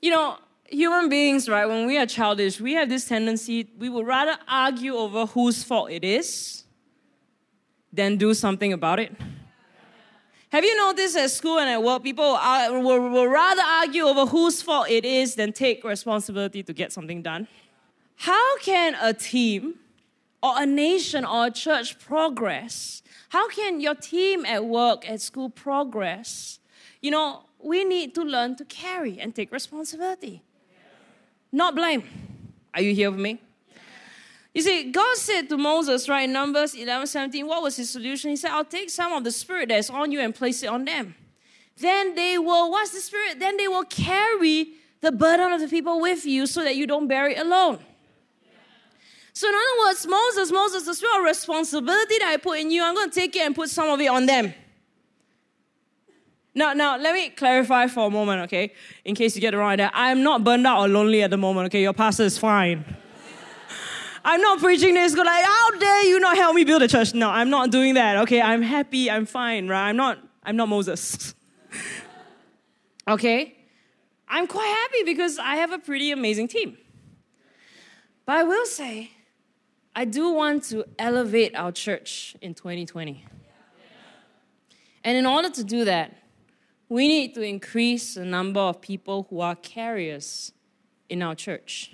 You 0.02 0.10
know, 0.10 0.36
human 0.68 1.08
beings, 1.08 1.48
right, 1.48 1.66
when 1.66 1.86
we 1.86 1.96
are 1.96 2.04
childish, 2.04 2.60
we 2.60 2.74
have 2.74 2.90
this 2.90 3.06
tendency, 3.06 3.70
we 3.78 3.88
would 3.88 4.06
rather 4.06 4.36
argue 4.46 4.94
over 4.94 5.24
whose 5.24 5.64
fault 5.64 5.90
it 5.90 6.04
is 6.04 6.64
than 7.90 8.18
do 8.18 8.34
something 8.34 8.74
about 8.74 9.00
it. 9.00 9.12
Have 10.57 10.64
you 10.64 10.74
noticed 10.78 11.18
at 11.18 11.30
school 11.30 11.59
and 11.59 11.68
at 11.68 11.82
work, 11.82 12.02
people 12.02 12.24
are, 12.24 12.72
will, 12.80 13.11
will 13.11 13.28
rather 13.28 13.61
argue 13.61 14.04
over 14.04 14.24
whose 14.24 14.62
fault 14.62 14.88
it 14.88 15.04
is 15.04 15.34
than 15.34 15.52
take 15.52 15.84
responsibility 15.84 16.62
to 16.62 16.72
get 16.72 16.94
something 16.94 17.20
done? 17.20 17.46
How 18.14 18.57
can 18.61 18.96
a 18.98 19.12
team 19.12 19.74
or 20.42 20.54
a 20.57 20.64
nation 20.64 21.26
or 21.26 21.48
a 21.48 21.50
church 21.50 21.98
progress? 21.98 23.02
How 23.28 23.50
can 23.50 23.82
your 23.82 23.96
team 23.96 24.46
at 24.46 24.64
work, 24.64 25.07
at 25.07 25.20
school 25.20 25.50
progress? 25.50 26.59
You 27.02 27.11
know, 27.11 27.42
we 27.62 27.84
need 27.84 28.14
to 28.14 28.22
learn 28.22 28.57
to 28.57 28.64
carry 28.64 29.20
and 29.20 29.34
take 29.34 29.52
responsibility, 29.52 30.42
not 31.52 31.74
blame. 31.74 32.02
Are 32.72 32.80
you 32.80 32.94
here 32.94 33.11
with 33.11 33.20
me? 33.20 33.42
You 34.57 34.62
see, 34.62 34.90
God 34.90 35.18
said 35.18 35.50
to 35.50 35.59
Moses, 35.59 36.09
right, 36.09 36.26
Numbers 36.26 36.74
11 36.74 37.09
17, 37.09 37.46
what 37.46 37.62
was 37.62 37.76
his 37.76 37.90
solution? 37.90 38.30
He 38.30 38.36
said, 38.36 38.52
I'll 38.52 38.64
take 38.64 38.88
some 38.88 39.12
of 39.12 39.22
the 39.22 39.30
spirit 39.30 39.68
that's 39.68 39.90
on 39.90 40.11
you 40.11 40.20
and 40.20 40.34
place 40.34 40.62
it 40.62 40.68
on 40.68 40.86
them. 40.86 41.14
Then 41.76 42.14
they 42.14 42.38
will, 42.38 42.70
what's 42.70 42.92
the 42.92 43.00
spirit? 43.00 43.38
Then 43.38 43.59
they 43.59 43.68
will 43.68 43.84
carry 43.84 44.68
the 45.02 45.12
burden 45.12 45.52
of 45.52 45.61
the 45.61 45.68
people 45.68 46.00
with 46.00 46.24
you 46.24 46.46
so 46.46 46.64
that 46.64 46.74
you 46.74 46.86
don't 46.86 47.07
bear 47.07 47.28
it 47.28 47.38
alone. 47.38 47.80
So, 49.34 49.46
in 49.46 49.54
other 49.54 49.88
words, 49.88 50.07
Moses, 50.07 50.50
Moses, 50.50 50.84
the 50.84 50.94
spirit 50.94 51.18
of 51.18 51.24
responsibility 51.26 52.14
that 52.20 52.28
I 52.28 52.38
put 52.38 52.59
in 52.59 52.70
you, 52.70 52.82
I'm 52.82 52.94
going 52.94 53.11
to 53.11 53.14
take 53.14 53.36
it 53.36 53.40
and 53.40 53.54
put 53.54 53.68
some 53.68 53.90
of 53.90 54.00
it 54.00 54.07
on 54.07 54.24
them. 54.24 54.54
Now, 56.54 56.72
now, 56.72 56.96
let 56.96 57.12
me 57.12 57.28
clarify 57.28 57.88
for 57.88 58.07
a 58.07 58.11
moment, 58.11 58.44
okay? 58.44 58.72
In 59.04 59.14
case 59.14 59.34
you 59.34 59.42
get 59.42 59.52
wrong, 59.52 59.76
that 59.76 59.92
I'm 59.94 60.22
not 60.22 60.44
burned 60.44 60.66
out 60.66 60.80
or 60.80 60.88
lonely 60.88 61.22
at 61.22 61.28
the 61.28 61.36
moment, 61.36 61.66
okay? 61.66 61.82
Your 61.82 61.92
pastor 61.92 62.22
is 62.22 62.38
fine. 62.38 62.96
I'm 64.29 64.41
not 64.41 64.59
preaching 64.59 64.95
this, 64.95 65.14
go 65.14 65.22
like, 65.22 65.45
how 65.45 65.70
dare 65.79 66.05
you 66.07 66.18
not 66.18 66.37
help 66.37 66.57
me 66.57 66.64
build 66.64 66.83
a 66.83 66.89
church? 66.89 67.14
No, 67.14 67.31
I'm 67.31 67.49
not 67.49 67.70
doing 67.70 67.95
that, 67.95 68.16
okay? 68.24 68.43
I'm 68.43 68.61
happy, 68.61 69.09
I'm 69.09 69.24
fine, 69.24 69.68
right? 69.68 69.89
I'm 69.89 69.97
not, 69.97 70.18
I'm 70.43 70.57
not 70.57 70.68
Moses. 70.68 71.33
okay? 73.09 73.57
I'm 74.27 74.49
quite 74.49 74.66
happy 74.66 75.05
because 75.05 75.39
I 75.39 75.55
have 75.55 75.70
a 75.70 75.79
pretty 75.79 76.11
amazing 76.11 76.49
team. 76.49 76.77
But 78.24 78.39
I 78.39 78.43
will 78.43 78.66
say, 78.66 79.12
I 79.95 80.05
do 80.05 80.33
want 80.33 80.64
to 80.70 80.85
elevate 80.99 81.55
our 81.55 81.70
church 81.70 82.35
in 82.43 82.53
2020. 82.53 83.24
And 85.05 85.16
in 85.16 85.24
order 85.24 85.51
to 85.51 85.62
do 85.62 85.85
that, 85.85 86.16
we 86.89 87.07
need 87.07 87.33
to 87.35 87.43
increase 87.43 88.14
the 88.14 88.24
number 88.24 88.59
of 88.59 88.81
people 88.81 89.29
who 89.31 89.41
are 89.41 89.55
carriers 89.55 90.51
in 91.09 91.22
our 91.22 91.37
church. 91.37 91.93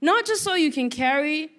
Not 0.00 0.24
just 0.24 0.42
so 0.42 0.54
you 0.54 0.72
can 0.72 0.90
carry 0.90 1.50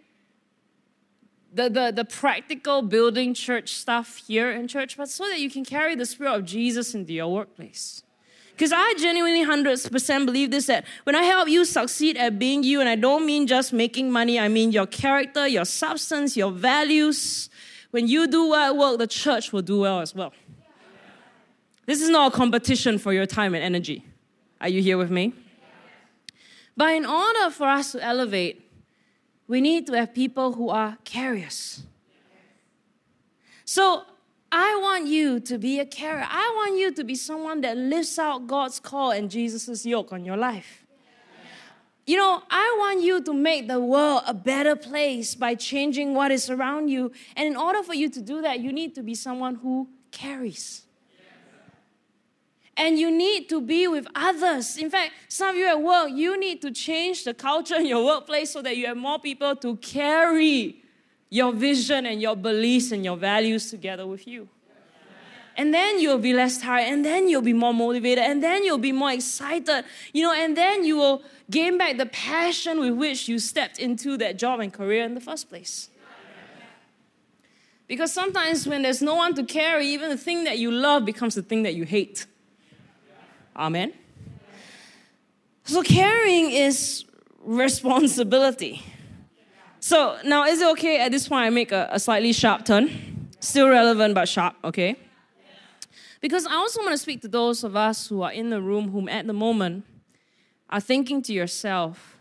the, 1.54 1.70
the, 1.70 1.92
the 1.94 2.06
practical 2.06 2.82
building 2.82 3.34
church 3.34 3.74
stuff 3.74 4.18
here 4.28 4.52
in 4.52 4.68
church, 4.68 4.98
but 4.98 5.10
so 5.10 5.28
that 5.28 5.39
you 5.39 5.50
can 5.50 5.66
carry 5.66 5.96
the 5.96 6.06
Spirit 6.06 6.34
of 6.34 6.46
Jesus 6.46 6.96
into 6.96 7.14
your 7.14 7.32
workplace. 7.32 8.04
Because 8.52 8.72
I 8.72 8.94
genuinely 8.98 9.44
100% 9.46 10.26
believe 10.26 10.52
this 10.52 10.68
that 10.68 10.86
when 11.04 11.16
I 11.16 11.24
help 11.24 11.50
you 11.50 11.66
succeed 11.66 12.16
at 12.18 12.38
being 12.38 12.64
you, 12.64 12.80
and 12.80 12.88
I 12.88 12.96
don't 12.96 13.26
mean 13.26 13.48
just 13.48 13.74
making 13.74 14.12
money, 14.12 14.39
I 14.39 14.48
mean 14.48 14.72
your 14.72 14.86
character, 14.86 15.48
your 15.48 15.66
substance, 15.66 16.38
your 16.38 16.52
values. 16.52 17.50
When 17.89 18.08
you 18.08 18.28
do 18.28 18.50
well 18.50 18.72
at 18.72 18.78
work, 18.78 19.00
the 19.00 19.08
church 19.08 19.52
will 19.52 19.62
do 19.62 19.80
well 19.80 20.00
as 20.00 20.16
well. 20.16 20.32
This 21.86 22.02
is 22.02 22.10
not 22.10 22.34
a 22.34 22.36
competition 22.36 22.98
for 22.98 23.12
your 23.14 23.26
time 23.26 23.56
and 23.56 23.64
energy. 23.64 24.06
Are 24.62 24.70
you 24.70 24.82
here 24.82 24.98
with 24.98 25.10
me? 25.10 25.34
But 26.82 26.95
in 26.95 27.05
order 27.05 27.51
for 27.51 27.67
us 27.67 27.91
to 27.91 28.03
elevate, 28.03 28.67
we 29.47 29.61
need 29.61 29.86
to 29.86 29.93
have 29.93 30.15
people 30.15 30.53
who 30.53 30.69
are 30.69 30.97
carriers. 31.03 31.84
So 33.65 34.01
I 34.51 34.79
want 34.82 35.05
you 35.05 35.39
to 35.41 35.59
be 35.59 35.79
a 35.79 35.86
carrier. 35.86 36.25
I 36.27 36.51
want 36.55 36.79
you 36.79 36.91
to 36.91 37.03
be 37.03 37.13
someone 37.13 37.61
that 37.61 37.77
lifts 37.77 38.17
out 38.17 38.47
God's 38.47 38.79
call 38.79 39.11
and 39.11 39.29
Jesus' 39.29 39.86
yoke 39.86 40.11
on 40.11 40.25
your 40.25 40.38
life. 40.38 40.84
You 42.07 42.17
know, 42.17 42.41
I 42.49 42.75
want 42.79 43.03
you 43.03 43.21
to 43.25 43.32
make 43.32 43.67
the 43.67 43.79
world 43.79 44.23
a 44.25 44.34
better 44.34 44.75
place 44.75 45.36
by 45.36 45.53
changing 45.53 46.15
what 46.15 46.32
is 46.32 46.49
around 46.49 46.88
you. 46.88 47.11
And 47.36 47.45
in 47.45 47.55
order 47.55 47.84
for 47.84 47.93
you 47.93 48.09
to 48.09 48.21
do 48.23 48.41
that, 48.41 48.59
you 48.59 48.73
need 48.73 48.95
to 48.95 49.03
be 49.03 49.13
someone 49.13 49.53
who 49.53 49.88
carries. 50.09 50.88
And 52.78 52.97
you 52.97 53.11
need 53.11 53.49
to 53.49 53.61
be 53.61 53.88
with 53.88 54.07
others. 54.15 54.78
In 54.78 54.89
fact, 54.89 55.11
some 55.28 55.49
of 55.49 55.55
you 55.55 55.67
at 55.67 55.82
work, 55.82 56.09
you 56.11 56.39
need 56.39 56.61
to 56.61 56.72
change 56.72 57.26
the 57.26 57.34
culture 57.34 57.76
in 57.76 57.86
your 57.86 58.03
workplace 58.03 58.51
so 58.51 58.61
that 58.61 58.78
you 58.78 58.88
have 58.88 58.97
more 58.97 59.19
people 59.19 59.55
to 59.57 59.76
carry 59.78 60.82
your 61.30 61.53
vision 61.53 62.05
and 62.05 62.22
your 62.22 62.36
beliefs 62.36 62.91
and 62.91 63.03
your 63.05 63.17
values 63.17 63.69
together 63.69 64.07
with 64.07 64.26
you. 64.28 64.47
And 65.57 65.74
then 65.74 65.99
you'll 65.99 66.17
be 66.17 66.34
less 66.34 66.59
tired, 66.59 66.88
and 66.91 67.03
then 67.03 67.28
you'll 67.28 67.41
be 67.41 67.53
more 67.53 67.74
motivated, 67.74 68.24
and 68.24 68.41
then 68.41 68.63
you'll 68.63 68.78
be 68.78 68.93
more 68.93 69.11
excited, 69.11 69.84
you 70.13 70.24
know, 70.24 70.34
and 70.34 70.55
then 70.55 70.86
you 70.86 70.95
will 70.95 71.24
gain 71.49 71.78
back 71.78 71.97
the 71.97 72.05
passion 72.05 72.80
with 72.80 72.93
which 72.93 73.28
you 73.28 73.38
stepped 73.38 73.78
into 73.78 74.17
that 74.17 74.38
job 74.38 74.61
and 74.61 74.72
career 74.72 75.03
in 75.03 75.13
the 75.13 75.19
first 75.19 75.49
place. 75.49 75.89
Because 77.86 78.13
sometimes 78.13 78.65
when 78.65 78.82
there's 78.82 79.01
no 79.01 79.15
one 79.15 79.36
to 79.36 79.43
carry, 79.43 79.88
even 79.88 80.09
the 80.09 80.17
thing 80.17 80.45
that 80.45 80.57
you 80.57 80.72
love 80.72 81.03
becomes 81.03 81.36
the 81.36 81.43
thing 81.43 81.63
that 81.63 81.76
you 81.76 81.84
hate. 81.84 82.26
Amen. 83.56 83.93
So 85.64 85.84
carrying 85.84 86.52
is 86.52 87.06
responsibility. 87.43 88.84
So 89.80 90.18
now, 90.24 90.45
is 90.45 90.62
it 90.62 90.68
okay 90.74 91.02
at 91.02 91.12
this 91.12 91.28
point 91.28 91.45
I 91.45 91.49
make 91.49 91.72
a, 91.72 91.89
a 91.91 91.99
slightly 91.99 92.34
sharp 92.34 92.66
turn? 92.66 93.30
Still 93.39 93.70
relevant, 93.70 94.14
but 94.14 94.30
sharp, 94.30 94.56
okay? 94.64 94.95
Because 96.22 96.45
I 96.45 96.54
also 96.54 96.82
want 96.82 96.91
to 96.91 96.99
speak 96.99 97.22
to 97.24 97.28
those 97.28 97.64
of 97.64 97.76
us 97.76 98.08
who 98.08 98.22
are 98.22 98.32
in 98.32 98.52
the 98.52 98.62
room 98.62 98.91
whom 98.91 99.10
at 99.10 99.26
the 99.26 99.34
moment 99.34 99.86
are 100.70 100.80
thinking 100.80 101.24
to 101.24 101.34
yourself, 101.34 102.16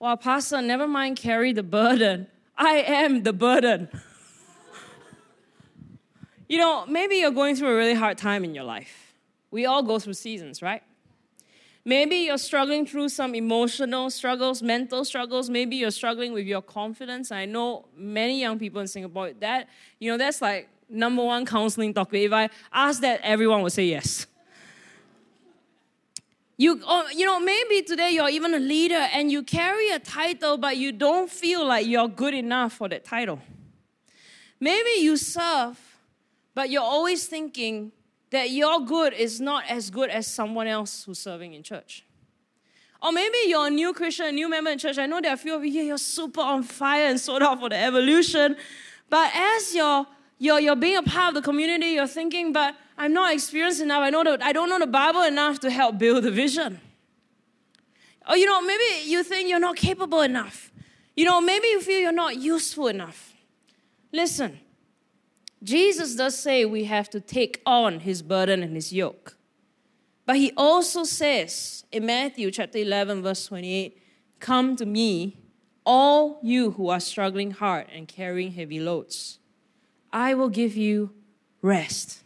well, 0.00 0.16
Pastor, 0.16 0.60
never 0.60 0.88
mind 0.88 1.16
carry 1.16 1.52
the 1.52 1.62
burden. 1.62 2.26
I 2.56 2.78
am 2.78 3.22
the 3.22 3.32
burden. 3.32 3.88
you 6.48 6.58
know, 6.58 6.84
maybe 6.86 7.16
you're 7.16 7.30
going 7.30 7.54
through 7.54 7.68
a 7.68 7.76
really 7.76 7.94
hard 7.94 8.18
time 8.18 8.42
in 8.42 8.54
your 8.54 8.64
life. 8.64 9.07
We 9.50 9.66
all 9.66 9.82
go 9.82 9.98
through 9.98 10.14
seasons, 10.14 10.62
right? 10.62 10.82
Maybe 11.84 12.16
you're 12.16 12.38
struggling 12.38 12.84
through 12.86 13.08
some 13.08 13.34
emotional 13.34 14.10
struggles, 14.10 14.62
mental 14.62 15.04
struggles. 15.04 15.48
Maybe 15.48 15.76
you're 15.76 15.90
struggling 15.90 16.32
with 16.34 16.46
your 16.46 16.60
confidence. 16.60 17.32
I 17.32 17.46
know 17.46 17.86
many 17.96 18.40
young 18.40 18.58
people 18.58 18.80
in 18.80 18.88
Singapore 18.88 19.32
that, 19.40 19.68
you 19.98 20.10
know, 20.10 20.18
that's 20.18 20.42
like 20.42 20.68
number 20.88 21.24
one 21.24 21.46
counseling 21.46 21.94
topic. 21.94 22.24
If 22.24 22.32
I 22.32 22.50
ask 22.72 23.00
that, 23.00 23.20
everyone 23.22 23.62
would 23.62 23.72
say 23.72 23.86
yes. 23.86 24.26
You, 26.58 26.74
or, 26.74 26.84
oh, 26.86 27.08
you 27.14 27.24
know, 27.24 27.38
maybe 27.38 27.82
today 27.82 28.10
you're 28.10 28.28
even 28.28 28.52
a 28.52 28.58
leader 28.58 29.06
and 29.14 29.30
you 29.30 29.44
carry 29.44 29.90
a 29.90 29.98
title, 30.00 30.58
but 30.58 30.76
you 30.76 30.90
don't 30.92 31.30
feel 31.30 31.64
like 31.64 31.86
you're 31.86 32.08
good 32.08 32.34
enough 32.34 32.72
for 32.72 32.88
that 32.88 33.04
title. 33.04 33.40
Maybe 34.58 35.00
you 35.00 35.16
serve, 35.16 35.78
but 36.54 36.68
you're 36.68 36.82
always 36.82 37.26
thinking, 37.26 37.92
that 38.30 38.50
your 38.50 38.80
good 38.80 39.12
is 39.12 39.40
not 39.40 39.64
as 39.68 39.90
good 39.90 40.10
as 40.10 40.26
someone 40.26 40.66
else 40.66 41.04
who's 41.04 41.18
serving 41.18 41.54
in 41.54 41.62
church. 41.62 42.04
Or 43.02 43.12
maybe 43.12 43.38
you're 43.46 43.68
a 43.68 43.70
new 43.70 43.92
Christian, 43.92 44.26
a 44.26 44.32
new 44.32 44.50
member 44.50 44.70
in 44.70 44.78
church. 44.78 44.98
I 44.98 45.06
know 45.06 45.20
there 45.20 45.30
are 45.30 45.34
a 45.34 45.38
few 45.38 45.54
of 45.54 45.64
you 45.64 45.70
here, 45.70 45.84
you're 45.84 45.98
super 45.98 46.40
on 46.40 46.62
fire 46.62 47.06
and 47.06 47.20
sold 47.20 47.42
out 47.42 47.60
for 47.60 47.68
the 47.68 47.76
evolution. 47.76 48.56
But 49.08 49.30
as 49.34 49.74
you're, 49.74 50.06
you're, 50.38 50.58
you're 50.58 50.76
being 50.76 50.96
a 50.96 51.02
part 51.02 51.28
of 51.28 51.34
the 51.34 51.42
community, 51.42 51.90
you're 51.90 52.08
thinking, 52.08 52.52
but 52.52 52.74
I'm 52.96 53.12
not 53.12 53.32
experienced 53.32 53.80
enough. 53.80 54.02
I, 54.02 54.10
know 54.10 54.24
the, 54.24 54.44
I 54.44 54.52
don't 54.52 54.68
know 54.68 54.80
the 54.80 54.88
Bible 54.88 55.22
enough 55.22 55.60
to 55.60 55.70
help 55.70 55.98
build 55.98 56.24
the 56.24 56.32
vision. 56.32 56.80
Or, 58.28 58.36
you 58.36 58.46
know, 58.46 58.60
maybe 58.60 59.08
you 59.08 59.22
think 59.22 59.48
you're 59.48 59.60
not 59.60 59.76
capable 59.76 60.20
enough. 60.20 60.72
You 61.16 61.24
know, 61.24 61.40
maybe 61.40 61.68
you 61.68 61.80
feel 61.80 62.00
you're 62.00 62.12
not 62.12 62.36
useful 62.36 62.88
enough. 62.88 63.34
Listen, 64.12 64.58
Jesus 65.62 66.14
does 66.14 66.38
say 66.38 66.64
we 66.64 66.84
have 66.84 67.10
to 67.10 67.20
take 67.20 67.60
on 67.66 68.00
his 68.00 68.22
burden 68.22 68.62
and 68.62 68.74
his 68.74 68.92
yoke. 68.92 69.36
But 70.24 70.36
he 70.36 70.52
also 70.56 71.04
says 71.04 71.84
in 71.90 72.06
Matthew 72.06 72.50
chapter 72.50 72.78
11, 72.78 73.22
verse 73.22 73.46
28, 73.46 74.00
Come 74.40 74.76
to 74.76 74.86
me, 74.86 75.38
all 75.84 76.38
you 76.42 76.72
who 76.72 76.90
are 76.90 77.00
struggling 77.00 77.50
hard 77.50 77.86
and 77.92 78.06
carrying 78.06 78.52
heavy 78.52 78.78
loads. 78.78 79.38
I 80.12 80.34
will 80.34 80.50
give 80.50 80.76
you 80.76 81.12
rest. 81.62 82.22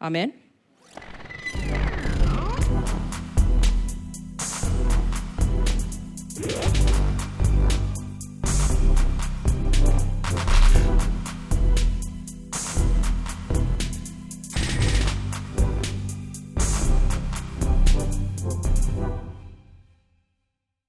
Amen. 0.00 0.32